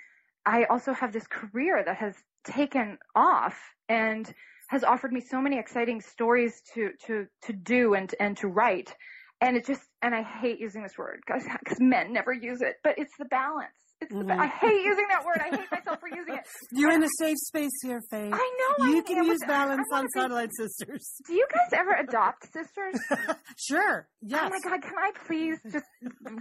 I 0.45 0.65
also 0.65 0.93
have 0.93 1.11
this 1.11 1.27
career 1.27 1.83
that 1.85 1.97
has 1.97 2.15
taken 2.43 2.97
off 3.15 3.59
and 3.89 4.31
has 4.67 4.83
offered 4.83 5.11
me 5.11 5.21
so 5.21 5.41
many 5.41 5.59
exciting 5.59 6.01
stories 6.01 6.61
to, 6.73 6.91
to, 7.05 7.27
to 7.43 7.53
do 7.53 7.93
and, 7.93 8.13
and 8.19 8.37
to 8.37 8.47
write. 8.47 8.95
And 9.41 9.57
it 9.57 9.65
just, 9.65 9.81
and 10.01 10.15
I 10.15 10.23
hate 10.23 10.59
using 10.59 10.81
this 10.81 10.97
word 10.97 11.21
because 11.25 11.45
men 11.79 12.13
never 12.13 12.33
use 12.33 12.61
it, 12.61 12.75
but 12.83 12.97
it's 12.97 13.15
the 13.17 13.25
balance. 13.25 13.73
Mm-hmm. 14.11 14.39
I 14.39 14.47
hate 14.47 14.83
using 14.83 15.05
that 15.09 15.25
word. 15.25 15.41
I 15.41 15.55
hate 15.55 15.71
myself 15.71 15.99
for 15.99 16.09
using 16.09 16.35
it. 16.35 16.45
You're 16.71 16.91
in 16.91 17.03
a 17.03 17.09
safe 17.19 17.37
space 17.37 17.71
here, 17.83 18.01
Faith. 18.09 18.33
I 18.33 18.75
know. 18.79 18.87
You 18.87 18.99
I 18.99 19.01
can 19.01 19.23
use 19.23 19.39
balance 19.45 19.87
on 19.93 20.07
Satellite 20.09 20.51
Sisters. 20.57 21.07
Do 21.25 21.33
you 21.33 21.47
guys 21.51 21.79
ever 21.79 21.93
adopt 21.93 22.51
sisters? 22.51 22.99
sure. 23.57 24.07
Yes. 24.21 24.43
Oh 24.45 24.49
my 24.49 24.69
God! 24.69 24.81
Can 24.81 24.97
I 24.97 25.11
please 25.27 25.59
just 25.71 25.85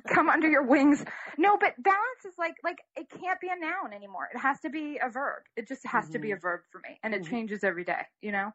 come 0.08 0.28
under 0.28 0.48
your 0.48 0.66
wings? 0.66 1.04
No, 1.38 1.56
but 1.58 1.74
balance 1.82 2.24
is 2.26 2.34
like 2.38 2.54
like 2.62 2.78
it 2.96 3.08
can't 3.10 3.40
be 3.40 3.48
a 3.48 3.58
noun 3.58 3.92
anymore. 3.94 4.28
It 4.34 4.38
has 4.38 4.58
to 4.60 4.70
be 4.70 4.98
a 5.02 5.10
verb. 5.10 5.42
It 5.56 5.68
just 5.68 5.82
has 5.86 6.04
mm-hmm. 6.04 6.12
to 6.12 6.18
be 6.18 6.30
a 6.30 6.34
mm-hmm. 6.34 6.42
verb 6.42 6.60
for 6.72 6.78
me, 6.78 6.98
and 7.02 7.14
it 7.14 7.22
mm-hmm. 7.22 7.30
changes 7.30 7.64
every 7.64 7.84
day. 7.84 8.02
You 8.22 8.32
know. 8.32 8.52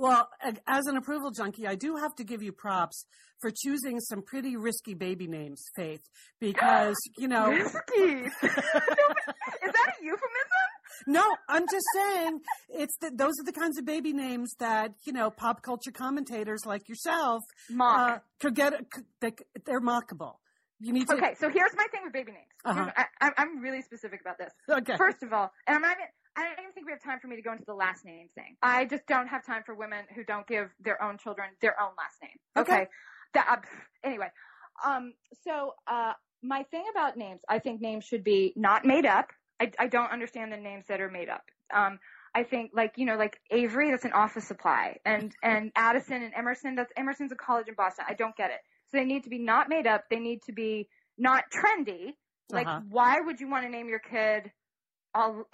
Well, 0.00 0.30
as 0.66 0.86
an 0.86 0.96
approval 0.96 1.30
junkie, 1.30 1.66
I 1.66 1.74
do 1.74 1.96
have 1.96 2.14
to 2.14 2.24
give 2.24 2.42
you 2.42 2.52
props 2.52 3.04
for 3.38 3.50
choosing 3.50 4.00
some 4.00 4.22
pretty 4.22 4.56
risky 4.56 4.94
baby 4.94 5.26
names, 5.26 5.62
Faith, 5.76 6.00
because, 6.40 6.96
you 7.18 7.28
know. 7.28 7.50
Risky? 7.50 7.68
is 8.00 8.32
that 8.40 9.92
a 10.00 10.02
euphemism? 10.02 10.70
No, 11.06 11.22
I'm 11.50 11.66
just 11.70 11.84
saying 11.94 12.40
it's 12.70 12.96
the, 13.02 13.10
those 13.14 13.34
are 13.40 13.44
the 13.44 13.52
kinds 13.52 13.76
of 13.76 13.84
baby 13.84 14.14
names 14.14 14.54
that, 14.58 14.94
you 15.04 15.12
know, 15.12 15.28
pop 15.28 15.60
culture 15.60 15.92
commentators 15.92 16.64
like 16.64 16.88
yourself 16.88 17.42
Mock. 17.68 18.10
Uh, 18.10 18.18
could 18.40 18.54
get, 18.54 18.72
they, 19.20 19.34
they're 19.66 19.82
mockable. 19.82 20.36
You 20.80 20.94
need 20.94 21.08
to. 21.08 21.14
Okay, 21.14 21.34
so 21.38 21.50
here's 21.50 21.76
my 21.76 21.86
thing 21.92 22.00
with 22.04 22.14
baby 22.14 22.32
names. 22.32 22.46
Uh-huh. 22.64 22.90
I, 23.20 23.32
am 23.36 23.60
really 23.60 23.82
specific 23.82 24.22
about 24.22 24.38
this. 24.38 24.50
Okay. 24.66 24.96
First 24.96 25.22
of 25.22 25.34
all, 25.34 25.50
and 25.66 25.76
I'm 25.76 25.82
not 25.82 25.92
even, 25.92 26.08
I 26.40 26.44
don't 26.44 26.58
even 26.60 26.72
think 26.72 26.86
we 26.86 26.92
have 26.92 27.02
time 27.02 27.20
for 27.20 27.28
me 27.28 27.36
to 27.36 27.42
go 27.42 27.52
into 27.52 27.64
the 27.66 27.74
last 27.74 28.04
name 28.04 28.28
thing. 28.34 28.56
I 28.62 28.86
just 28.86 29.06
don't 29.06 29.26
have 29.26 29.44
time 29.44 29.62
for 29.64 29.74
women 29.74 30.04
who 30.14 30.24
don't 30.24 30.46
give 30.46 30.70
their 30.82 31.02
own 31.02 31.18
children 31.18 31.50
their 31.60 31.80
own 31.80 31.90
last 31.98 32.16
name. 32.22 32.38
Okay. 32.56 32.72
okay? 32.72 32.86
That, 33.34 33.46
uh, 33.48 34.08
anyway, 34.08 34.28
um, 34.84 35.12
so 35.44 35.74
uh, 35.86 36.14
my 36.42 36.62
thing 36.70 36.84
about 36.90 37.16
names, 37.16 37.40
I 37.48 37.58
think 37.58 37.80
names 37.80 38.04
should 38.04 38.24
be 38.24 38.54
not 38.56 38.84
made 38.84 39.04
up. 39.04 39.30
I, 39.60 39.70
I 39.78 39.86
don't 39.88 40.10
understand 40.10 40.52
the 40.52 40.56
names 40.56 40.86
that 40.88 41.00
are 41.00 41.10
made 41.10 41.28
up. 41.28 41.44
Um, 41.72 41.98
I 42.34 42.44
think 42.44 42.70
like 42.72 42.94
you 42.96 43.04
know 43.04 43.16
like 43.16 43.38
Avery, 43.50 43.90
that's 43.90 44.04
an 44.04 44.12
office 44.12 44.46
supply, 44.46 44.96
and 45.04 45.32
and 45.42 45.72
Addison 45.76 46.22
and 46.22 46.32
Emerson, 46.34 46.74
that's 46.74 46.92
Emerson's 46.96 47.32
a 47.32 47.36
college 47.36 47.68
in 47.68 47.74
Boston. 47.74 48.06
I 48.08 48.14
don't 48.14 48.36
get 48.36 48.50
it. 48.50 48.60
So 48.90 48.96
they 48.96 49.04
need 49.04 49.24
to 49.24 49.30
be 49.30 49.38
not 49.38 49.68
made 49.68 49.86
up. 49.86 50.04
They 50.10 50.18
need 50.18 50.40
to 50.46 50.52
be 50.52 50.88
not 51.18 51.44
trendy. 51.52 52.14
Like, 52.50 52.66
uh-huh. 52.66 52.80
why 52.88 53.20
would 53.20 53.40
you 53.40 53.48
want 53.48 53.64
to 53.64 53.70
name 53.70 53.88
your 53.88 54.00
kid 54.00 54.50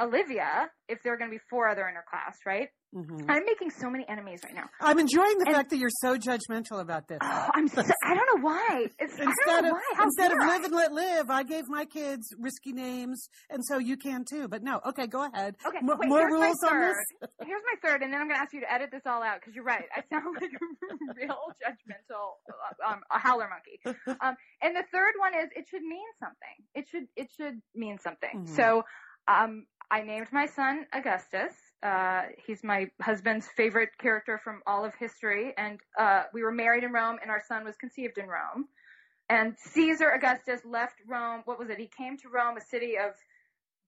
Olivia 0.00 0.68
if 0.88 1.02
there 1.02 1.14
are 1.14 1.16
going 1.18 1.30
to 1.30 1.34
be 1.34 1.42
four 1.50 1.68
other 1.68 1.88
in 1.88 1.94
her 1.94 2.04
class, 2.08 2.36
right? 2.46 2.68
Mhm. 2.94 3.24
I'm 3.28 3.44
making 3.44 3.70
so 3.70 3.90
many 3.90 4.08
enemies 4.08 4.40
right 4.44 4.54
now. 4.54 4.70
I'm 4.80 4.98
enjoying 5.00 5.38
the 5.38 5.46
And- 5.48 5.56
fact 5.56 5.70
that 5.70 5.76
you're 5.78 5.90
so 6.00 6.16
judgmental 6.16 6.80
about 6.80 7.08
this. 7.08 7.18
Oh, 7.20 7.50
I'm 7.52 7.66
so, 7.66 7.82
I 8.04 8.14
don't 8.14 8.36
know 8.36 8.42
why. 8.46 8.86
It's, 9.00 9.12
instead 9.18 9.64
know 9.64 9.70
of 9.70 9.72
why. 9.74 10.04
Instead 10.04 10.30
of 10.32 10.38
dare 10.38 10.48
I? 10.48 10.52
live 10.54 10.64
and 10.64 10.74
let 10.74 10.92
live, 10.92 11.28
I 11.28 11.42
gave 11.42 11.64
my 11.68 11.84
kids 11.84 12.32
risky 12.38 12.72
names, 12.72 13.28
and 13.50 13.62
so 13.66 13.78
you 13.78 13.96
can 13.96 14.24
too. 14.30 14.46
But 14.48 14.62
no, 14.62 14.80
okay, 14.86 15.08
go 15.08 15.24
ahead. 15.24 15.56
Okay, 15.66 15.78
Mo- 15.82 15.96
wait, 15.98 16.08
more 16.08 16.20
here's 16.20 16.32
rules 16.32 16.42
my 16.62 16.68
on 16.68 16.74
third. 16.74 16.94
this. 17.20 17.30
Here's 17.44 17.62
my 17.64 17.88
third, 17.90 18.02
and 18.02 18.12
then 18.12 18.20
I'm 18.20 18.28
going 18.28 18.36
to 18.38 18.42
ask 18.42 18.52
you 18.54 18.60
to 18.60 18.72
edit 18.72 18.90
this 18.92 19.02
all 19.04 19.22
out 19.22 19.40
because 19.40 19.54
you're 19.56 19.64
right. 19.64 19.84
I 19.94 20.02
sound 20.08 20.36
like 20.40 20.52
a 20.52 21.14
real 21.16 21.52
judgmental 21.66 22.36
uh, 22.48 22.92
um, 22.92 23.00
a 23.10 23.18
howler 23.18 23.48
monkey. 23.50 23.80
Um, 24.22 24.36
and 24.62 24.74
the 24.74 24.84
third 24.92 25.14
one 25.18 25.34
is 25.34 25.50
it 25.54 25.66
should 25.68 25.82
mean 25.82 26.06
something. 26.20 26.56
It 26.74 26.88
should 26.88 27.06
it 27.16 27.28
should 27.36 27.60
mean 27.74 27.98
something. 27.98 28.44
Mhm. 28.46 28.48
So 28.48 28.84
um, 29.28 29.66
I 29.90 30.02
named 30.02 30.28
my 30.32 30.46
son 30.46 30.86
Augustus. 30.92 31.52
Uh, 31.82 32.22
he's 32.46 32.64
my 32.64 32.86
husband's 33.00 33.46
favorite 33.56 33.90
character 33.98 34.40
from 34.42 34.62
all 34.66 34.84
of 34.84 34.94
history, 34.94 35.52
and 35.56 35.78
uh, 35.98 36.24
we 36.32 36.42
were 36.42 36.52
married 36.52 36.84
in 36.84 36.92
Rome, 36.92 37.18
and 37.22 37.30
our 37.30 37.42
son 37.46 37.64
was 37.64 37.76
conceived 37.76 38.18
in 38.18 38.26
Rome. 38.26 38.66
And 39.28 39.56
Caesar 39.58 40.10
Augustus 40.10 40.60
left 40.64 40.96
Rome. 41.06 41.42
What 41.44 41.58
was 41.58 41.68
it? 41.68 41.78
He 41.78 41.88
came 41.96 42.16
to 42.18 42.28
Rome, 42.28 42.56
a 42.56 42.60
city 42.60 42.94
of 42.96 43.12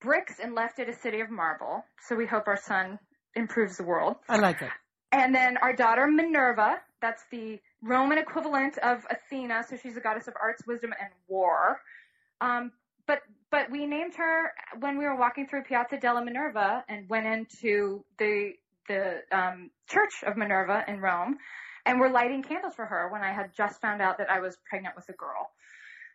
bricks, 0.00 0.34
and 0.42 0.54
left 0.54 0.78
it 0.78 0.88
a 0.88 0.92
city 0.94 1.20
of 1.20 1.30
marble. 1.30 1.84
So 2.06 2.16
we 2.16 2.26
hope 2.26 2.46
our 2.46 2.56
son 2.60 2.98
improves 3.34 3.76
the 3.76 3.84
world. 3.84 4.16
I 4.28 4.38
like 4.38 4.62
it. 4.62 4.70
And 5.10 5.34
then 5.34 5.56
our 5.58 5.74
daughter 5.74 6.06
Minerva, 6.06 6.76
that's 7.00 7.22
the 7.30 7.58
Roman 7.82 8.18
equivalent 8.18 8.78
of 8.78 9.06
Athena, 9.10 9.64
so 9.68 9.76
she's 9.76 9.96
a 9.96 10.00
goddess 10.00 10.28
of 10.28 10.34
arts, 10.40 10.66
wisdom, 10.66 10.92
and 11.00 11.10
war. 11.28 11.80
Um, 12.40 12.72
but 13.06 13.20
but 13.50 13.70
we 13.70 13.86
named 13.86 14.14
her 14.16 14.52
when 14.80 14.98
we 14.98 15.04
were 15.04 15.16
walking 15.16 15.46
through 15.46 15.62
Piazza 15.64 15.98
della 15.98 16.24
Minerva 16.24 16.84
and 16.88 17.08
went 17.08 17.26
into 17.26 18.04
the 18.18 18.52
the 18.88 19.18
um, 19.32 19.70
Church 19.88 20.22
of 20.26 20.36
Minerva 20.36 20.82
in 20.88 21.00
Rome, 21.00 21.36
and 21.84 22.00
we're 22.00 22.10
lighting 22.10 22.42
candles 22.42 22.74
for 22.74 22.86
her 22.86 23.10
when 23.12 23.22
I 23.22 23.32
had 23.32 23.50
just 23.54 23.80
found 23.82 24.00
out 24.00 24.16
that 24.18 24.30
I 24.30 24.40
was 24.40 24.56
pregnant 24.68 24.96
with 24.96 25.08
a 25.10 25.12
girl. 25.12 25.50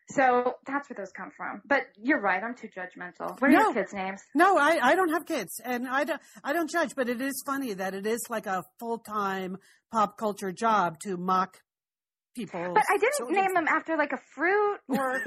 So 0.09 0.55
that's 0.67 0.89
where 0.89 0.95
those 0.97 1.11
come 1.11 1.31
from. 1.37 1.61
But 1.65 1.83
you're 1.95 2.19
right, 2.19 2.43
I'm 2.43 2.55
too 2.55 2.67
judgmental. 2.67 3.39
What 3.39 3.43
are 3.43 3.51
No. 3.51 3.59
your 3.65 3.73
kids' 3.73 3.93
names? 3.93 4.21
No, 4.35 4.57
I, 4.57 4.79
I 4.81 4.95
don't 4.95 5.09
have 5.13 5.25
kids, 5.25 5.61
and 5.63 5.87
I 5.87 6.03
don't 6.03 6.21
I 6.43 6.51
don't 6.53 6.69
judge. 6.69 6.93
But 6.95 7.09
it 7.09 7.21
is 7.21 7.41
funny 7.45 7.73
that 7.73 7.93
it 7.93 8.05
is 8.05 8.21
like 8.29 8.45
a 8.47 8.63
full 8.79 8.97
time 8.97 9.57
pop 9.91 10.17
culture 10.17 10.51
job 10.51 10.97
to 11.03 11.15
mock 11.15 11.57
people. 12.33 12.73
But 12.73 12.83
I 12.89 12.97
didn't 12.97 13.31
name 13.31 13.53
them 13.53 13.67
after 13.67 13.97
like 13.97 14.11
a 14.11 14.19
fruit 14.35 14.79
or 14.87 15.21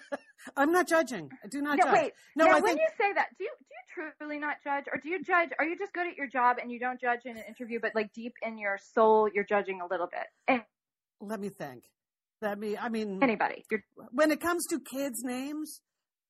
I'm 0.56 0.72
not 0.72 0.88
judging. 0.88 1.30
I 1.44 1.48
do 1.48 1.60
not 1.60 1.78
no, 1.78 1.84
judge. 1.84 1.92
wait. 1.94 2.12
No, 2.36 2.44
now, 2.46 2.50
I 2.52 2.54
when 2.60 2.64
think 2.64 2.80
you 2.80 2.88
say 2.98 3.12
that, 3.14 3.28
do 3.38 3.44
you 3.44 3.50
do 3.58 4.04
you 4.04 4.12
truly 4.18 4.38
not 4.38 4.56
judge, 4.62 4.84
or 4.92 5.00
do 5.00 5.08
you 5.08 5.22
judge? 5.22 5.50
Are 5.58 5.64
you 5.64 5.76
just 5.76 5.92
good 5.92 6.06
at 6.06 6.16
your 6.16 6.28
job 6.28 6.56
and 6.60 6.70
you 6.70 6.78
don't 6.78 7.00
judge 7.00 7.20
in 7.24 7.36
an 7.36 7.44
interview, 7.48 7.78
but 7.80 7.92
like 7.94 8.12
deep 8.12 8.34
in 8.42 8.58
your 8.58 8.78
soul, 8.94 9.28
you're 9.32 9.44
judging 9.44 9.80
a 9.80 9.86
little 9.86 10.08
bit? 10.10 10.26
And 10.46 10.62
let 11.20 11.40
me 11.40 11.48
think. 11.48 11.84
Let 12.40 12.58
me. 12.58 12.76
I 12.76 12.88
mean, 12.88 13.20
anybody, 13.22 13.64
you're 13.70 13.82
when 14.12 14.30
it 14.30 14.40
comes 14.40 14.66
to 14.66 14.80
kids' 14.80 15.22
names, 15.24 15.80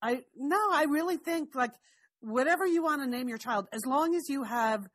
I 0.01 0.21
no, 0.35 0.59
I 0.71 0.85
really 0.89 1.17
think 1.17 1.55
like 1.55 1.71
whatever 2.21 2.65
you 2.65 2.83
want 2.83 3.01
to 3.01 3.07
name 3.07 3.29
your 3.29 3.37
child, 3.37 3.67
as 3.71 3.81
long 3.85 4.15
as 4.15 4.27
you 4.27 4.43
have 4.43 4.87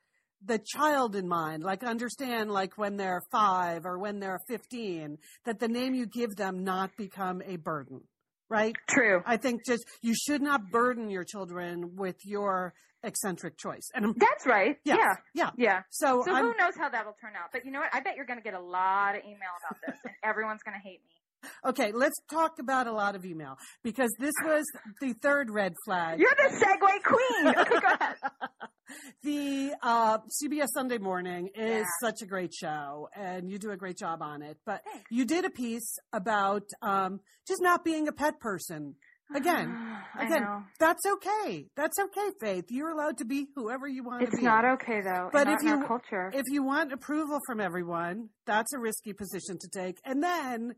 the 0.45 0.61
child 0.77 1.17
in 1.17 1.27
mind, 1.29 1.63
like 1.63 1.83
understand 1.85 2.51
like 2.51 2.77
when 2.79 2.97
they're 2.97 3.23
five 3.33 3.87
or 3.87 3.99
when 3.99 4.21
they're 4.21 4.41
fifteen, 4.49 5.19
that 5.45 5.59
the 5.59 5.69
name 5.69 5.95
you 5.95 6.07
give 6.07 6.37
them 6.37 6.65
not 6.65 6.91
become 6.97 7.43
a 7.47 7.57
burden. 7.57 8.03
Right? 8.51 8.75
true. 8.89 9.23
I 9.27 9.37
think 9.39 9.63
just 9.67 9.85
you 10.03 10.15
should 10.15 10.43
not 10.43 10.71
burden 10.71 11.09
your 11.11 11.25
children 11.25 11.97
with 11.97 12.17
your 12.25 12.75
eccentric 13.03 13.57
choice. 13.59 13.89
And 13.95 14.05
I'm- 14.05 14.15
That's 14.17 14.47
right. 14.47 14.77
Yes, 14.85 14.99
Yeah, 14.99 15.15
yeah. 15.35 15.51
yeah. 15.57 15.81
so, 15.91 16.23
So 16.25 16.33
I'm, 16.33 16.45
who 16.45 16.55
knows 16.57 16.75
how 16.79 16.89
that'll 16.89 17.17
turn 17.21 17.33
out? 17.37 17.51
But 17.53 17.65
you 17.65 17.73
know 17.73 17.81
what? 17.81 17.89
I 17.93 18.01
bet 18.01 18.17
you're 18.17 18.27
going 18.27 18.39
to 18.39 18.45
get 18.45 18.55
a 18.55 18.61
lot 18.61 19.17
of 19.17 19.23
email 19.25 19.51
about 19.69 19.81
this, 19.87 19.97
and 20.05 20.15
everyone's 20.23 20.63
going 20.63 20.79
to 20.81 20.87
hate 20.89 21.01
me. 21.05 21.51
okay, 21.71 21.91
let's 21.93 22.15
talk 22.31 22.59
about 22.61 22.87
a 22.87 22.93
lot 22.93 23.17
of 23.17 23.25
email 23.25 23.57
because 23.83 24.11
this 24.21 24.33
was 24.45 24.65
the 25.01 25.15
third 25.15 25.51
red 25.51 25.75
flag. 25.85 26.21
You're 26.21 26.35
the 26.37 26.55
segue 26.55 27.03
queen. 27.03 27.49
Okay, 27.57 27.81
go 27.81 27.95
ahead. 28.01 28.17
the 29.23 29.75
uh, 29.83 30.19
CBS 30.43 30.69
Sunday 30.75 30.99
Morning 30.99 31.49
is 31.55 31.81
Yeah. 31.81 31.85
such 32.01 32.23
a 32.23 32.27
great 32.27 32.53
show, 32.53 33.09
and 33.17 33.51
you 33.51 33.59
do 33.59 33.71
a 33.71 33.77
great 33.77 33.97
job 33.97 34.23
on 34.23 34.43
it. 34.43 34.59
But 34.67 34.83
Thanks. 34.85 35.11
you 35.11 35.25
did 35.25 35.45
a 35.45 35.51
piece 35.51 35.99
about 36.13 36.65
um, 36.83 37.21
just 37.49 37.63
not 37.63 37.85
being 37.85 38.09
a 38.09 38.13
pet 38.13 38.41
person. 38.41 38.97
Again, 39.35 39.75
again, 40.21 40.47
that's 40.79 41.03
okay. 41.15 41.67
That's 41.77 41.99
okay, 41.99 42.29
Faith. 42.41 42.67
You're 42.69 42.91
allowed 42.91 43.19
to 43.19 43.25
be 43.25 43.47
whoever 43.57 43.89
you 43.89 44.05
want 44.05 44.21
to 44.21 44.27
be. 44.31 44.33
It's 44.37 44.43
not 44.43 44.65
okay 44.75 45.01
though. 45.01 45.31
But 45.33 45.49
if 45.49 45.63
you- 45.63 45.83
culture, 45.87 46.31
if 46.35 46.45
you 46.51 46.63
want 46.63 46.93
approval 46.93 47.39
from 47.47 47.61
everyone, 47.61 48.29
that's 48.47 48.73
a 48.75 48.79
risky 48.79 49.13
position 49.15 49.57
to 49.61 49.69
take. 49.73 49.99
And 50.05 50.23
then 50.23 50.75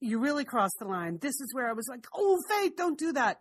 you 0.00 0.18
really 0.18 0.44
cross 0.44 0.70
the 0.78 0.84
line. 0.86 1.18
This 1.22 1.40
is 1.40 1.54
where 1.54 1.68
I 1.70 1.72
was 1.72 1.86
like, 1.88 2.06
oh, 2.14 2.36
Faith, 2.50 2.72
don't 2.76 2.98
do 2.98 3.12
that. 3.14 3.38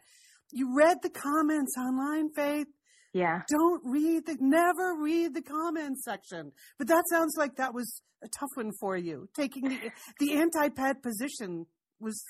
You 0.52 0.74
read 0.76 0.98
the 1.04 1.10
comments 1.10 1.76
online, 1.78 2.30
Faith. 2.34 2.68
Yeah. 3.14 3.42
Don't 3.50 3.82
read 3.86 4.26
the, 4.26 4.38
never 4.40 4.96
read 5.02 5.34
the 5.34 5.42
comments 5.42 6.04
section. 6.04 6.52
But 6.78 6.88
that 6.88 7.04
sounds 7.10 7.36
like 7.38 7.56
that 7.56 7.74
was 7.74 8.02
a 8.24 8.28
tough 8.28 8.50
one 8.56 8.72
for 8.80 8.98
you. 8.98 9.28
Taking 9.36 9.70
the, 9.70 9.80
the 10.20 10.34
anti-pet 10.34 11.02
position 11.02 11.66
was 12.00 12.22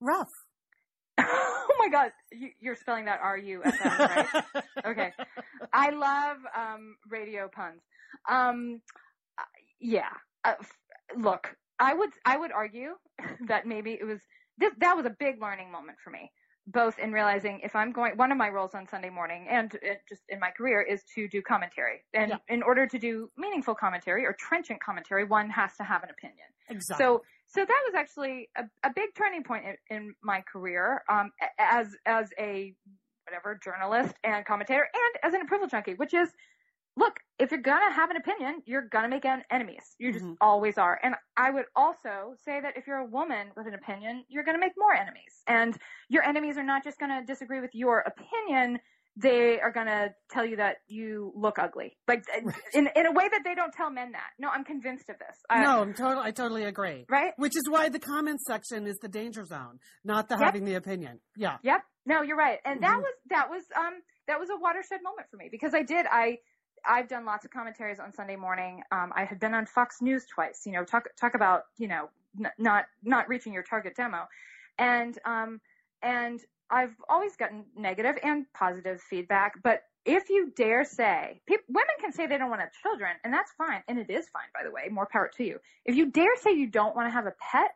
rough. 0.00 0.28
oh 1.18 1.76
my 1.78 1.88
god, 1.88 2.10
you, 2.30 2.50
you're 2.60 2.76
spelling 2.76 3.06
that 3.06 3.20
R 3.22 3.38
U 3.38 3.62
S 3.64 3.74
M, 3.82 3.98
right? 3.98 4.44
okay. 4.86 5.12
I 5.72 5.90
love 5.90 6.36
um, 6.54 6.96
radio 7.08 7.48
puns. 7.48 7.80
Um, 8.28 8.82
uh, 9.38 9.42
yeah. 9.80 10.10
Uh, 10.44 10.54
f- 10.60 11.18
look, 11.18 11.56
I 11.78 11.94
would 11.94 12.10
I 12.26 12.36
would 12.36 12.52
argue 12.52 12.90
that 13.48 13.66
maybe 13.66 13.92
it 13.92 14.04
was 14.04 14.20
this, 14.58 14.72
that 14.80 14.94
was 14.94 15.06
a 15.06 15.14
big 15.18 15.40
learning 15.40 15.72
moment 15.72 15.96
for 16.04 16.10
me. 16.10 16.30
Both 16.68 16.98
in 16.98 17.12
realizing 17.12 17.60
if 17.62 17.76
I'm 17.76 17.92
going, 17.92 18.16
one 18.16 18.32
of 18.32 18.38
my 18.38 18.48
roles 18.48 18.74
on 18.74 18.88
Sunday 18.88 19.08
morning 19.08 19.46
and 19.48 19.72
uh, 19.76 19.94
just 20.08 20.22
in 20.28 20.40
my 20.40 20.50
career 20.50 20.82
is 20.82 21.04
to 21.14 21.28
do 21.28 21.40
commentary. 21.40 22.02
And 22.12 22.30
Yeah. 22.30 22.38
in 22.48 22.62
order 22.62 22.86
to 22.88 22.98
do 22.98 23.30
meaningful 23.36 23.74
commentary 23.74 24.26
or 24.26 24.32
trenchant 24.32 24.80
commentary, 24.80 25.24
one 25.24 25.48
has 25.50 25.76
to 25.76 25.84
have 25.84 26.02
an 26.02 26.10
opinion. 26.10 26.46
Exactly. 26.68 27.04
So, 27.04 27.22
so 27.46 27.60
that 27.64 27.82
was 27.86 27.94
actually 27.94 28.48
a, 28.56 28.64
a 28.82 28.90
big 28.92 29.14
turning 29.16 29.44
point 29.44 29.64
in, 29.64 29.96
in 29.96 30.14
my 30.22 30.40
career, 30.40 31.04
um, 31.08 31.30
as, 31.58 31.94
as 32.04 32.30
a 32.38 32.74
whatever 33.24 33.58
journalist 33.62 34.14
and 34.24 34.44
commentator 34.44 34.88
and 34.92 35.24
as 35.24 35.34
an 35.34 35.42
approval 35.42 35.68
junkie, 35.68 35.94
which 35.94 36.14
is, 36.14 36.30
look, 36.96 37.20
if 37.38 37.50
you're 37.50 37.60
gonna 37.60 37.92
have 37.92 38.10
an 38.10 38.16
opinion, 38.16 38.62
you're 38.64 38.88
gonna 38.88 39.08
make 39.08 39.24
en- 39.24 39.44
enemies. 39.50 39.94
You 39.98 40.12
just 40.12 40.24
Mhm. 40.24 40.36
always 40.40 40.78
are. 40.78 40.98
And 41.02 41.14
I 41.36 41.50
would 41.50 41.66
also 41.76 42.34
say 42.44 42.60
that 42.60 42.76
if 42.76 42.86
you're 42.86 42.96
a 42.98 43.04
woman 43.04 43.52
with 43.56 43.66
an 43.66 43.74
opinion, 43.74 44.24
you're 44.28 44.44
gonna 44.44 44.58
make 44.58 44.72
more 44.78 44.94
enemies. 44.94 45.42
And 45.46 45.76
your 46.08 46.22
enemies 46.24 46.56
are 46.56 46.62
not 46.64 46.82
just 46.84 46.98
gonna 46.98 47.22
disagree 47.24 47.60
with 47.60 47.74
your 47.74 47.98
opinion. 48.00 48.80
They 49.18 49.60
are 49.60 49.70
gonna 49.70 50.14
tell 50.30 50.44
you 50.44 50.56
that 50.56 50.76
you 50.88 51.32
look 51.34 51.58
ugly, 51.58 51.96
like 52.08 52.24
in 52.74 52.86
in 52.94 53.06
a 53.06 53.12
way 53.12 53.28
that 53.28 53.42
they 53.44 53.54
don't 53.54 53.72
tell 53.72 53.90
men 53.90 54.12
that. 54.12 54.30
No, 54.38 54.48
I'm 54.50 54.64
convinced 54.64 55.08
of 55.10 55.18
this. 55.18 55.42
I- 55.50 55.62
no, 55.62 55.80
I'm 55.82 55.94
total, 55.94 56.22
I 56.22 56.30
totally 56.32 56.64
agree. 56.64 57.04
right? 57.08 57.32
Which 57.36 57.56
is 57.56 57.64
why 57.68 57.88
the 57.90 57.98
comments 57.98 58.44
section 58.46 58.86
is 58.86 58.96
the 58.98 59.08
danger 59.08 59.44
zone, 59.44 59.80
not 60.04 60.28
the 60.28 60.36
Yep. 60.36 60.44
having 60.44 60.64
the 60.64 60.74
opinion. 60.74 61.20
Yeah. 61.34 61.58
Yep. 61.62 61.82
No, 62.06 62.22
you're 62.22 62.36
right. 62.36 62.60
And 62.64 62.82
that 62.82 62.98
Mhm. 62.98 63.02
was 63.02 63.14
that 63.30 63.50
was 63.50 63.64
um 63.74 64.02
that 64.28 64.38
was 64.38 64.50
a 64.50 64.56
watershed 64.56 65.02
moment 65.02 65.28
for 65.30 65.36
me 65.38 65.48
because 65.50 65.72
I 65.74 65.82
did 65.82 66.06
I 66.10 66.38
I've 66.86 67.08
done 67.08 67.24
lots 67.24 67.44
of 67.44 67.50
commentaries 67.50 67.98
on 67.98 68.12
Sunday 68.12 68.36
morning. 68.36 68.82
Um, 68.92 69.12
I 69.14 69.24
had 69.24 69.40
been 69.40 69.54
on 69.54 69.66
Fox 69.66 70.00
News 70.00 70.24
twice. 70.26 70.62
You 70.66 70.72
know, 70.72 70.84
talk 70.84 71.08
talk 71.20 71.34
about 71.34 71.64
you 71.78 71.88
know 71.88 72.08
n- 72.38 72.50
not 72.58 72.86
not 73.02 73.28
reaching 73.28 73.52
your 73.52 73.62
target 73.62 73.94
demo, 73.96 74.26
and 74.78 75.18
um 75.24 75.60
and 76.02 76.40
I've 76.70 76.94
always 77.08 77.36
gotten 77.36 77.64
negative 77.76 78.16
and 78.22 78.46
positive 78.52 79.00
feedback. 79.00 79.62
But 79.62 79.82
if 80.04 80.30
you 80.30 80.52
dare 80.56 80.84
say, 80.84 81.40
peop 81.46 81.60
women 81.68 81.94
can 82.00 82.12
say 82.12 82.26
they 82.26 82.38
don't 82.38 82.48
want 82.50 82.60
to 82.60 82.64
have 82.64 82.72
children, 82.82 83.10
and 83.24 83.32
that's 83.32 83.52
fine, 83.58 83.82
and 83.88 83.98
it 83.98 84.10
is 84.10 84.28
fine, 84.28 84.48
by 84.54 84.64
the 84.64 84.70
way. 84.70 84.88
More 84.90 85.08
power 85.10 85.30
to 85.36 85.44
you. 85.44 85.58
If 85.84 85.96
you 85.96 86.10
dare 86.10 86.36
say 86.36 86.52
you 86.52 86.68
don't 86.68 86.94
want 86.94 87.08
to 87.08 87.12
have 87.12 87.26
a 87.26 87.34
pet, 87.40 87.70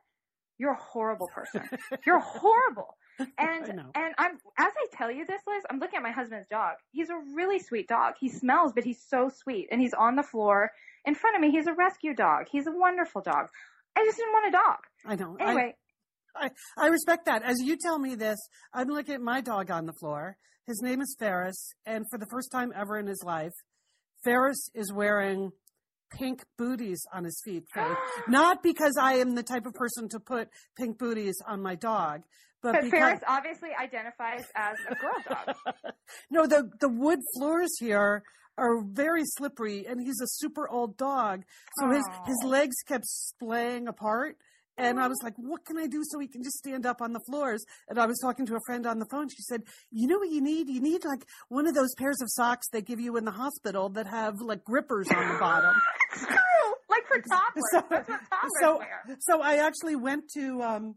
you're 0.59 0.73
a 0.73 0.81
horrible 0.81 1.29
person. 1.29 1.69
You're 2.07 2.21
horrible. 2.21 2.97
And 3.39 3.67
and 3.95 4.15
I'm 4.19 4.33
as 4.59 4.73
I 4.77 4.87
tell 4.97 5.11
you 5.11 5.25
this, 5.27 5.41
Liz, 5.47 5.63
I'm 5.71 5.79
looking 5.79 5.97
at 5.99 6.03
my 6.03 6.11
husband's 6.13 6.49
dog. 6.49 6.75
He's 6.93 7.11
a 7.11 7.19
really 7.35 7.59
sweet 7.59 7.89
dog. 7.89 8.15
He 8.21 8.29
smells, 8.29 8.73
but 8.75 8.85
he's 8.85 9.03
so 9.09 9.31
sweet. 9.43 9.69
And 9.71 9.81
he's 9.81 9.95
on 9.95 10.17
the 10.17 10.23
floor 10.23 10.71
in 11.05 11.15
front 11.15 11.37
of 11.37 11.43
me. 11.43 11.51
He's 11.51 11.67
a 11.67 11.75
rescue 11.75 12.15
dog. 12.15 12.47
He's 12.51 12.67
a 12.67 12.73
wonderful 12.73 13.23
dog. 13.23 13.47
I 13.97 14.05
just 14.05 14.17
didn't 14.19 14.33
want 14.33 14.49
a 14.49 14.51
dog. 14.53 14.79
I 15.07 15.17
know. 15.17 15.37
I- 15.41 15.45
Anyway, 15.51 15.75
I 16.79 16.87
respect 16.89 17.27
that. 17.27 17.43
As 17.43 17.57
you 17.61 17.77
tell 17.77 17.99
me 17.99 18.15
this, 18.15 18.39
I'm 18.73 18.89
looking 18.89 19.15
at 19.15 19.21
my 19.21 19.41
dog 19.41 19.71
on 19.71 19.87
the 19.87 19.93
floor. 19.93 20.37
His 20.67 20.81
name 20.81 21.01
is 21.01 21.17
Ferris, 21.19 21.73
and 21.85 22.05
for 22.11 22.19
the 22.19 22.27
first 22.31 22.53
time 22.53 22.73
ever 22.77 22.97
in 22.99 23.07
his 23.09 23.23
life, 23.25 23.53
Ferris 24.25 24.71
is 24.75 24.93
wearing 24.93 25.51
pink 26.13 26.43
booties 26.59 27.03
on 27.13 27.25
his 27.25 27.41
feet. 27.45 27.65
Faith. 27.75 27.97
Not 28.29 28.63
because 28.63 28.97
I 29.01 29.15
am 29.15 29.35
the 29.35 29.43
type 29.43 29.67
of 29.67 29.75
person 29.75 30.09
to 30.11 30.21
put 30.21 30.49
pink 30.77 30.99
booties 30.99 31.41
on 31.47 31.63
my 31.63 31.75
dog, 31.75 32.23
but, 32.63 32.73
but 32.73 32.85
because 32.85 32.91
Ferris 33.01 33.21
obviously 33.27 33.71
identifies 33.81 34.45
as 34.55 34.77
a 34.89 34.95
girl 34.95 35.13
dog. 35.29 35.57
no, 36.31 36.47
the 36.47 36.71
the 36.81 36.89
wood 36.89 37.21
floors 37.37 37.71
here 37.79 38.23
are 38.59 38.83
very 38.83 39.23
slippery, 39.25 39.87
and 39.87 40.01
he's 40.01 40.21
a 40.21 40.27
super 40.27 40.69
old 40.69 40.97
dog, 40.97 41.43
so 41.79 41.91
his 41.91 42.05
his 42.27 42.39
legs 42.45 42.77
kept 42.87 43.07
splaying 43.07 43.89
apart. 43.89 44.37
And 44.79 44.99
I 44.99 45.09
was 45.09 45.19
like, 45.23 45.35
what 45.37 45.67
can 45.67 45.77
I 45.77 45.87
do 45.87 46.03
so 46.05 46.19
he 46.21 46.27
can 46.27 46.43
just 46.43 46.57
stand 46.57 46.87
up 46.87 47.03
on 47.03 47.13
the 47.13 47.21
floors? 47.29 47.63
And 47.91 47.99
I 47.99 48.07
was 48.07 48.19
talking 48.19 48.47
to 48.47 48.55
a 48.55 48.61
friend 48.65 48.87
on 48.87 48.99
the 48.99 49.05
phone. 49.05 49.29
She 49.29 49.43
said, 49.43 49.65
you 49.91 50.07
know 50.07 50.17
what 50.19 50.31
you 50.31 50.41
need? 50.41 50.71
You 50.71 50.81
need 50.81 51.05
like 51.05 51.27
one 51.51 51.67
of 51.67 51.75
those 51.75 51.95
pairs 51.99 52.23
of 52.23 52.29
socks 52.31 52.67
they 52.73 52.81
give 52.81 52.99
you 52.99 53.19
in 53.19 53.27
the 53.27 53.31
hospital 53.31 53.91
that 53.91 54.07
have 54.07 54.41
like 54.41 54.65
grippers 54.65 55.09
on 55.11 55.35
the 55.35 55.39
bottom. 55.39 55.75
It's 56.15 56.25
true. 56.27 56.37
Like 56.89 57.07
for 57.07 57.21
toddlers. 57.29 57.65
So- 57.73 57.85
That's 57.91 58.09
what 58.09 58.21
toddlers 58.31 58.53
so, 58.63 58.79
wear. 58.79 59.17
so 59.21 59.43
I 59.43 59.57
actually 59.57 59.97
went 59.97 60.31
to, 60.31 60.63
um, 60.63 60.95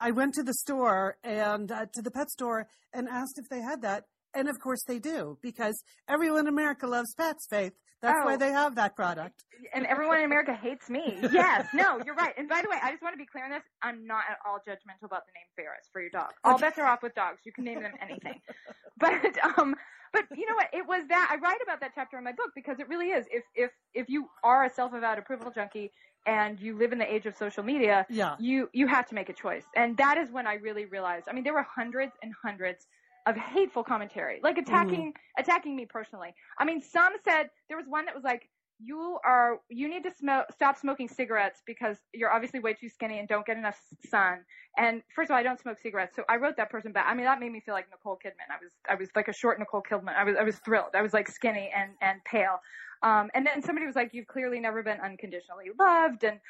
I 0.00 0.10
went 0.12 0.34
to 0.34 0.42
the 0.42 0.54
store 0.54 1.16
and 1.24 1.70
uh, 1.70 1.86
to 1.94 2.02
the 2.02 2.10
pet 2.10 2.30
store 2.30 2.66
and 2.92 3.08
asked 3.08 3.38
if 3.38 3.48
they 3.48 3.60
had 3.60 3.82
that. 3.82 4.04
And 4.34 4.48
of 4.48 4.60
course 4.60 4.82
they 4.86 4.98
do 4.98 5.38
because 5.42 5.82
everyone 6.08 6.40
in 6.40 6.48
America 6.48 6.86
loves 6.86 7.14
pets, 7.14 7.46
Faith. 7.48 7.72
That's 8.00 8.24
why 8.24 8.34
Oh. 8.34 8.36
they 8.36 8.52
have 8.52 8.76
that 8.76 8.94
product. 8.94 9.44
And 9.74 9.84
everyone 9.86 10.18
in 10.18 10.24
America 10.24 10.54
hates 10.54 10.88
me. 10.88 11.18
Yes. 11.32 11.66
No, 11.74 12.00
you're 12.06 12.14
right. 12.14 12.32
And 12.38 12.48
by 12.48 12.62
the 12.62 12.68
way, 12.70 12.76
I 12.80 12.92
just 12.92 13.02
want 13.02 13.12
to 13.14 13.18
be 13.18 13.26
clear 13.26 13.44
on 13.44 13.50
this. 13.50 13.62
I'm 13.82 14.06
not 14.06 14.22
at 14.30 14.38
all 14.46 14.58
judgmental 14.58 15.04
about 15.06 15.26
the 15.26 15.32
name 15.34 15.48
Ferris 15.56 15.88
for 15.92 16.00
your 16.00 16.10
dog. 16.10 16.30
All 16.44 16.56
bets 16.58 16.78
are 16.78 16.86
off 16.86 17.02
with 17.02 17.14
dogs. 17.16 17.38
You 17.44 17.52
can 17.52 17.64
name 17.64 17.82
them 17.82 17.92
anything. 18.00 18.40
But 19.00 19.36
um 19.58 19.74
but 20.12 20.24
you 20.36 20.46
know 20.48 20.54
what? 20.54 20.68
It 20.72 20.86
was 20.86 21.06
that 21.08 21.28
I 21.30 21.36
write 21.44 21.58
about 21.62 21.80
that 21.80 21.92
chapter 21.94 22.16
in 22.18 22.24
my 22.24 22.32
book 22.32 22.50
because 22.54 22.78
it 22.80 22.88
really 22.88 23.08
is. 23.08 23.26
If 23.30 23.44
if 23.54 23.70
if 23.94 24.08
you 24.08 24.28
are 24.42 24.64
a 24.64 24.70
self-avowed 24.72 25.18
approval 25.18 25.50
junkie 25.54 25.92
and 26.28 26.60
you 26.60 26.76
live 26.76 26.92
in 26.92 26.98
the 26.98 27.12
age 27.12 27.24
of 27.24 27.34
social 27.34 27.64
media, 27.64 28.06
Yeah. 28.10 28.36
you 28.38 28.68
you 28.74 28.86
have 28.86 29.06
to 29.08 29.14
make 29.14 29.30
a 29.30 29.32
choice. 29.32 29.64
And 29.74 29.96
that 29.96 30.18
is 30.18 30.30
when 30.30 30.46
I 30.46 30.54
really 30.54 30.84
realized. 30.84 31.26
I 31.28 31.32
mean, 31.32 31.42
there 31.42 31.54
were 31.54 31.66
hundreds 31.80 32.12
and 32.22 32.32
hundreds 32.44 32.86
of 33.26 33.34
hateful 33.36 33.82
commentary, 33.82 34.38
like 34.42 34.58
attacking 34.58 35.12
mm. 35.12 35.42
attacking 35.42 35.74
me 35.74 35.86
personally. 35.86 36.34
I 36.58 36.64
mean, 36.64 36.80
some 36.80 37.14
said 37.24 37.44
there 37.68 37.78
was 37.78 37.86
one 37.88 38.04
that 38.06 38.14
was 38.14 38.24
like, 38.24 38.48
"You 38.78 39.18
are 39.24 39.60
you 39.70 39.88
need 39.88 40.04
to 40.04 40.12
smoke 40.12 40.46
stop 40.52 40.76
smoking 40.78 41.08
cigarettes 41.08 41.62
because 41.66 41.96
you're 42.12 42.32
obviously 42.36 42.60
way 42.60 42.74
too 42.74 42.90
skinny 42.90 43.18
and 43.18 43.26
don't 43.26 43.46
get 43.46 43.56
enough 43.56 43.80
sun." 44.08 44.44
And 44.76 45.02
first 45.16 45.30
of 45.30 45.32
all, 45.32 45.38
I 45.38 45.42
don't 45.42 45.58
smoke 45.58 45.78
cigarettes, 45.78 46.14
so 46.14 46.24
I 46.28 46.36
wrote 46.36 46.56
that 46.58 46.70
person 46.70 46.92
back. 46.92 47.06
I 47.08 47.14
mean, 47.14 47.24
that 47.24 47.40
made 47.40 47.52
me 47.52 47.60
feel 47.60 47.74
like 47.74 47.86
Nicole 47.90 48.18
Kidman. 48.24 48.48
I 48.50 48.58
was 48.62 48.70
I 48.88 48.94
was 48.94 49.08
like 49.16 49.28
a 49.28 49.32
short 49.32 49.58
Nicole 49.58 49.82
Kidman. 49.82 50.14
I 50.14 50.24
was 50.24 50.36
I 50.38 50.44
was 50.50 50.56
thrilled. 50.58 50.92
I 50.94 51.02
was 51.02 51.14
like 51.14 51.28
skinny 51.28 51.70
and 51.74 51.90
and 52.02 52.22
pale. 52.24 52.60
Um, 53.02 53.30
and 53.34 53.46
then 53.46 53.62
somebody 53.62 53.86
was 53.86 53.96
like, 53.96 54.12
"You've 54.12 54.26
clearly 54.26 54.60
never 54.60 54.82
been 54.82 55.00
unconditionally 55.00 55.70
loved." 55.78 56.24
And 56.24 56.40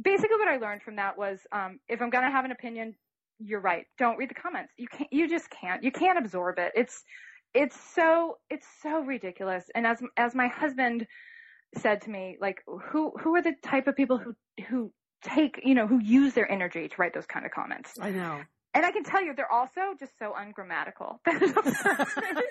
basically, 0.00 0.36
what 0.36 0.48
I 0.48 0.56
learned 0.56 0.82
from 0.82 0.96
that 0.96 1.18
was, 1.18 1.40
um, 1.52 1.80
if 1.88 2.00
I'm 2.00 2.10
gonna 2.10 2.30
have 2.30 2.44
an 2.44 2.52
opinion, 2.52 2.94
you're 3.38 3.60
right. 3.60 3.86
Don't 3.98 4.16
read 4.16 4.30
the 4.30 4.34
comments. 4.34 4.72
You 4.76 4.88
can't. 4.88 5.12
You 5.12 5.28
just 5.28 5.50
can't. 5.50 5.82
You 5.82 5.92
can't 5.92 6.18
absorb 6.18 6.58
it. 6.58 6.72
It's 6.74 7.02
it's 7.54 7.78
so 7.94 8.38
it's 8.50 8.66
so 8.82 9.00
ridiculous. 9.00 9.64
And 9.74 9.86
as 9.86 10.02
as 10.16 10.34
my 10.34 10.48
husband 10.48 11.06
said 11.76 12.02
to 12.02 12.10
me, 12.10 12.36
like, 12.40 12.62
who 12.66 13.12
who 13.20 13.34
are 13.36 13.42
the 13.42 13.54
type 13.62 13.86
of 13.86 13.96
people 13.96 14.18
who 14.18 14.34
who 14.68 14.92
take 15.22 15.60
you 15.64 15.74
know 15.74 15.86
who 15.86 15.98
use 15.98 16.34
their 16.34 16.50
energy 16.50 16.88
to 16.88 16.94
write 16.98 17.14
those 17.14 17.26
kind 17.26 17.46
of 17.46 17.52
comments? 17.52 17.98
I 18.00 18.10
know. 18.10 18.42
And 18.74 18.84
I 18.84 18.92
can 18.92 19.02
tell 19.02 19.24
you, 19.24 19.34
they're 19.34 19.50
also 19.50 19.80
just 19.98 20.12
so 20.18 20.34
ungrammatical. 20.36 21.20
That 21.26 21.42
it 21.42 21.56
upsets 21.56 22.16
me. 22.16 22.42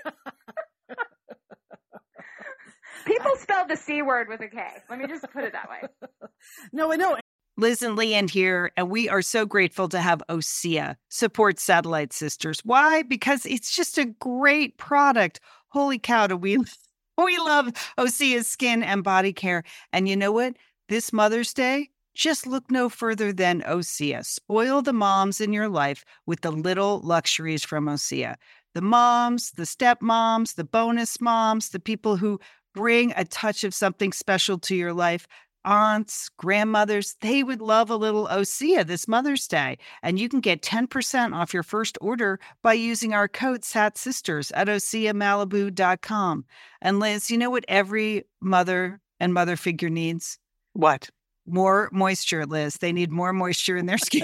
People 3.07 3.35
spell 3.37 3.65
the 3.65 3.77
c 3.77 4.01
word 4.01 4.27
with 4.27 4.41
a 4.41 4.47
k. 4.47 4.67
Let 4.89 4.99
me 4.99 5.07
just 5.07 5.25
put 5.31 5.43
it 5.43 5.53
that 5.53 5.69
way. 5.69 5.87
No, 6.71 6.91
I 6.91 6.95
know. 6.95 7.17
Liz 7.57 7.81
and 7.81 7.95
Lian 7.97 8.27
here, 8.27 8.71
and 8.77 8.89
we 8.89 9.09
are 9.09 9.23
so 9.23 9.45
grateful 9.45 9.89
to 9.89 9.99
have 9.99 10.21
Osea 10.29 10.95
support 11.09 11.59
Satellite 11.59 12.13
Sisters. 12.13 12.61
Why? 12.63 13.01
Because 13.01 13.45
it's 13.47 13.75
just 13.75 13.97
a 13.97 14.05
great 14.05 14.77
product. 14.77 15.39
Holy 15.69 15.97
cow, 15.97 16.27
do 16.27 16.37
we 16.37 16.57
we 17.17 17.37
love 17.39 17.73
Osea's 17.97 18.47
skin 18.47 18.83
and 18.83 19.03
body 19.03 19.33
care. 19.33 19.63
And 19.91 20.07
you 20.07 20.15
know 20.15 20.31
what? 20.31 20.55
This 20.87 21.11
Mother's 21.11 21.53
Day, 21.53 21.89
just 22.13 22.47
look 22.47 22.69
no 22.71 22.89
further 22.89 23.33
than 23.33 23.61
Osea. 23.61 24.25
Spoil 24.25 24.81
the 24.81 24.93
moms 24.93 25.41
in 25.41 25.53
your 25.53 25.69
life 25.69 26.05
with 26.25 26.41
the 26.41 26.51
little 26.51 26.99
luxuries 27.01 27.63
from 27.63 27.85
Osea. 27.85 28.35
The 28.73 28.81
moms, 28.81 29.51
the 29.51 29.63
stepmoms, 29.63 30.55
the 30.55 30.63
bonus 30.63 31.19
moms, 31.19 31.69
the 31.69 31.79
people 31.79 32.17
who 32.17 32.39
bring 32.77 33.11
a 33.15 33.25
touch 33.25 33.63
of 33.63 33.73
something 33.73 34.13
special 34.13 34.59
to 34.59 34.75
your 34.75 34.93
life 34.93 35.27
aunts, 35.65 36.29
grandmothers, 36.37 37.17
they 37.19 37.43
would 37.43 37.61
love 37.61 37.89
a 37.89 37.95
little 37.95 38.27
Osea 38.27 38.87
this 38.87 39.07
Mother's 39.07 39.47
Day. 39.47 39.77
And 40.01 40.17
you 40.17 40.29
can 40.29 40.39
get 40.39 40.61
10% 40.61 41.35
off 41.35 41.53
your 41.53 41.63
first 41.63 41.97
order 41.99 42.39
by 42.61 42.73
using 42.73 43.13
our 43.13 43.27
code 43.27 43.63
SATSisters 43.63 44.51
at 44.55 44.67
OseaMalibu.com. 44.67 46.45
And 46.81 46.99
Liz, 46.99 47.29
you 47.29 47.37
know 47.37 47.49
what 47.49 47.65
every 47.67 48.23
mother 48.39 49.01
and 49.19 49.33
mother 49.33 49.57
figure 49.57 49.89
needs? 49.89 50.39
What? 50.71 51.09
More 51.45 51.89
moisture, 51.91 52.45
Liz. 52.45 52.75
They 52.75 52.93
need 52.93 53.11
more 53.11 53.33
moisture 53.33 53.75
in 53.75 53.87
their 53.87 53.97
skin. 53.97 54.23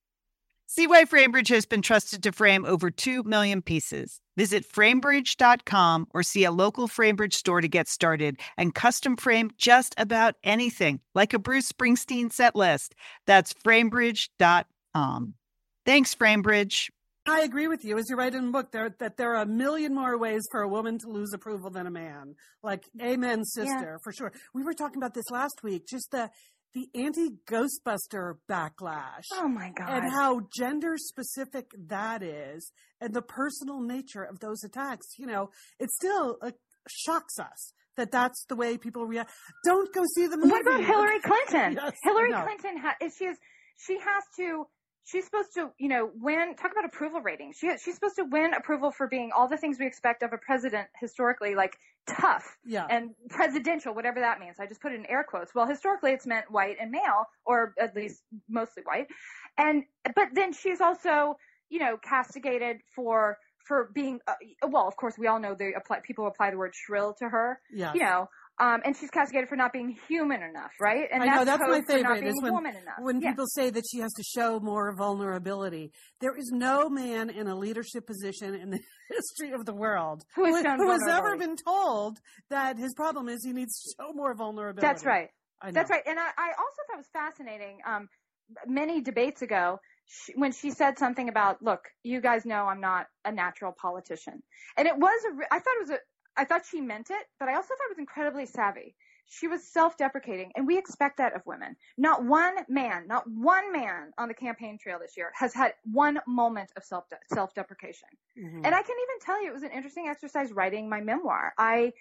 See 0.73 0.87
why 0.87 1.03
Framebridge 1.03 1.49
has 1.49 1.65
been 1.65 1.81
trusted 1.81 2.23
to 2.23 2.31
frame 2.31 2.63
over 2.63 2.89
2 2.89 3.23
million 3.23 3.61
pieces. 3.61 4.21
Visit 4.37 4.65
framebridge.com 4.65 6.07
or 6.13 6.23
see 6.23 6.45
a 6.45 6.51
local 6.51 6.87
Framebridge 6.87 7.33
store 7.33 7.59
to 7.59 7.67
get 7.67 7.89
started 7.89 8.39
and 8.55 8.73
custom 8.73 9.17
frame 9.17 9.51
just 9.57 9.93
about 9.97 10.35
anything, 10.45 11.01
like 11.13 11.33
a 11.33 11.39
Bruce 11.39 11.69
Springsteen 11.69 12.31
set 12.31 12.55
list. 12.55 12.95
That's 13.27 13.51
framebridge.com. 13.53 15.33
Thanks, 15.85 16.15
Framebridge. 16.15 16.89
I 17.27 17.41
agree 17.41 17.67
with 17.67 17.83
you. 17.83 17.97
As 17.97 18.05
you 18.09 18.15
write 18.15 18.33
in 18.33 18.45
the 18.45 18.51
book, 18.51 18.71
there 18.71 18.95
that 18.99 19.17
there 19.17 19.35
are 19.35 19.41
a 19.41 19.45
million 19.45 19.93
more 19.93 20.17
ways 20.17 20.41
for 20.51 20.61
a 20.61 20.69
woman 20.69 20.97
to 20.99 21.09
lose 21.09 21.33
approval 21.33 21.69
than 21.69 21.85
a 21.85 21.91
man. 21.91 22.35
Like, 22.63 22.85
amen, 23.01 23.43
sister, 23.43 23.99
for 24.05 24.13
sure. 24.13 24.31
We 24.53 24.63
were 24.63 24.73
talking 24.73 24.97
about 24.97 25.15
this 25.15 25.29
last 25.29 25.63
week. 25.63 25.85
Just 25.85 26.11
the 26.11 26.29
the 26.73 26.89
anti 26.95 27.29
Ghostbuster 27.49 28.35
backlash. 28.49 29.25
Oh 29.33 29.47
my 29.47 29.71
god. 29.75 29.89
and 29.89 30.11
how 30.11 30.41
gender 30.55 30.95
specific 30.97 31.71
that 31.87 32.23
is 32.23 32.71
and 32.99 33.13
the 33.13 33.21
personal 33.21 33.81
nature 33.81 34.23
of 34.23 34.39
those 34.39 34.63
attacks 34.63 35.07
you 35.17 35.25
know 35.25 35.49
it 35.79 35.89
still 35.91 36.37
uh, 36.41 36.51
shocks 36.87 37.37
us 37.39 37.73
that 37.97 38.11
that's 38.11 38.45
the 38.47 38.55
way 38.55 38.77
people 38.77 39.05
react 39.05 39.31
don't 39.65 39.93
go 39.93 40.01
see 40.15 40.27
the 40.27 40.37
movie 40.37 40.49
What 40.51 40.61
about 40.61 40.83
Hillary 40.83 41.19
Clinton? 41.19 41.73
Yes, 41.83 41.93
Hillary 42.03 42.29
no. 42.31 42.43
Clinton 42.43 42.77
ha- 42.77 42.95
is 43.01 43.15
she 43.17 43.25
is 43.25 43.37
she 43.77 43.97
has 43.97 44.23
to 44.37 44.65
she's 45.05 45.25
supposed 45.25 45.53
to 45.55 45.71
you 45.77 45.89
know 45.89 46.09
win 46.15 46.55
talk 46.55 46.71
about 46.71 46.85
approval 46.85 47.21
ratings. 47.21 47.57
She 47.57 47.69
she's 47.77 47.95
supposed 47.95 48.15
to 48.17 48.25
win 48.25 48.53
approval 48.53 48.91
for 48.91 49.07
being 49.07 49.31
all 49.35 49.47
the 49.47 49.57
things 49.57 49.79
we 49.79 49.87
expect 49.87 50.23
of 50.23 50.33
a 50.33 50.37
president 50.37 50.87
historically 50.99 51.55
like 51.55 51.77
tough 52.07 52.57
yeah 52.65 52.87
and 52.89 53.11
presidential 53.29 53.93
whatever 53.93 54.19
that 54.19 54.39
means. 54.39 54.57
I 54.59 54.65
just 54.67 54.81
put 54.81 54.91
it 54.91 54.95
in 54.95 55.05
air 55.05 55.25
quotes. 55.27 55.53
Well, 55.53 55.67
historically 55.67 56.11
it's 56.11 56.25
meant 56.25 56.49
white 56.49 56.77
and 56.79 56.91
male 56.91 57.25
or 57.45 57.73
at 57.79 57.95
least 57.95 58.21
mostly 58.49 58.83
white. 58.83 59.07
And 59.57 59.83
but 60.15 60.29
then 60.33 60.53
she's 60.53 60.81
also 60.81 61.37
you 61.69 61.79
know 61.79 61.97
castigated 61.97 62.77
for 62.95 63.37
for 63.57 63.89
being 63.93 64.19
uh, 64.27 64.33
well 64.67 64.87
of 64.87 64.95
course 64.95 65.15
we 65.17 65.27
all 65.27 65.39
know 65.39 65.55
they 65.55 65.73
apply 65.73 65.99
people 65.99 66.27
apply 66.27 66.51
the 66.51 66.57
word 66.57 66.73
shrill 66.73 67.13
to 67.13 67.29
her 67.29 67.59
yeah 67.71 67.93
you 67.93 67.99
know, 68.01 68.27
um, 68.61 68.81
and 68.85 68.95
she's 68.95 69.09
castigated 69.09 69.49
for 69.49 69.55
not 69.55 69.73
being 69.73 69.97
human 70.07 70.43
enough, 70.43 70.71
right? 70.79 71.07
And 71.11 71.23
I 71.23 71.35
know 71.35 71.45
that's 71.45 71.59
my 71.61 71.79
code 71.79 71.85
for 71.85 71.93
not 71.93 71.97
favorite 71.97 72.19
being 72.21 72.27
is 72.27 72.41
when 72.43 72.53
woman 72.53 72.75
enough. 72.75 72.99
when 72.99 73.19
Yeah. 73.19 73.31
people 73.31 73.47
say 73.47 73.71
that 73.71 73.83
she 73.89 73.99
has 73.99 74.13
to 74.13 74.23
show 74.23 74.59
more 74.59 74.93
vulnerability. 74.95 75.91
There 76.19 76.37
is 76.37 76.51
no 76.53 76.87
man 76.87 77.31
in 77.31 77.47
a 77.47 77.55
leadership 77.55 78.05
position 78.05 78.53
in 78.53 78.69
the 78.69 78.79
history 79.09 79.51
of 79.53 79.65
the 79.65 79.73
world 79.73 80.23
Who 80.35 80.45
has 80.45 80.61
shown 80.61 80.77
who 80.77 80.91
has 80.91 81.01
ever 81.09 81.37
been 81.37 81.55
told 81.57 82.19
that 82.51 82.77
his 82.77 82.93
problem 82.93 83.27
is 83.29 83.43
he 83.43 83.51
needs 83.51 83.81
to 83.81 83.95
show 83.99 84.13
more 84.13 84.35
vulnerability. 84.35 84.85
That's 84.85 85.03
right. 85.05 85.29
That's 85.71 85.89
right. 85.89 86.03
And 86.05 86.19
I, 86.19 86.27
I 86.37 86.49
also 86.57 86.81
thought 86.87 86.93
it 86.93 86.97
was 86.97 87.09
fascinating. 87.13 87.79
Um, 87.85 88.09
many 88.67 89.01
debates 89.01 89.41
ago, 89.41 89.79
sh 90.07 90.31
when 90.35 90.51
she 90.51 90.71
said 90.71 90.97
something 90.97 91.29
about, 91.29 91.61
"Look, 91.61 91.81
you 92.03 92.21
guys 92.21 92.45
know 92.45 92.65
I'm 92.65 92.81
not 92.81 93.07
a 93.25 93.31
natural 93.31 93.73
politician," 93.79 94.41
and 94.77 94.87
it 94.87 94.97
was 94.97 95.23
a. 95.25 95.53
I 95.53 95.59
thought 95.59 95.75
it 95.77 95.81
was 95.81 95.89
a. 95.91 95.99
I 96.37 96.45
thought 96.45 96.65
she 96.65 96.81
meant 96.81 97.09
it, 97.09 97.25
but 97.39 97.49
I 97.49 97.55
also 97.55 97.69
thought 97.69 97.85
it 97.85 97.97
was 97.97 97.99
incredibly 97.99 98.45
savvy. 98.45 98.95
She 99.27 99.47
was 99.47 99.63
self-deprecating, 99.63 100.51
and 100.55 100.67
we 100.67 100.77
expect 100.77 101.17
that 101.17 101.33
of 101.35 101.45
women. 101.45 101.75
Not 101.97 102.25
one 102.25 102.55
man, 102.67 103.07
not 103.07 103.23
one 103.29 103.71
man 103.71 104.11
on 104.17 104.27
the 104.27 104.33
campaign 104.33 104.77
trail 104.77 104.99
this 104.99 105.15
year 105.15 105.31
has 105.35 105.53
had 105.53 105.73
one 105.83 106.19
moment 106.27 106.71
of 106.75 106.83
self 106.83 107.05
self-deprecation. 107.33 108.09
Mhm. 108.37 108.65
And 108.65 108.75
I 108.75 108.81
can 108.81 108.95
even 108.97 109.19
tell 109.21 109.41
you 109.41 109.49
it 109.49 109.53
was 109.53 109.63
an 109.63 109.71
interesting 109.71 110.07
exercise 110.07 110.51
writing 110.51 110.89
my 110.89 111.01
memoir. 111.01 111.53
I 111.57 111.93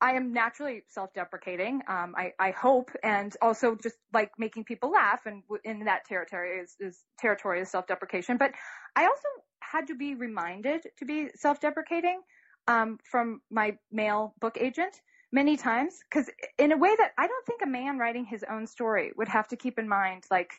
I 0.00 0.12
am 0.14 0.32
naturally 0.32 0.82
self-deprecating. 0.88 1.82
Um, 1.88 2.14
I, 2.16 2.32
I 2.38 2.50
hope, 2.50 2.90
and 3.02 3.34
also 3.40 3.76
just 3.76 3.96
like 4.12 4.32
making 4.38 4.64
people 4.64 4.90
laugh, 4.90 5.24
and 5.26 5.42
w- 5.44 5.60
in 5.64 5.84
that 5.86 6.04
territory 6.04 6.58
is, 6.60 6.76
is 6.80 7.04
territory 7.18 7.60
is 7.60 7.70
self-deprecation. 7.70 8.36
But 8.36 8.52
I 8.96 9.06
also 9.06 9.28
had 9.60 9.86
to 9.88 9.94
be 9.94 10.14
reminded 10.14 10.82
to 10.98 11.04
be 11.06 11.30
self-deprecating 11.36 12.20
um, 12.66 12.98
from 13.10 13.40
my 13.50 13.76
male 13.92 14.34
book 14.40 14.56
agent 14.60 15.00
many 15.32 15.56
times, 15.56 15.98
because 16.08 16.30
in 16.58 16.72
a 16.72 16.76
way 16.76 16.94
that 16.96 17.12
I 17.18 17.26
don't 17.26 17.46
think 17.46 17.60
a 17.62 17.66
man 17.66 17.98
writing 17.98 18.24
his 18.24 18.44
own 18.50 18.66
story 18.66 19.12
would 19.16 19.28
have 19.28 19.48
to 19.48 19.56
keep 19.56 19.78
in 19.78 19.88
mind, 19.88 20.24
like, 20.30 20.52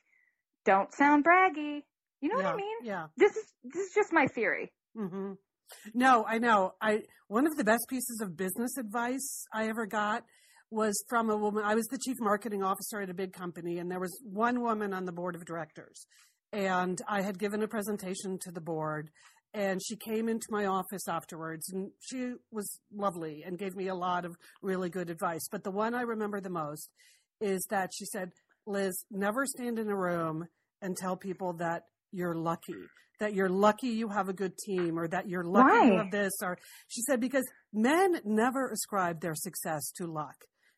don't 0.65 0.93
sound 0.93 1.23
braggy. 1.23 1.83
You 2.21 2.29
know 2.29 2.39
yeah. 2.39 2.45
what 2.45 2.53
I 2.53 2.57
mean? 2.57 2.77
Yeah. 2.83 3.07
This 3.17 3.35
is 3.35 3.45
this 3.63 3.87
is 3.87 3.93
just 3.93 4.11
my 4.11 4.27
theory. 4.27 4.71
hmm 4.95 5.33
No, 5.93 6.25
I 6.27 6.39
know. 6.39 6.73
I 6.81 7.03
one 7.27 7.47
of 7.47 7.55
the 7.55 7.63
best 7.63 7.85
pieces 7.89 8.19
of 8.21 8.35
business 8.35 8.77
advice 8.77 9.45
I 9.53 9.67
ever 9.67 9.85
got 9.85 10.23
was 10.71 10.95
from 11.07 11.29
a 11.29 11.37
woman. 11.37 11.63
I 11.63 11.75
was 11.75 11.85
the 11.85 11.97
chief 11.97 12.17
marketing 12.19 12.63
officer 12.63 13.01
at 13.01 13.09
a 13.09 13.13
big 13.13 13.33
company, 13.33 13.77
and 13.77 13.89
there 13.89 13.99
was 13.99 14.19
one 14.23 14.61
woman 14.61 14.93
on 14.93 15.05
the 15.05 15.11
board 15.11 15.35
of 15.35 15.45
directors. 15.45 16.05
And 16.51 17.01
I 17.07 17.21
had 17.21 17.37
given 17.37 17.61
a 17.63 17.67
presentation 17.67 18.39
to 18.41 18.51
the 18.51 18.61
board, 18.61 19.09
and 19.55 19.81
she 19.81 19.95
came 19.95 20.27
into 20.27 20.47
my 20.51 20.65
office 20.65 21.07
afterwards, 21.07 21.71
and 21.71 21.91
she 22.01 22.33
was 22.51 22.79
lovely 22.93 23.43
and 23.45 23.57
gave 23.57 23.75
me 23.75 23.87
a 23.87 23.95
lot 23.95 24.25
of 24.25 24.35
really 24.61 24.89
good 24.89 25.09
advice. 25.09 25.47
But 25.49 25.63
the 25.63 25.71
one 25.71 25.95
I 25.95 26.01
remember 26.01 26.41
the 26.41 26.49
most 26.49 26.89
is 27.39 27.65
that 27.69 27.91
she 27.95 28.05
said, 28.05 28.31
"Liz, 28.67 29.05
never 29.09 29.45
stand 29.45 29.79
in 29.79 29.89
a 29.89 29.95
room 29.95 30.45
and 30.81 30.97
tell 30.97 31.15
people 31.15 31.53
that 31.53 31.83
you're 32.11 32.35
lucky." 32.35 32.73
Hmm. 32.73 33.23
that 33.23 33.33
you're 33.33 33.49
lucky 33.49 33.87
you 33.87 34.09
have 34.09 34.27
a 34.27 34.33
good 34.33 34.57
team 34.57 34.99
or 34.99 35.07
that 35.07 35.29
you're 35.29 35.45
lucky 35.45 35.87
you 35.87 35.97
have 35.99 36.11
this 36.11 36.33
or 36.43 36.57
she 36.89 37.01
said 37.03 37.21
because 37.21 37.45
men 37.71 38.19
never 38.25 38.67
ascribe 38.67 39.21
their 39.21 39.35
success 39.35 39.89
to 39.95 40.05
luck 40.05 40.35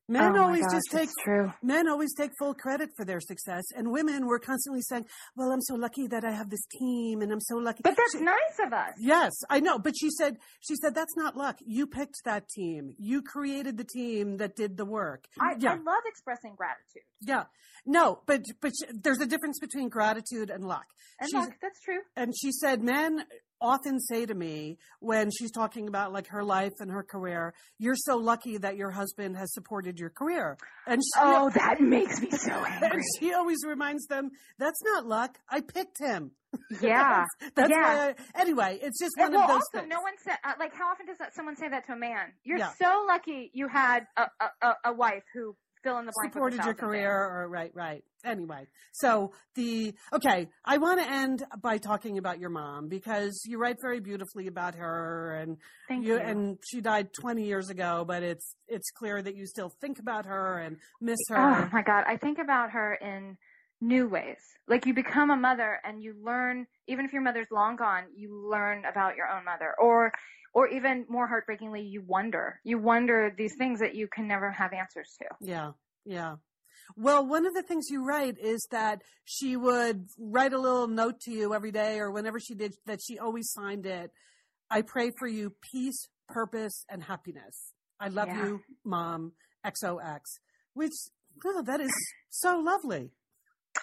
men 0.09 0.35
oh 0.37 0.43
always 0.43 0.61
gosh, 0.61 0.73
just 0.73 0.87
take 0.91 1.09
true. 1.23 1.51
men 1.61 1.87
always 1.87 2.13
take 2.15 2.31
full 2.39 2.53
credit 2.53 2.89
for 2.95 3.03
their 3.05 3.19
success 3.19 3.63
and 3.75 3.91
women 3.91 4.25
were 4.25 4.39
constantly 4.39 4.81
saying 4.81 5.05
well 5.35 5.51
i'm 5.51 5.61
so 5.61 5.75
lucky 5.75 6.07
that 6.07 6.23
i 6.23 6.31
have 6.31 6.49
this 6.49 6.65
team 6.79 7.21
and 7.21 7.31
i'm 7.31 7.41
so 7.41 7.57
lucky 7.57 7.81
But 7.83 7.95
that's 7.97 8.13
She- 8.17 8.23
nice 8.23 8.57
of 8.65 8.71
us. 8.73 8.93
Yes, 8.99 9.33
I 9.49 9.59
know, 9.59 9.77
but 9.79 9.93
she 9.97 10.09
said 10.09 10.37
she 10.61 10.75
said 10.75 10.95
that's 10.95 11.15
not 11.17 11.35
luck. 11.35 11.57
You 11.65 11.87
picked 11.87 12.15
that 12.25 12.47
team. 12.49 12.93
You 12.97 13.21
created 13.21 13.77
the 13.77 13.83
team 13.83 14.37
that 14.37 14.55
did 14.55 14.77
the 14.77 14.85
work. 14.85 15.25
I, 15.39 15.55
yeah, 15.59 15.71
I 15.71 15.75
love 15.75 16.03
expressing 16.05 16.55
gratitude. 16.55 17.03
yeah. 17.21 17.43
No, 17.85 18.21
but 18.25 18.41
but 18.61 18.71
sh- 18.71 18.91
there's 19.03 19.19
a 19.21 19.25
difference 19.25 19.59
between 19.59 19.89
gratitude 19.89 20.49
and 20.49 20.65
luck. 20.65 20.85
And 21.19 21.29
She's- 21.29 21.45
look, 21.45 21.53
that's 21.61 21.79
true. 21.81 22.01
and 22.15 22.33
she 22.37 22.51
said 22.51 22.81
men 22.81 23.23
often 23.61 23.99
say 23.99 24.25
to 24.25 24.33
me 24.33 24.77
when 24.99 25.31
she's 25.31 25.51
talking 25.51 25.87
about 25.87 26.11
like 26.13 26.27
her 26.27 26.43
life 26.43 26.73
and 26.79 26.91
her 26.91 27.03
career 27.03 27.53
you're 27.79 27.95
so 27.95 28.17
lucky 28.17 28.57
that 28.57 28.75
your 28.77 28.91
husband 28.91 29.35
has 29.37 29.53
supported 29.53 29.99
your 29.99 30.09
career 30.09 30.57
and 30.85 31.01
she, 31.01 31.09
Oh, 31.19 31.49
that 31.55 31.79
makes 31.81 32.21
me 32.21 32.29
so 32.31 32.51
and 32.51 32.83
angry. 32.83 33.01
she 33.19 33.33
always 33.33 33.57
reminds 33.67 34.05
them 34.07 34.29
that's 34.59 34.81
not 34.83 35.05
luck 35.05 35.37
i 35.49 35.61
picked 35.61 35.99
him 35.99 36.31
Yeah. 36.81 37.25
that's, 37.41 37.53
that's 37.55 37.69
Yeah. 37.71 37.81
why 37.81 38.13
I, 38.35 38.41
anyway 38.41 38.79
it's 38.81 38.99
just 38.99 39.13
one 39.17 39.31
well, 39.33 39.41
of 39.41 39.47
those 39.47 39.55
also, 39.55 39.79
things 39.79 39.89
no 39.89 40.01
one 40.01 40.13
said, 40.23 40.37
uh, 40.43 40.53
like, 40.59 40.73
how 40.73 40.89
often 40.91 41.05
does 41.05 41.17
that 41.19 41.35
someone 41.35 41.55
say 41.57 41.67
that 41.69 41.85
to 41.87 41.93
a 41.93 41.97
man? 41.97 42.33
You're 42.43 42.59
Yeah. 42.59 42.71
so 42.81 43.05
lucky 43.07 43.51
you 43.53 43.67
had 43.67 44.05
a, 44.15 44.27
a, 44.61 44.73
a 44.85 44.93
wife 44.93 45.23
who 45.33 45.55
fill 45.87 45.99
in 45.99 46.05
the 46.05 46.11
blank 46.15 46.33
supported 46.33 46.63
your 46.65 46.73
career 46.73 47.11
or 47.11 47.47
right 47.47 47.71
right 47.73 48.03
anyway 48.25 48.67
so 48.91 49.31
the 49.55 49.93
okay 50.13 50.47
i 50.65 50.77
want 50.77 50.99
to 50.99 51.09
end 51.09 51.43
by 51.61 51.77
talking 51.77 52.17
about 52.17 52.39
your 52.39 52.49
mom 52.49 52.87
because 52.87 53.41
you 53.45 53.57
write 53.57 53.77
very 53.81 53.99
beautifully 53.99 54.47
about 54.47 54.75
her 54.75 55.35
and 55.41 55.57
Thank 55.87 56.05
you, 56.05 56.13
you. 56.13 56.19
and 56.19 56.57
she 56.67 56.81
died 56.81 57.09
20 57.13 57.43
years 57.43 57.69
ago 57.69 58.03
but 58.05 58.23
it's 58.23 58.55
it's 58.67 58.89
clear 58.91 59.21
that 59.21 59.35
you 59.35 59.45
still 59.45 59.71
think 59.81 59.99
about 59.99 60.25
her 60.25 60.59
and 60.59 60.77
miss 60.99 61.17
oh 61.31 61.35
her 61.35 61.67
Oh 61.67 61.69
my 61.71 61.81
God. 61.81 62.03
I 62.07 62.17
think 62.17 62.37
about 62.39 62.71
her 62.71 62.95
in 62.95 63.37
new 63.81 64.07
ways. 64.07 64.39
Like 64.67 64.85
you 64.85 64.93
become 64.93 65.29
a 65.29 65.37
mother 65.37 65.79
and 65.83 66.01
you 66.01 66.15
learn, 66.23 66.67
even 66.87 67.05
if 67.05 67.13
your 67.13 67.21
mother's 67.21 67.47
long 67.51 67.75
gone, 67.75 68.05
you 68.15 68.49
learn 68.49 68.83
about 68.85 69.15
your 69.15 69.27
own 69.29 69.45
mother. 69.45 69.73
Or, 69.79 70.11
or 70.53 70.67
even 70.67 71.05
more 71.09 71.27
heartbreakingly, 71.27 71.81
you 71.81 72.01
wonder. 72.01 72.59
You 72.63 72.79
wonder 72.79 73.33
these 73.37 73.55
things 73.57 73.79
that 73.79 73.95
you 73.95 74.07
can 74.07 74.27
never 74.27 74.51
have 74.51 74.73
answers 74.73 75.15
to. 75.19 75.25
Yeah, 75.39 75.71
yeah. 76.05 76.35
Well, 76.95 77.25
one 77.25 77.45
of 77.45 77.53
the 77.53 77.63
things 77.63 77.89
you 77.89 78.05
write 78.05 78.37
is 78.39 78.65
that 78.71 79.01
she 79.25 79.57
would 79.57 80.07
write 80.17 80.53
a 80.53 80.59
little 80.59 80.87
note 80.87 81.19
to 81.21 81.31
you 81.31 81.53
every 81.53 81.71
day 81.71 81.99
or 81.99 82.11
whenever 82.11 82.39
she 82.39 82.55
did 82.55 82.75
that 82.85 83.01
she 83.01 83.19
always 83.19 83.51
signed 83.51 83.85
it. 83.85 84.11
I 84.69 84.81
pray 84.81 85.11
for 85.11 85.27
you 85.27 85.53
peace, 85.61 86.07
purpose, 86.27 86.85
and 86.89 87.03
happiness. 87.03 87.73
I 87.99 88.09
love 88.09 88.27
Yeah. 88.27 88.45
you, 88.45 88.63
mom, 88.85 89.33
XOX, 89.65 90.39
which, 90.73 90.93
oh, 91.45 91.61
that 91.63 91.81
is 91.81 91.91
so 92.29 92.59
lovely. 92.59 93.11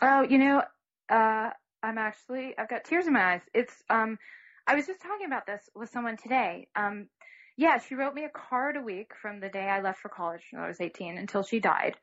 Oh, 0.02 0.22
you 0.22 0.38
know, 0.38 0.62
uh, 1.10 1.50
I'm 1.82 1.98
actually, 1.98 2.54
I've 2.58 2.68
got 2.68 2.84
tears 2.84 3.06
in 3.06 3.12
my 3.12 3.34
eyes. 3.34 3.42
It's, 3.52 3.74
um, 3.90 4.18
I 4.66 4.74
was 4.74 4.86
just 4.86 5.02
talking 5.02 5.26
about 5.26 5.46
this 5.46 5.62
with 5.74 5.90
someone 5.90 6.16
today. 6.16 6.68
Um, 6.74 7.08
yeah, 7.56 7.78
she 7.78 7.94
wrote 7.94 8.14
me 8.14 8.24
a 8.24 8.30
card 8.30 8.76
a 8.76 8.80
week 8.80 9.12
from 9.20 9.40
the 9.40 9.48
day 9.48 9.68
I 9.68 9.80
left 9.80 10.00
for 10.00 10.08
college 10.08 10.42
when 10.50 10.62
I 10.62 10.68
was 10.68 10.80
18 10.80 11.18
until 11.18 11.42
she 11.42 11.60
died. 11.60 11.96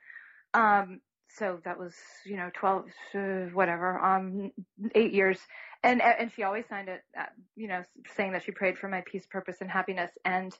Um, 0.53 1.01
so 1.37 1.59
that 1.65 1.79
was, 1.79 1.93
you 2.25 2.37
know, 2.37 2.49
12, 2.53 2.85
uh, 3.15 3.19
whatever, 3.53 3.99
um, 3.99 4.51
eight 4.95 5.13
years. 5.13 5.39
And, 5.83 6.01
and 6.01 6.31
she 6.35 6.43
always 6.43 6.65
signed 6.69 6.89
it, 6.89 7.01
uh, 7.19 7.25
you 7.55 7.67
know, 7.67 7.83
saying 8.15 8.33
that 8.33 8.43
she 8.43 8.51
prayed 8.51 8.77
for 8.77 8.87
my 8.87 9.01
peace, 9.05 9.25
purpose, 9.29 9.57
and 9.61 9.69
happiness. 9.69 10.11
And, 10.23 10.55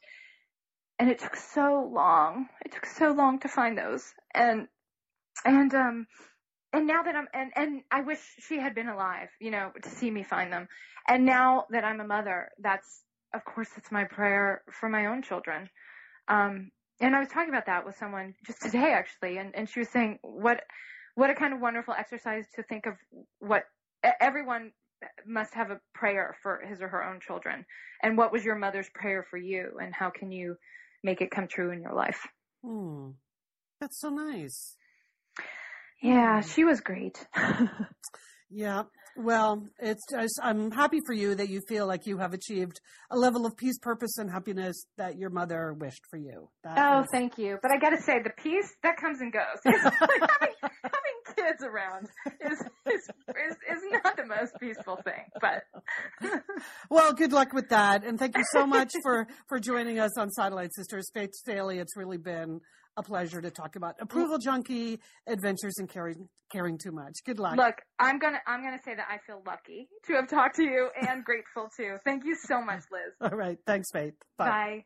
and 0.97 1.09
it 1.09 1.19
took 1.19 1.35
so 1.35 1.89
long. 1.93 2.47
It 2.65 2.71
took 2.71 2.85
so 2.85 3.11
long 3.11 3.39
to 3.39 3.47
find 3.47 3.77
those. 3.77 4.13
And, 4.33 4.67
and, 5.45 5.73
um, 5.73 6.07
and 6.73 6.87
now 6.87 7.03
that 7.03 7.15
I'm 7.15 7.27
and 7.33 7.51
and 7.55 7.81
I 7.91 8.01
wish 8.01 8.19
she 8.39 8.57
had 8.57 8.73
been 8.73 8.87
alive, 8.87 9.29
you 9.39 9.51
know, 9.51 9.71
to 9.81 9.89
see 9.89 10.09
me 10.09 10.23
find 10.23 10.51
them. 10.51 10.67
And 11.07 11.25
now 11.25 11.65
that 11.71 11.83
I'm 11.83 11.99
a 11.99 12.07
mother, 12.07 12.49
that's 12.59 13.03
of 13.33 13.43
course 13.45 13.69
that's 13.75 13.91
my 13.91 14.05
prayer 14.05 14.61
for 14.71 14.89
my 14.89 15.07
own 15.07 15.21
children. 15.21 15.69
Um 16.27 16.71
and 16.99 17.15
I 17.15 17.19
was 17.19 17.29
talking 17.29 17.49
about 17.49 17.65
that 17.65 17.85
with 17.85 17.97
someone 17.97 18.35
just 18.45 18.61
today 18.61 18.93
actually 18.93 19.37
and 19.37 19.55
and 19.55 19.69
she 19.69 19.79
was 19.79 19.89
saying 19.89 20.19
what 20.21 20.61
what 21.15 21.29
a 21.29 21.35
kind 21.35 21.53
of 21.53 21.59
wonderful 21.59 21.93
exercise 21.93 22.45
to 22.55 22.63
think 22.63 22.85
of 22.85 22.93
what 23.39 23.63
everyone 24.19 24.71
must 25.25 25.53
have 25.53 25.71
a 25.71 25.79
prayer 25.93 26.37
for 26.41 26.61
his 26.67 26.81
or 26.81 26.87
her 26.87 27.03
own 27.03 27.19
children. 27.19 27.65
And 28.01 28.17
what 28.17 28.31
was 28.31 28.45
your 28.45 28.55
mother's 28.55 28.89
prayer 28.93 29.25
for 29.29 29.37
you 29.37 29.77
and 29.81 29.93
how 29.93 30.09
can 30.09 30.31
you 30.31 30.55
make 31.03 31.21
it 31.21 31.31
come 31.31 31.47
true 31.47 31.71
in 31.71 31.81
your 31.81 31.93
life? 31.93 32.27
Hmm. 32.63 33.09
That's 33.79 33.99
so 33.99 34.09
nice. 34.09 34.75
Yeah, 36.01 36.37
um, 36.37 36.41
she 36.43 36.63
was 36.63 36.79
great. 36.81 37.25
Yeah. 38.53 38.83
Well, 39.15 39.65
it's 39.79 40.03
just, 40.11 40.37
I'm 40.43 40.71
happy 40.71 40.99
for 41.05 41.13
you 41.13 41.35
that 41.35 41.47
you 41.47 41.61
feel 41.69 41.87
like 41.87 42.05
you 42.05 42.17
have 42.17 42.33
achieved 42.33 42.81
a 43.09 43.17
level 43.17 43.45
of 43.45 43.55
peace, 43.55 43.79
purpose, 43.81 44.17
and 44.17 44.29
happiness 44.29 44.75
that 44.97 45.17
your 45.17 45.29
mother 45.29 45.73
wished 45.73 46.01
for 46.09 46.17
you. 46.17 46.49
That 46.65 46.77
Oh, 46.77 46.99
is- 46.99 47.07
thank 47.13 47.37
you. 47.37 47.59
But 47.61 47.71
I 47.71 47.77
got 47.79 47.91
to 47.91 48.01
say, 48.01 48.21
the 48.21 48.31
peace 48.43 48.69
that 48.83 48.97
comes 48.97 49.21
and 49.21 49.31
goes. 49.31 49.41
having, 49.63 50.53
having 50.83 51.17
kids 51.33 51.63
around 51.63 52.09
is, 52.45 52.59
is 52.87 53.09
is 53.29 53.55
is 53.71 53.83
not 54.03 54.17
the 54.17 54.25
most 54.25 54.51
peaceful 54.59 54.97
thing. 55.05 55.29
But 55.39 55.63
Well, 56.89 57.13
good 57.13 57.31
luck 57.31 57.53
with 57.53 57.69
that, 57.69 58.03
and 58.03 58.19
thank 58.19 58.37
you 58.37 58.43
so 58.51 58.67
much 58.67 58.91
for 59.01 59.27
for 59.47 59.59
joining 59.59 59.97
us 59.99 60.17
on 60.17 60.29
Satellite 60.29 60.73
Sisters. 60.75 61.09
Faith 61.13 61.31
Salie, 61.45 61.79
it's 61.79 61.95
really 61.95 62.17
been 62.17 62.59
a 62.97 63.03
pleasure 63.03 63.41
to 63.41 63.51
talk 63.51 63.75
about 63.75 63.95
approval 63.99 64.37
junkie 64.37 64.99
adventures 65.27 65.75
and 65.77 65.89
caring 65.89 66.27
caring 66.51 66.77
too 66.77 66.91
much. 66.91 67.13
Good 67.25 67.39
luck. 67.39 67.55
look, 67.57 67.75
I'm 67.99 68.19
gonna 68.19 68.39
I'm 68.45 68.63
gonna 68.63 68.81
say 68.83 68.95
that 68.95 69.07
I 69.09 69.17
feel 69.25 69.41
lucky 69.45 69.87
to 70.07 70.13
have 70.13 70.27
talked 70.27 70.57
to 70.57 70.63
you 70.63 70.89
and 71.07 71.23
grateful 71.25 71.69
too. 71.75 71.97
Thank 72.05 72.25
you 72.25 72.35
so 72.47 72.61
much, 72.61 72.81
Liz. 72.91 73.31
All 73.31 73.37
right, 73.37 73.57
thanks, 73.65 73.89
Faith. 73.91 74.13
Bye. 74.37 74.49
Bye. 74.49 74.85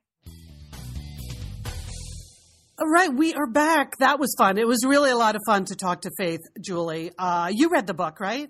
All 2.78 2.90
right, 2.90 3.14
we 3.14 3.34
are 3.34 3.48
back. 3.48 3.98
That 4.00 4.20
was 4.20 4.36
fun. 4.38 4.58
It 4.58 4.68
was 4.68 4.86
really 4.86 5.10
a 5.10 5.16
lot 5.16 5.38
of 5.38 5.42
fun 5.46 5.64
to 5.66 5.76
talk 5.76 6.02
to 6.02 6.12
Faith, 6.18 6.42
Julie. 6.60 7.12
Uh, 7.18 7.50
you 7.50 7.70
read 7.70 7.88
the 7.88 7.94
book, 7.94 8.20
right? 8.20 8.50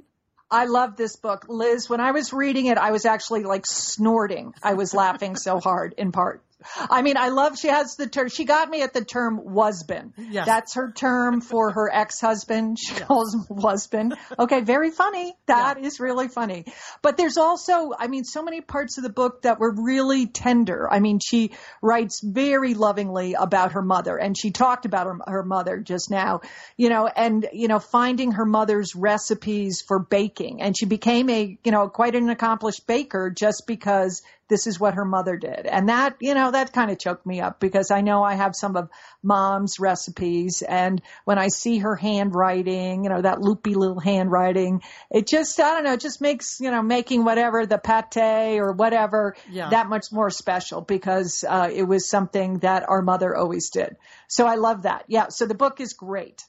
I 0.49 0.65
love 0.65 0.95
this 0.95 1.15
book. 1.15 1.45
Liz, 1.47 1.89
when 1.89 2.01
I 2.01 2.11
was 2.11 2.33
reading 2.33 2.65
it, 2.67 2.77
I 2.79 2.91
was 2.91 3.05
actually 3.05 3.43
like 3.43 3.65
snorting. 3.67 4.53
I 4.63 4.73
was 4.73 4.95
laughing 4.95 5.35
so 5.35 5.59
hard 5.59 5.93
in 5.97 6.11
part. 6.11 6.43
I 6.77 7.01
mean, 7.01 7.17
I 7.17 7.29
love, 7.29 7.57
she 7.57 7.67
has 7.67 7.95
the 7.95 8.07
term, 8.07 8.29
she 8.29 8.45
got 8.45 8.69
me 8.69 8.81
at 8.81 8.93
the 8.93 9.03
term 9.03 9.39
wasbin. 9.43 10.13
Yes. 10.17 10.45
That's 10.45 10.75
her 10.75 10.91
term 10.91 11.41
for 11.41 11.71
her 11.71 11.91
ex-husband. 11.93 12.77
She 12.79 12.95
calls 12.95 13.33
him 13.33 13.45
wasbin. 13.49 14.13
Okay, 14.37 14.61
very 14.61 14.91
funny. 14.91 15.35
That 15.47 15.77
is 15.77 15.99
really 15.99 16.27
funny. 16.27 16.65
But 17.01 17.17
there's 17.17 17.37
also, 17.37 17.91
I 17.97 18.07
mean, 18.07 18.23
so 18.23 18.43
many 18.43 18.61
parts 18.61 18.97
of 18.97 19.03
the 19.03 19.09
book 19.09 19.43
that 19.43 19.59
were 19.59 19.73
really 19.73 20.27
tender. 20.27 20.91
I 20.91 20.99
mean, 20.99 21.19
she 21.19 21.51
writes 21.81 22.21
very 22.23 22.73
lovingly 22.73 23.33
about 23.33 23.73
her 23.73 23.81
mother 23.81 24.17
and 24.17 24.37
she 24.37 24.51
talked 24.51 24.85
about 24.85 25.07
her, 25.07 25.17
her 25.27 25.43
mother 25.43 25.79
just 25.79 26.09
now, 26.11 26.41
you 26.77 26.89
know, 26.89 27.07
and, 27.07 27.47
you 27.53 27.67
know, 27.67 27.79
finding 27.79 28.33
her 28.33 28.45
mother's 28.45 28.95
recipes 28.95 29.83
for 29.87 29.99
baking. 29.99 30.61
And 30.61 30.75
she 30.77 30.85
became 30.85 31.29
a, 31.29 31.57
you 31.63 31.71
know, 31.71 31.87
quite 31.89 32.15
an 32.15 32.29
accomplished 32.29 32.87
baker 32.87 33.29
just 33.29 33.63
because 33.67 34.21
this 34.47 34.67
is 34.67 34.79
what 34.79 34.93
her 34.93 35.05
mother 35.05 35.37
did. 35.37 35.65
And 35.65 35.89
that, 35.89 36.17
you 36.19 36.33
know, 36.35 36.51
that 36.51 36.71
kind 36.73 36.91
of 36.91 36.99
choked 36.99 37.25
me 37.25 37.41
up 37.41 37.59
because 37.59 37.89
I 37.89 38.01
know 38.01 38.23
I 38.23 38.35
have 38.35 38.55
some 38.55 38.75
of 38.75 38.89
mom's 39.23 39.79
recipes. 39.79 40.61
And 40.61 41.01
when 41.23 41.37
I 41.39 41.47
see 41.47 41.79
her 41.79 41.95
handwriting, 41.95 43.03
you 43.03 43.09
know, 43.09 43.21
that 43.21 43.41
loopy 43.41 43.73
little 43.73 43.99
handwriting, 43.99 44.81
it 45.09 45.27
just, 45.27 45.59
I 45.59 45.73
don't 45.73 45.83
know, 45.83 45.93
it 45.93 46.01
just 46.01 46.21
makes, 46.21 46.59
you 46.59 46.69
know, 46.69 46.81
making 46.81 47.23
whatever 47.23 47.65
the 47.65 47.79
pate 47.79 48.59
or 48.59 48.71
whatever 48.71 49.35
Yeah. 49.49 49.69
that 49.69 49.89
much 49.89 50.05
more 50.11 50.29
special 50.29 50.81
because 50.81 51.43
uh, 51.47 51.69
it 51.73 51.83
was 51.83 52.07
something 52.07 52.59
that 52.59 52.87
our 52.87 53.01
mother 53.01 53.35
always 53.35 53.69
did. 53.69 53.95
So 54.27 54.45
I 54.45 54.55
love 54.55 54.83
that. 54.83 55.05
Yeah. 55.07 55.27
So 55.29 55.45
the 55.45 55.55
book 55.55 55.81
is 55.81 55.93
great. 55.93 56.43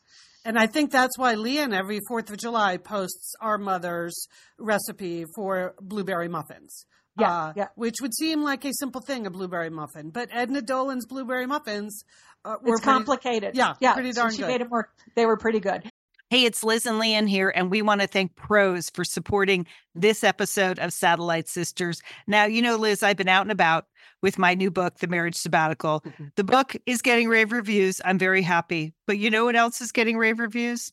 And 0.44 0.56
I 0.56 0.68
think 0.68 0.92
that's 0.92 1.18
why 1.18 1.34
Lian 1.34 1.72
every 1.74 2.00
4th 2.08 2.30
of 2.30 2.36
July 2.36 2.76
posts 2.76 3.34
our 3.40 3.58
mother's 3.58 4.28
recipe 4.58 5.24
for 5.34 5.74
blueberry 5.80 6.28
muffins. 6.28 6.84
Yeah, 7.18 7.32
Uh, 7.32 7.52
yeah. 7.56 7.68
Which 7.76 8.00
would 8.00 8.14
seem 8.14 8.42
like 8.42 8.64
a 8.64 8.72
simple 8.74 9.00
thing, 9.00 9.26
a 9.26 9.30
blueberry 9.30 9.70
muffin. 9.70 10.10
But 10.10 10.28
Edna 10.32 10.60
Dolan's 10.62 11.06
blueberry 11.06 11.46
muffins 11.46 12.04
uh, 12.44 12.56
were 12.62 12.74
It's 12.74 12.82
pretty- 12.84 12.96
complicated. 12.98 13.56
yeah, 13.56 13.74
Yeah. 13.80 13.94
pretty 13.94 14.12
so 14.12 14.22
darn 14.22 14.32
she 14.32 14.38
good. 14.38 14.48
made 14.48 14.60
it 14.60 14.68
more, 14.70 14.90
they 15.14 15.26
were 15.26 15.36
pretty 15.36 15.60
good. 15.60 15.90
Hey, 16.28 16.44
it's 16.44 16.64
Liz 16.64 16.86
and 16.86 16.98
Lian 16.98 17.28
here, 17.28 17.52
and 17.54 17.70
we 17.70 17.82
want 17.82 18.00
to 18.00 18.06
thank 18.08 18.34
Prose 18.34 18.90
for 18.90 19.04
supporting 19.04 19.64
this 19.94 20.24
episode 20.24 20.78
of 20.80 20.92
Satellite 20.92 21.48
Sisters. 21.48 22.02
Now, 22.26 22.44
you 22.46 22.60
know, 22.62 22.74
Liz, 22.76 23.02
I've 23.04 23.16
been 23.16 23.28
out 23.28 23.42
and 23.42 23.52
about 23.52 23.86
with 24.22 24.36
my 24.36 24.54
new 24.54 24.70
book, 24.72 24.98
The 24.98 25.06
Marriage 25.06 25.36
Sabbatical. 25.36 26.02
The 26.34 26.42
book 26.42 26.74
is 26.84 27.00
getting 27.00 27.28
rave 27.28 27.52
reviews. 27.52 28.00
I'm 28.04 28.18
very 28.18 28.42
happy. 28.42 28.92
But 29.06 29.18
you 29.18 29.30
know 29.30 29.44
what 29.44 29.54
else 29.54 29.80
is 29.80 29.92
getting 29.92 30.16
rave 30.18 30.40
reviews? 30.40 30.92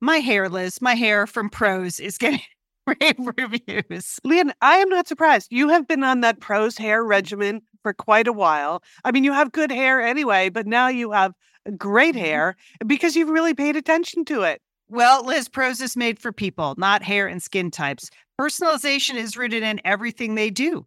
My 0.00 0.18
hair, 0.18 0.48
Liz, 0.50 0.80
my 0.82 0.94
hair 0.94 1.26
from 1.26 1.48
Prose 1.48 1.98
is 1.98 2.18
getting 2.18 2.40
rave 3.00 3.14
reviews. 3.36 4.20
Lian, 4.24 4.52
I 4.60 4.76
am 4.76 4.88
not 4.88 5.08
surprised. 5.08 5.48
You 5.50 5.68
have 5.68 5.88
been 5.88 6.04
on 6.04 6.20
that 6.20 6.40
prose 6.40 6.78
hair 6.78 7.04
regimen 7.04 7.62
for 7.82 7.92
quite 7.92 8.26
a 8.26 8.32
while. 8.32 8.82
I 9.04 9.12
mean, 9.12 9.24
you 9.24 9.32
have 9.32 9.52
good 9.52 9.70
hair 9.70 10.00
anyway, 10.00 10.48
but 10.48 10.66
now 10.66 10.88
you 10.88 11.12
have 11.12 11.32
great 11.76 12.14
mm-hmm. 12.14 12.24
hair 12.24 12.56
because 12.86 13.16
you've 13.16 13.28
really 13.28 13.54
paid 13.54 13.76
attention 13.76 14.24
to 14.26 14.42
it. 14.42 14.60
Well, 14.88 15.24
Liz, 15.24 15.48
Prose 15.48 15.80
is 15.80 15.96
made 15.96 16.20
for 16.20 16.30
people, 16.30 16.74
not 16.78 17.02
hair 17.02 17.26
and 17.26 17.42
skin 17.42 17.72
types. 17.72 18.08
Personalization 18.40 19.16
is 19.16 19.36
rooted 19.36 19.64
in 19.64 19.80
everything 19.84 20.34
they 20.34 20.50
do, 20.50 20.86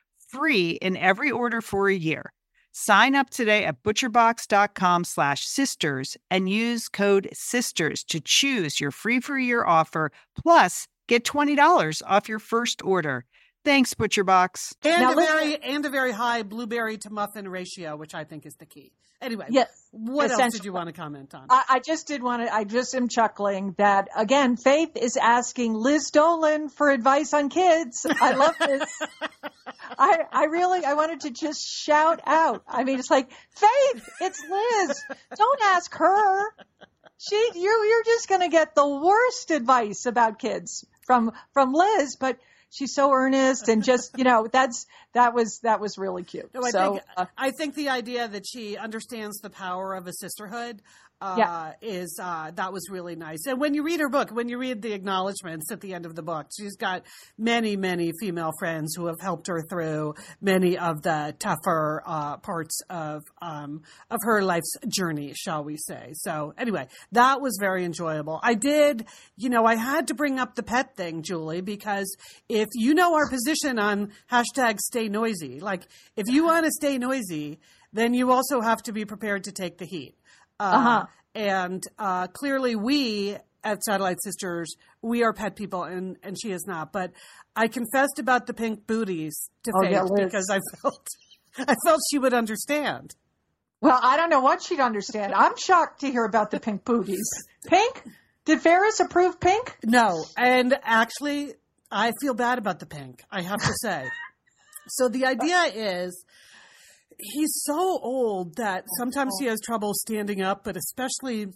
free 0.31 0.71
in 0.81 0.97
every 0.97 1.31
order 1.31 1.61
for 1.61 1.89
a 1.89 1.95
year. 1.95 2.31
Sign 2.71 3.15
up 3.15 3.29
today 3.29 3.65
at 3.65 3.83
butcherbox.com 3.83 5.03
slash 5.03 5.45
sisters 5.45 6.17
and 6.29 6.49
use 6.49 6.87
code 6.87 7.27
sisters 7.33 8.03
to 8.05 8.21
choose 8.21 8.79
your 8.79 8.91
free 8.91 9.19
for 9.19 9.37
year 9.37 9.65
offer 9.65 10.11
plus 10.41 10.87
get 11.07 11.25
$20 11.25 12.01
off 12.07 12.29
your 12.29 12.39
first 12.39 12.81
order. 12.83 13.25
Thanks, 13.63 13.93
ButcherBox. 13.93 14.73
And 14.83 15.01
Now 15.01 15.13
a 15.13 15.15
listen- 15.15 15.35
very 15.37 15.55
and 15.63 15.85
a 15.85 15.89
very 15.89 16.11
high 16.11 16.43
blueberry 16.43 16.97
to 16.99 17.09
muffin 17.11 17.47
ratio, 17.47 17.95
which 17.95 18.15
I 18.15 18.23
think 18.23 18.45
is 18.45 18.55
the 18.55 18.65
key. 18.65 18.91
Anyway, 19.21 19.45
Yes, 19.51 19.67
what 19.91 20.31
else 20.31 20.51
did 20.51 20.65
you 20.65 20.73
want 20.73 20.87
to 20.87 20.93
comment 20.93 21.35
on? 21.35 21.45
I, 21.51 21.63
I 21.69 21.79
just 21.79 22.07
did 22.07 22.23
want 22.23 22.41
to, 22.43 22.51
I 22.51 22.63
just 22.63 22.95
am 22.95 23.07
chuckling 23.07 23.75
that 23.77 24.07
again, 24.17 24.57
Faith 24.57 24.93
is 24.95 25.15
asking 25.15 25.75
Liz 25.75 26.09
Dolan 26.09 26.69
for 26.69 26.89
advice 26.89 27.31
on 27.35 27.49
kids. 27.49 28.03
I 28.09 28.31
love 28.33 28.55
this. 28.57 28.83
I, 29.99 30.17
I 30.31 30.45
really, 30.45 30.83
I 30.83 30.95
wanted 30.95 31.19
to 31.21 31.29
just 31.29 31.61
shout 31.67 32.19
out. 32.25 32.63
I 32.67 32.83
mean, 32.83 32.97
it's 32.97 33.11
like, 33.11 33.29
Faith, 33.51 34.09
it's 34.21 34.41
Liz. 34.49 34.99
Don't 35.37 35.61
ask 35.65 35.93
her. 35.97 36.55
She, 37.19 37.35
you're, 37.53 37.85
you're 37.85 38.03
just 38.03 38.27
going 38.27 38.41
to 38.41 38.49
get 38.49 38.73
the 38.73 38.87
worst 38.87 39.51
advice 39.51 40.07
about 40.07 40.39
kids 40.39 40.83
from, 41.05 41.31
from 41.53 41.73
Liz, 41.73 42.15
but 42.19 42.39
she's 42.71 42.93
so 42.93 43.11
earnest 43.11 43.67
and 43.67 43.83
just, 43.83 44.17
you 44.17 44.23
know, 44.23 44.47
that's, 44.51 44.87
that 45.13 45.35
was, 45.35 45.59
that 45.59 45.79
was 45.79 45.97
really 45.97 46.23
cute. 46.23 46.49
No, 46.53 46.63
I 46.63 46.71
so, 46.71 46.93
think 46.93 47.03
uh, 47.15 47.25
I 47.37 47.51
think 47.51 47.75
the 47.75 47.89
idea 47.89 48.27
that 48.27 48.47
she 48.47 48.77
understands 48.77 49.39
the 49.41 49.49
power 49.51 49.93
of 49.93 50.07
a 50.07 50.13
sisterhood 50.13 50.81
uh, 51.21 51.35
Yeah. 51.37 51.73
is 51.81 52.19
uh, 52.21 52.51
that 52.55 52.73
was 52.73 52.89
really 52.89 53.15
nice. 53.15 53.45
And 53.45 53.59
when 53.59 53.73
you 53.73 53.83
read 53.83 53.99
her 53.99 54.09
book, 54.09 54.31
when 54.31 54.49
you 54.49 54.57
read 54.57 54.81
the 54.81 54.93
acknowledgments 54.93 55.71
at 55.71 55.79
the 55.81 55.93
end 55.93 56.05
of 56.05 56.15
the 56.15 56.23
book, 56.23 56.47
she's 56.57 56.75
got 56.75 57.03
many, 57.37 57.75
many 57.77 58.11
female 58.19 58.51
friends 58.59 58.95
who 58.95 59.05
have 59.05 59.19
helped 59.21 59.47
her 59.47 59.61
through 59.61 60.15
many 60.41 60.77
of 60.77 61.01
the 61.03 61.35
tougher 61.39 62.01
uh, 62.05 62.37
parts 62.37 62.81
of 62.89 63.23
um, 63.41 63.83
of 64.09 64.19
her 64.23 64.41
life's 64.43 64.75
journey, 64.87 65.33
shall 65.35 65.63
we 65.63 65.77
say? 65.77 66.13
So 66.13 66.53
anyway, 66.57 66.87
that 67.11 67.39
was 67.41 67.57
very 67.59 67.85
enjoyable. 67.85 68.39
I 68.43 68.55
did, 68.55 69.05
you 69.37 69.49
know, 69.49 69.65
I 69.65 69.75
had 69.75 70.07
to 70.07 70.13
bring 70.15 70.39
up 70.39 70.55
the 70.55 70.63
pet 70.63 70.95
thing, 70.97 71.21
Julie, 71.21 71.61
because 71.61 72.15
if 72.49 72.67
you 72.73 72.93
know 72.93 73.13
our 73.15 73.29
position 73.29 73.77
on 73.79 74.11
hashtag 74.31 74.79
stay 74.79 75.07
noisy, 75.07 75.59
like 75.59 75.83
if 76.15 76.27
you 76.27 76.45
want 76.45 76.65
to 76.65 76.71
stay 76.71 76.97
noisy, 76.97 77.59
then 77.93 78.13
you 78.13 78.31
also 78.31 78.61
have 78.61 78.81
to 78.83 78.93
be 78.93 79.05
prepared 79.05 79.43
to 79.43 79.51
take 79.51 79.77
the 79.77 79.85
heat. 79.85 80.15
Uh, 80.61 80.77
Uh-huh. 80.77 81.05
And 81.33 81.83
uh, 81.97 82.27
clearly, 82.27 82.75
we 82.75 83.37
at 83.63 83.81
Satellite 83.83 84.17
Sisters, 84.23 84.75
we 85.01 85.23
are 85.23 85.33
pet 85.33 85.55
people, 85.55 85.83
and, 85.83 86.17
and 86.23 86.37
she 86.39 86.51
is 86.51 86.65
not. 86.67 86.91
But 86.91 87.13
I 87.55 87.67
confessed 87.67 88.19
about 88.19 88.47
the 88.47 88.53
pink 88.53 88.85
booties 88.85 89.49
to 89.63 89.71
Oh, 89.75 89.81
Faith 89.81 89.91
yeah, 89.93 90.25
because 90.25 90.49
I 90.51 90.59
felt 90.81 91.07
I 91.57 91.75
felt 91.85 91.99
she 92.11 92.19
would 92.19 92.33
understand. 92.33 93.15
Well, 93.81 93.99
I 94.01 94.17
don't 94.17 94.29
know 94.29 94.41
what 94.41 94.61
she'd 94.61 94.79
understand. 94.79 95.33
I'm 95.33 95.57
shocked 95.57 96.01
to 96.01 96.11
hear 96.11 96.25
about 96.25 96.51
the 96.51 96.59
pink 96.59 96.85
booties. 96.85 97.27
Pink? 97.65 98.03
Did 98.45 98.61
Ferris 98.61 98.99
approve 98.99 99.39
pink? 99.39 99.77
No, 99.85 100.23
and 100.37 100.77
actually, 100.83 101.53
I 101.89 102.11
feel 102.21 102.33
bad 102.33 102.57
about 102.59 102.79
the 102.79 102.85
pink. 102.85 103.23
I 103.31 103.41
have 103.41 103.61
to 103.61 103.73
say. 103.81 104.05
so 104.87 105.09
the 105.09 105.25
idea 105.25 105.63
is. 105.73 106.25
He's 107.17 107.61
so 107.63 107.99
old 108.01 108.55
that 108.55 108.83
oh, 108.83 108.93
sometimes 108.97 109.33
he 109.39 109.47
oh. 109.47 109.51
has 109.51 109.59
trouble 109.61 109.93
standing 109.93 110.41
up, 110.41 110.63
but 110.63 110.77
especially 110.77 111.47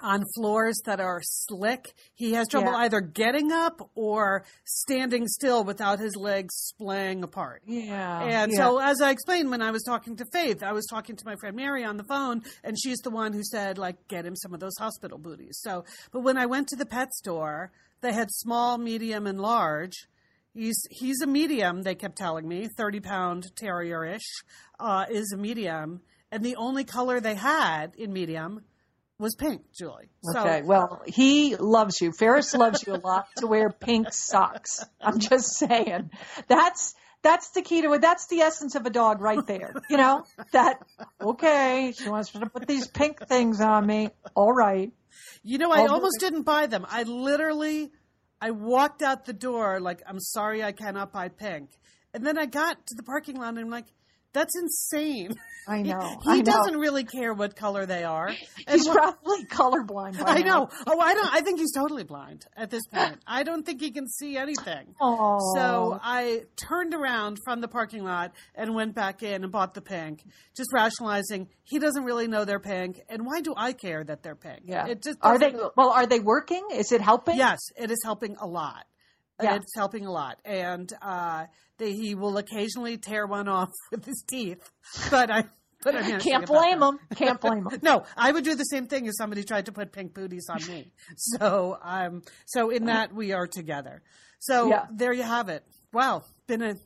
on 0.00 0.24
floors 0.34 0.80
that 0.84 1.00
are 1.00 1.20
slick, 1.22 1.94
he 2.14 2.32
has 2.32 2.48
trouble 2.48 2.72
Yeah. 2.72 2.78
either 2.78 3.00
getting 3.00 3.52
up 3.52 3.90
or 3.94 4.44
standing 4.64 5.28
still 5.28 5.64
without 5.64 5.98
his 5.98 6.16
legs 6.16 6.54
splaying 6.54 7.22
apart. 7.22 7.62
Yeah. 7.66 8.22
And 8.22 8.52
so, 8.52 8.78
as 8.78 9.00
I 9.00 9.10
explained 9.10 9.50
when 9.50 9.62
I 9.62 9.70
was 9.70 9.82
talking 9.82 10.16
to 10.16 10.24
Faith, 10.32 10.62
I 10.62 10.72
was 10.72 10.86
talking 10.86 11.16
to 11.16 11.24
my 11.24 11.36
friend 11.36 11.56
Mary 11.56 11.84
on 11.84 11.96
the 11.96 12.04
phone, 12.04 12.42
and 12.62 12.76
she's 12.78 12.98
the 12.98 13.10
one 13.10 13.32
who 13.32 13.42
said, 13.44 13.78
like, 13.78 14.08
get 14.08 14.26
him 14.26 14.36
some 14.36 14.52
of 14.52 14.60
those 14.60 14.76
hospital 14.78 15.18
booties. 15.18 15.60
So, 15.62 15.84
but 16.12 16.20
when 16.20 16.36
I 16.36 16.46
went 16.46 16.68
to 16.68 16.76
the 16.76 16.86
pet 16.86 17.12
store, 17.14 17.70
they 18.00 18.12
had 18.12 18.30
small, 18.30 18.78
medium, 18.78 19.26
and 19.26 19.40
large. 19.40 19.94
He's 20.54 20.86
he's 20.90 21.20
a 21.20 21.26
medium. 21.26 21.82
They 21.82 21.94
kept 21.94 22.16
telling 22.16 22.46
me, 22.46 22.68
thirty 22.68 23.00
pound 23.00 23.54
terrier 23.56 24.04
ish, 24.04 24.44
uh, 24.78 25.06
is 25.10 25.32
a 25.32 25.36
medium, 25.36 26.00
and 26.30 26.44
the 26.44 26.56
only 26.56 26.84
color 26.84 27.20
they 27.20 27.34
had 27.34 27.94
in 27.96 28.12
medium 28.12 28.62
was 29.18 29.34
pink, 29.34 29.62
Julie. 29.72 30.10
So, 30.22 30.40
Okay, 30.40 30.62
well, 30.62 31.02
he 31.06 31.56
loves 31.56 32.00
you. 32.00 32.12
Ferris 32.12 32.54
loves 32.54 32.84
you 32.86 32.94
a 32.94 33.02
lot 33.02 33.26
to 33.36 33.46
wear 33.46 33.70
pink 33.70 34.12
socks. 34.12 34.84
I'm 35.00 35.18
just 35.18 35.56
saying. 35.56 36.10
That's 36.48 36.94
that's 37.22 37.50
the 37.50 37.62
key 37.62 37.82
to 37.82 37.92
it. 37.94 38.02
That's 38.02 38.26
the 38.26 38.40
essence 38.40 38.74
of 38.74 38.84
a 38.86 38.90
dog 38.90 39.20
right 39.20 39.44
there. 39.46 39.74
You 39.88 39.96
know, 39.96 40.24
that, 40.52 40.78
okay, 41.20 41.94
she 41.96 42.08
wants 42.08 42.34
me 42.34 42.40
to 42.40 42.50
put 42.50 42.68
these 42.68 42.86
pink 42.86 43.26
things 43.26 43.60
on 43.60 43.86
me. 43.86 44.10
All 44.34 44.52
right. 44.52 44.92
You 45.42 45.58
know, 45.58 45.70
I 45.72 45.80
I'll 45.80 45.94
almost 45.94 46.20
didn't 46.20 46.42
buy 46.42 46.66
them. 46.66 46.84
I 46.88 47.04
literally, 47.04 47.92
I 48.44 48.50
walked 48.50 49.00
out 49.00 49.24
the 49.24 49.32
door 49.32 49.80
like, 49.80 50.02
I'm 50.06 50.20
sorry, 50.20 50.62
I 50.62 50.72
cannot 50.72 51.12
buy 51.12 51.30
pink. 51.30 51.70
And 52.12 52.26
then 52.26 52.36
I 52.36 52.44
got 52.44 52.86
to 52.88 52.94
the 52.94 53.02
parking 53.02 53.38
lot 53.38 53.48
and 53.48 53.58
I'm 53.58 53.70
like, 53.70 53.86
that's 54.34 54.54
insane. 54.60 55.34
I 55.66 55.80
know. 55.80 55.98
He 56.24 56.30
I 56.30 56.36
know. 56.36 56.42
doesn't 56.42 56.76
really 56.76 57.04
care 57.04 57.32
what 57.32 57.56
color 57.56 57.86
they 57.86 58.04
are. 58.04 58.28
And 58.66 58.76
He's 58.80 58.86
what- 58.86 58.96
probably 58.96 59.44
colorblind. 59.46 60.18
by 60.22 60.32
I 60.32 60.38
now. 60.40 60.44
know. 60.64 60.68
Oh, 60.86 61.00
I 61.00 61.14
don't. 61.14 61.34
I 61.34 61.40
think 61.40 61.58
he's 61.58 61.72
totally 61.72 62.04
blind 62.04 62.44
at 62.56 62.68
this 62.70 62.82
point. 62.92 63.18
I 63.26 63.42
don't 63.42 63.64
think 63.64 63.80
he 63.80 63.90
can 63.90 64.06
see 64.08 64.36
anything. 64.36 64.94
Aw. 65.00 65.38
So 65.56 65.98
I 66.02 66.42
turned 66.56 66.92
around 66.94 67.38
from 67.44 67.60
the 67.62 67.68
parking 67.68 68.04
lot 68.04 68.32
and 68.54 68.74
went 68.74 68.94
back 68.94 69.22
in 69.22 69.42
and 69.42 69.50
bought 69.52 69.72
the 69.74 69.80
pink, 69.80 70.22
just 70.56 70.70
rationalizing 70.74 71.48
he 71.62 71.78
doesn't 71.78 72.04
really 72.04 72.28
know 72.28 72.44
they're 72.44 72.58
pink, 72.60 73.00
and 73.08 73.24
why 73.24 73.40
do 73.40 73.54
I 73.56 73.72
care 73.72 74.04
that 74.04 74.22
they're 74.22 74.34
pink? 74.34 74.60
Yeah. 74.64 74.86
It 74.86 75.02
just 75.02 75.18
Are 75.22 75.38
they, 75.38 75.54
well, 75.76 75.90
are 75.90 76.06
they 76.06 76.20
working? 76.20 76.66
Is 76.74 76.92
it 76.92 77.00
helping? 77.00 77.36
Yes, 77.36 77.58
it 77.76 77.90
is 77.90 78.00
helping 78.04 78.36
a 78.40 78.46
lot. 78.46 78.84
Yeah. 79.42 79.56
It's 79.56 79.74
helping 79.74 80.06
a 80.06 80.12
lot, 80.12 80.38
and 80.44 80.92
uh, 81.02 81.46
they, 81.78 81.92
he 81.92 82.14
will 82.14 82.38
occasionally 82.38 82.98
tear 82.98 83.26
one 83.26 83.48
off 83.48 83.70
with 83.90 84.04
his 84.04 84.22
teeth, 84.28 84.70
but 85.10 85.30
I. 85.30 85.44
But 85.82 85.96
I 85.96 86.18
Can't 86.18 86.46
blame 86.46 86.82
him. 86.82 86.98
Can't 87.14 87.38
blame 87.38 87.64
them. 87.64 87.78
No, 87.82 88.04
I 88.16 88.32
would 88.32 88.42
do 88.44 88.54
the 88.54 88.64
same 88.64 88.86
thing 88.86 89.04
if 89.04 89.12
somebody 89.18 89.44
tried 89.44 89.66
to 89.66 89.72
put 89.72 89.92
pink 89.92 90.14
booties 90.14 90.46
on 90.48 90.64
me. 90.66 90.92
So, 91.16 91.76
um, 91.82 92.22
so 92.46 92.70
in 92.70 92.86
that 92.86 93.12
we 93.14 93.32
are 93.32 93.46
together. 93.46 94.02
So 94.38 94.70
Yeah. 94.70 94.86
there 94.90 95.12
you 95.12 95.24
have 95.24 95.50
it. 95.50 95.62
Wow, 95.92 96.24
been 96.46 96.62
a, 96.62 96.76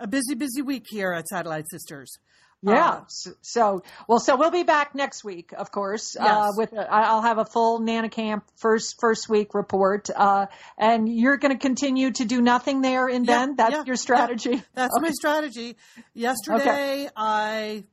a 0.00 0.08
busy, 0.08 0.34
busy 0.34 0.62
week 0.62 0.86
here 0.88 1.12
at 1.12 1.28
Satellite 1.28 1.66
Sisters. 1.70 2.18
Yeah. 2.62 2.88
Uh, 2.88 3.00
So, 3.06 3.30
so, 3.40 3.82
well, 4.08 4.18
so 4.18 4.36
we'll 4.36 4.50
be 4.50 4.64
back 4.64 4.94
next 4.94 5.22
week, 5.22 5.52
of 5.56 5.70
course. 5.70 6.16
Uh, 6.16 6.24
Yes. 6.24 6.56
with 6.56 6.72
a, 6.72 6.92
I'll 6.92 7.22
have 7.22 7.38
a 7.38 7.44
full 7.44 7.78
Nana 7.80 8.08
Camp 8.08 8.44
first 8.56 8.96
first 9.00 9.28
week 9.28 9.54
report. 9.54 10.08
Uh, 10.14 10.46
and 10.76 11.08
you're 11.08 11.36
going 11.36 11.52
to 11.52 11.58
continue 11.58 12.10
to 12.10 12.24
do 12.24 12.40
nothing 12.40 12.80
there 12.80 13.08
in 13.08 13.24
Yeah, 13.24 13.46
Bend. 13.46 13.56
That's 13.58 13.72
yeah, 13.72 13.84
your 13.86 13.96
strategy. 13.96 14.62
That's 14.74 14.98
my 15.00 15.10
strategy. 15.10 15.76
Yesterday, 16.14 17.08
I 17.16 17.84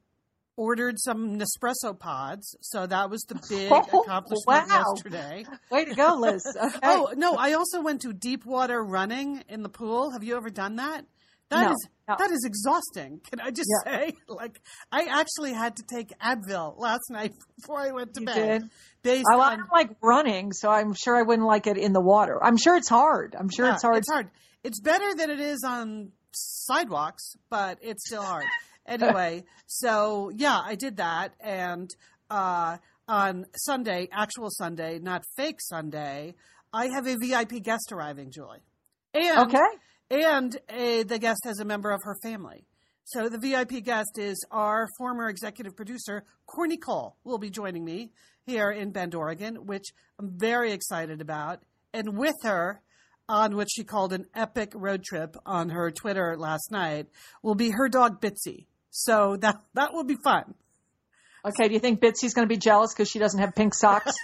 ordered 0.57 0.95
some 0.99 1.37
Nespresso 1.37 1.97
pods, 1.99 2.55
so 2.61 2.87
that 2.87 3.09
was 3.09 3.21
the 3.23 3.35
big 3.49 3.71
Oh, 3.93 4.01
accomplishment 4.01 4.69
wow. 4.69 4.83
yesterday. 4.95 5.45
Way 5.69 5.85
to 5.85 5.93
go, 5.93 6.15
Liz. 6.19 6.43
Okay. 6.55 6.79
Oh 6.81 7.13
no! 7.15 7.35
I 7.35 7.53
also 7.53 7.81
went 7.81 8.01
to 8.01 8.13
deep 8.13 8.45
water 8.45 8.83
running 8.83 9.43
in 9.47 9.61
the 9.63 9.69
pool. 9.69 10.11
Have 10.11 10.23
you 10.23 10.35
ever 10.37 10.49
done 10.49 10.77
that? 10.77 11.05
That 11.49 11.63
No, 11.65 11.71
is 11.71 11.87
no. 12.07 12.15
that 12.17 12.31
is 12.31 12.43
exhausting. 12.45 13.21
Can 13.29 13.39
I 13.39 13.51
just 13.51 13.69
Yeah. 13.85 13.91
say, 14.07 14.13
like, 14.27 14.59
I 14.91 15.05
actually 15.05 15.53
had 15.53 15.75
to 15.77 15.83
take 15.83 16.09
Advil 16.19 16.77
last 16.79 17.09
night 17.09 17.33
before 17.59 17.79
I 17.79 17.91
went 17.91 18.13
to 18.15 18.21
You 18.21 18.25
bed. 18.27 18.61
did? 18.61 18.69
Based 19.03 19.25
I, 19.31 19.35
on 19.35 19.57
don't 19.57 19.71
like 19.71 19.91
running, 20.01 20.51
so 20.53 20.69
I'm 20.69 20.93
sure 20.93 21.15
I 21.15 21.21
wouldn't 21.21 21.47
like 21.47 21.67
it 21.67 21.77
in 21.77 21.93
the 21.93 22.01
water. 22.01 22.43
I'm 22.43 22.57
sure 22.57 22.75
it's 22.75 22.89
hard. 22.89 23.35
I'm 23.37 23.49
sure 23.49 23.67
Yeah, 23.67 23.73
it's 23.73 23.83
hard. 23.83 23.97
It's 23.97 24.11
hard. 24.11 24.29
It's 24.63 24.79
better 24.79 25.13
than 25.13 25.29
it 25.29 25.39
is 25.39 25.63
on 25.63 26.11
sidewalks, 26.31 27.35
but 27.49 27.77
it's 27.81 28.05
still 28.07 28.23
hard. 28.23 28.45
anyway, 28.87 29.43
so 29.67 30.31
yeah, 30.35 30.59
I 30.59 30.75
did 30.75 30.97
that, 30.97 31.33
and 31.39 31.89
uh, 32.31 32.77
on 33.07 33.45
Sunday, 33.55 34.09
actual 34.11 34.49
Sunday, 34.49 34.97
not 34.99 35.23
fake 35.37 35.61
Sunday, 35.61 36.33
I 36.73 36.87
have 36.87 37.05
a 37.07 37.15
VIP 37.15 37.61
guest 37.63 37.91
arriving, 37.91 38.31
Julie. 38.31 38.63
And 39.13 39.37
Okay. 39.47 39.67
And 40.09 40.55
a, 40.69 41.03
the 41.03 41.19
guest 41.19 41.41
has 41.45 41.59
a 41.59 41.65
member 41.65 41.91
of 41.91 42.01
her 42.03 42.15
family. 42.23 42.65
So 43.05 43.29
the 43.29 43.37
VIP 43.37 43.83
guest 43.83 44.17
is 44.17 44.43
our 44.49 44.87
former 44.97 45.29
executive 45.29 45.75
producer, 45.75 46.23
Corny 46.47 46.77
Cole, 46.77 47.15
will 47.23 47.37
be 47.37 47.49
joining 47.49 47.85
me 47.85 48.11
here 48.45 48.71
in 48.71 48.91
Bend, 48.91 49.13
Oregon, 49.13 49.67
which 49.67 49.93
I'm 50.19 50.37
very 50.37 50.71
excited 50.71 51.21
about. 51.21 51.61
And 51.93 52.17
with 52.17 52.35
her, 52.43 52.81
on 53.27 53.55
what 53.55 53.67
she 53.71 53.83
called 53.83 54.13
an 54.13 54.25
epic 54.35 54.71
road 54.75 55.03
trip 55.03 55.35
on 55.45 55.69
her 55.69 55.91
Twitter 55.91 56.35
last 56.37 56.71
night, 56.71 57.07
will 57.41 57.55
be 57.55 57.71
her 57.71 57.89
dog 57.89 58.21
Bitsy. 58.21 58.65
So 58.91 59.37
that 59.37 59.61
that 59.73 59.93
will 59.93 60.03
be 60.03 60.15
fun. 60.23 60.53
Okay. 61.45 61.67
Do 61.67 61.73
you 61.73 61.79
think 61.79 62.01
Bitsy's 62.01 62.33
going 62.33 62.47
to 62.47 62.53
be 62.53 62.57
jealous 62.57 62.93
because 62.93 63.09
she 63.09 63.19
doesn't 63.19 63.39
have 63.39 63.55
pink 63.55 63.73
socks? 63.73 64.15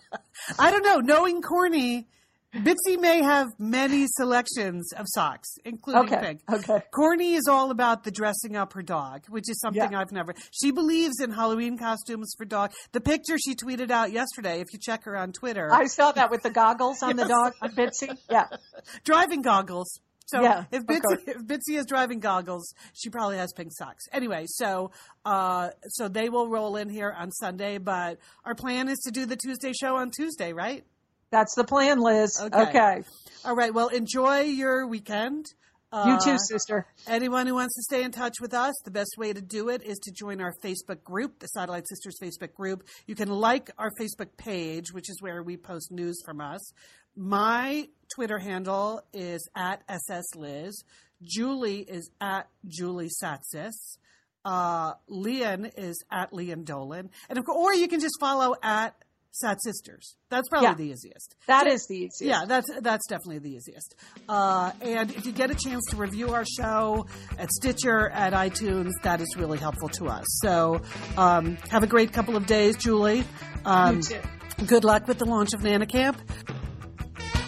I 0.58 0.70
don't 0.70 0.84
know. 0.84 0.98
Knowing 0.98 1.42
Corny, 1.42 2.06
Bitsy 2.54 2.98
may 3.00 3.22
have 3.22 3.48
many 3.58 4.06
selections 4.08 4.92
of 4.94 5.06
socks, 5.08 5.48
including 5.64 6.02
Okay, 6.12 6.20
pink. 6.20 6.40
okay. 6.52 6.82
Corny 6.92 7.34
is 7.34 7.46
all 7.48 7.70
about 7.70 8.02
the 8.02 8.10
dressing 8.10 8.56
up 8.56 8.72
her 8.72 8.82
dog, 8.82 9.24
which 9.28 9.48
is 9.48 9.60
something 9.60 9.92
Yeah. 9.92 10.00
I've 10.00 10.10
never. 10.10 10.34
She 10.50 10.72
believes 10.72 11.20
in 11.20 11.30
Halloween 11.30 11.78
costumes 11.78 12.34
for 12.36 12.44
dog. 12.44 12.72
The 12.90 13.00
picture 13.00 13.38
she 13.38 13.54
tweeted 13.54 13.90
out 13.92 14.10
yesterday, 14.10 14.60
if 14.60 14.72
you 14.72 14.80
check 14.80 15.04
her 15.04 15.16
on 15.16 15.32
Twitter, 15.32 15.72
I 15.72 15.86
saw 15.86 16.10
that 16.12 16.30
with 16.32 16.42
the 16.42 16.50
goggles 16.50 17.02
on 17.04 17.14
the 17.16 17.24
dog 17.28 17.52
on 17.62 17.70
Bitsy. 17.70 18.16
Yeah. 18.28 18.46
driving 19.04 19.42
goggles. 19.42 20.00
So 20.26 20.42
Yeah, 20.42 20.64
if 20.70 20.84
Bitsy, 20.84 21.28
if 21.28 21.38
Bitsy 21.38 21.74
has 21.76 21.86
driving 21.86 22.20
goggles, 22.20 22.72
she 22.94 23.10
probably 23.10 23.36
has 23.38 23.52
pink 23.52 23.72
socks. 23.72 24.04
Anyway, 24.12 24.44
so 24.46 24.90
uh, 25.24 25.70
so 25.88 26.08
they 26.08 26.28
will 26.28 26.48
roll 26.48 26.76
in 26.76 26.88
here 26.88 27.12
on 27.16 27.30
Sunday, 27.32 27.78
but 27.78 28.18
our 28.44 28.54
plan 28.54 28.88
is 28.88 28.98
to 29.00 29.10
do 29.10 29.26
the 29.26 29.36
Tuesday 29.36 29.72
show 29.72 29.96
on 29.96 30.10
Tuesday, 30.10 30.52
right? 30.52 30.84
That's 31.30 31.54
the 31.54 31.64
plan, 31.64 32.00
Liz. 32.00 32.40
Okay. 32.40 32.62
okay. 32.62 33.02
All 33.44 33.54
right. 33.54 33.72
Well, 33.72 33.88
enjoy 33.88 34.40
your 34.40 34.86
weekend. 34.86 35.46
You 35.92 35.98
Uh, 35.98 36.20
too, 36.20 36.38
sister. 36.38 36.86
Anyone 37.08 37.48
who 37.48 37.54
wants 37.54 37.74
to 37.74 37.82
stay 37.82 38.04
in 38.04 38.12
touch 38.12 38.34
with 38.40 38.54
us, 38.54 38.74
the 38.84 38.92
best 38.92 39.16
way 39.18 39.32
to 39.32 39.40
do 39.40 39.70
it 39.70 39.82
is 39.82 39.98
to 40.04 40.12
join 40.12 40.40
our 40.40 40.54
Facebook 40.62 41.02
group, 41.02 41.40
the 41.40 41.48
Satellite 41.48 41.88
Sisters 41.88 42.16
Facebook 42.22 42.54
group. 42.54 42.84
You 43.06 43.16
can 43.16 43.28
like 43.28 43.70
our 43.76 43.90
Facebook 44.00 44.36
page, 44.36 44.92
which 44.92 45.10
is 45.10 45.20
where 45.20 45.42
we 45.42 45.56
post 45.56 45.90
news 45.90 46.22
from 46.24 46.40
us. 46.40 46.60
My 47.16 47.88
Twitter 48.14 48.38
handle 48.38 49.02
is 49.12 49.48
at 49.56 49.82
SSLiz. 49.88 50.74
Julie 51.22 51.80
is 51.80 52.08
at 52.20 52.48
Julie 52.68 53.10
Satsis. 53.22 53.98
Uh, 54.44 54.94
Lian 55.08 55.70
is 55.76 56.02
at 56.10 56.32
Lian 56.32 56.64
Dolan. 56.64 57.10
And 57.28 57.38
of 57.38 57.44
course, 57.44 57.58
or 57.58 57.74
you 57.74 57.88
can 57.88 58.00
just 58.00 58.14
follow 58.20 58.54
at 58.62 58.94
Sat 59.32 59.62
Sisters. 59.62 60.16
That's 60.28 60.48
probably 60.48 60.68
Yeah. 60.68 60.74
the 60.74 60.84
easiest. 60.84 61.34
That 61.46 61.66
is 61.66 61.86
the 61.86 61.94
easiest. 61.96 62.22
Yeah, 62.22 62.44
that's 62.46 62.66
that's 62.80 63.06
definitely 63.08 63.38
the 63.38 63.54
easiest. 63.56 63.94
Uh, 64.28 64.72
and 64.80 65.10
if 65.12 65.24
you 65.24 65.32
get 65.32 65.50
a 65.50 65.54
chance 65.54 65.82
to 65.90 65.96
review 65.96 66.30
our 66.34 66.44
show 66.44 67.06
at 67.38 67.50
Stitcher, 67.50 68.08
at 68.10 68.32
iTunes, 68.32 68.90
that 69.02 69.20
is 69.20 69.28
really 69.36 69.58
helpful 69.58 69.88
to 69.90 70.06
us. 70.08 70.24
So 70.42 70.80
um, 71.16 71.56
have 71.70 71.82
a 71.82 71.86
great 71.86 72.12
couple 72.12 72.36
of 72.36 72.46
days, 72.46 72.76
Julie. 72.76 73.24
Um. 73.64 74.00
Good 74.66 74.84
luck 74.84 75.08
with 75.08 75.16
the 75.18 75.24
launch 75.24 75.54
of 75.54 75.62
Nana 75.62 75.86
Camp. 75.86 76.20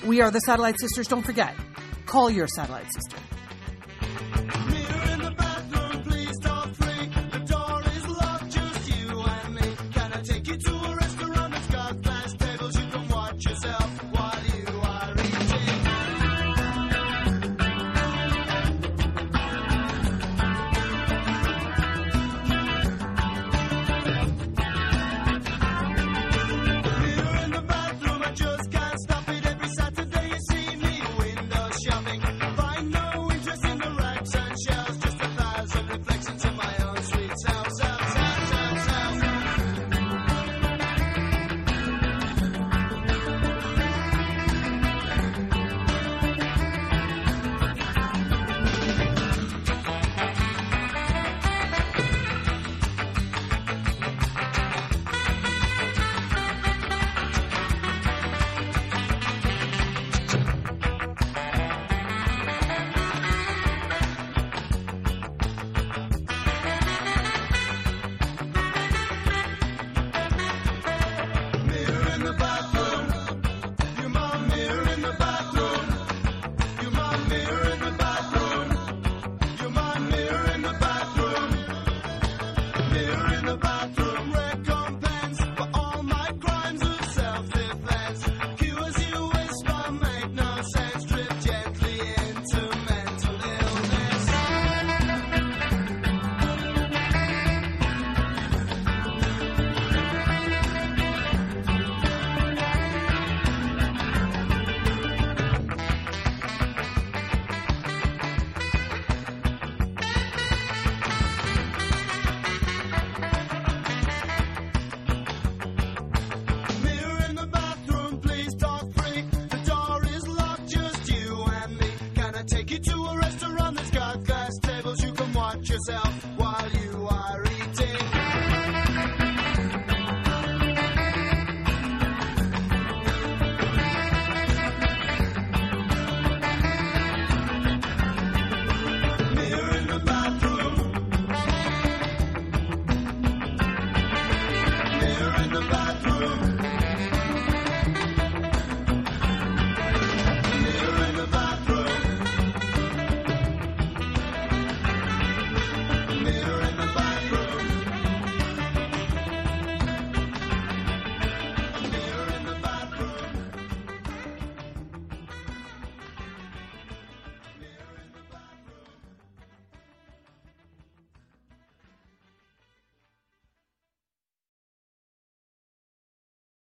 We 0.07 0.23
are 0.23 0.31
the 0.31 0.41
Satellite 0.41 0.81
Sisters. 0.81 1.07
Don't 1.09 1.23
forget, 1.23 1.55
call 2.07 2.31
your 2.31 2.47
Satellite 2.49 2.87
Sister. 2.91 3.17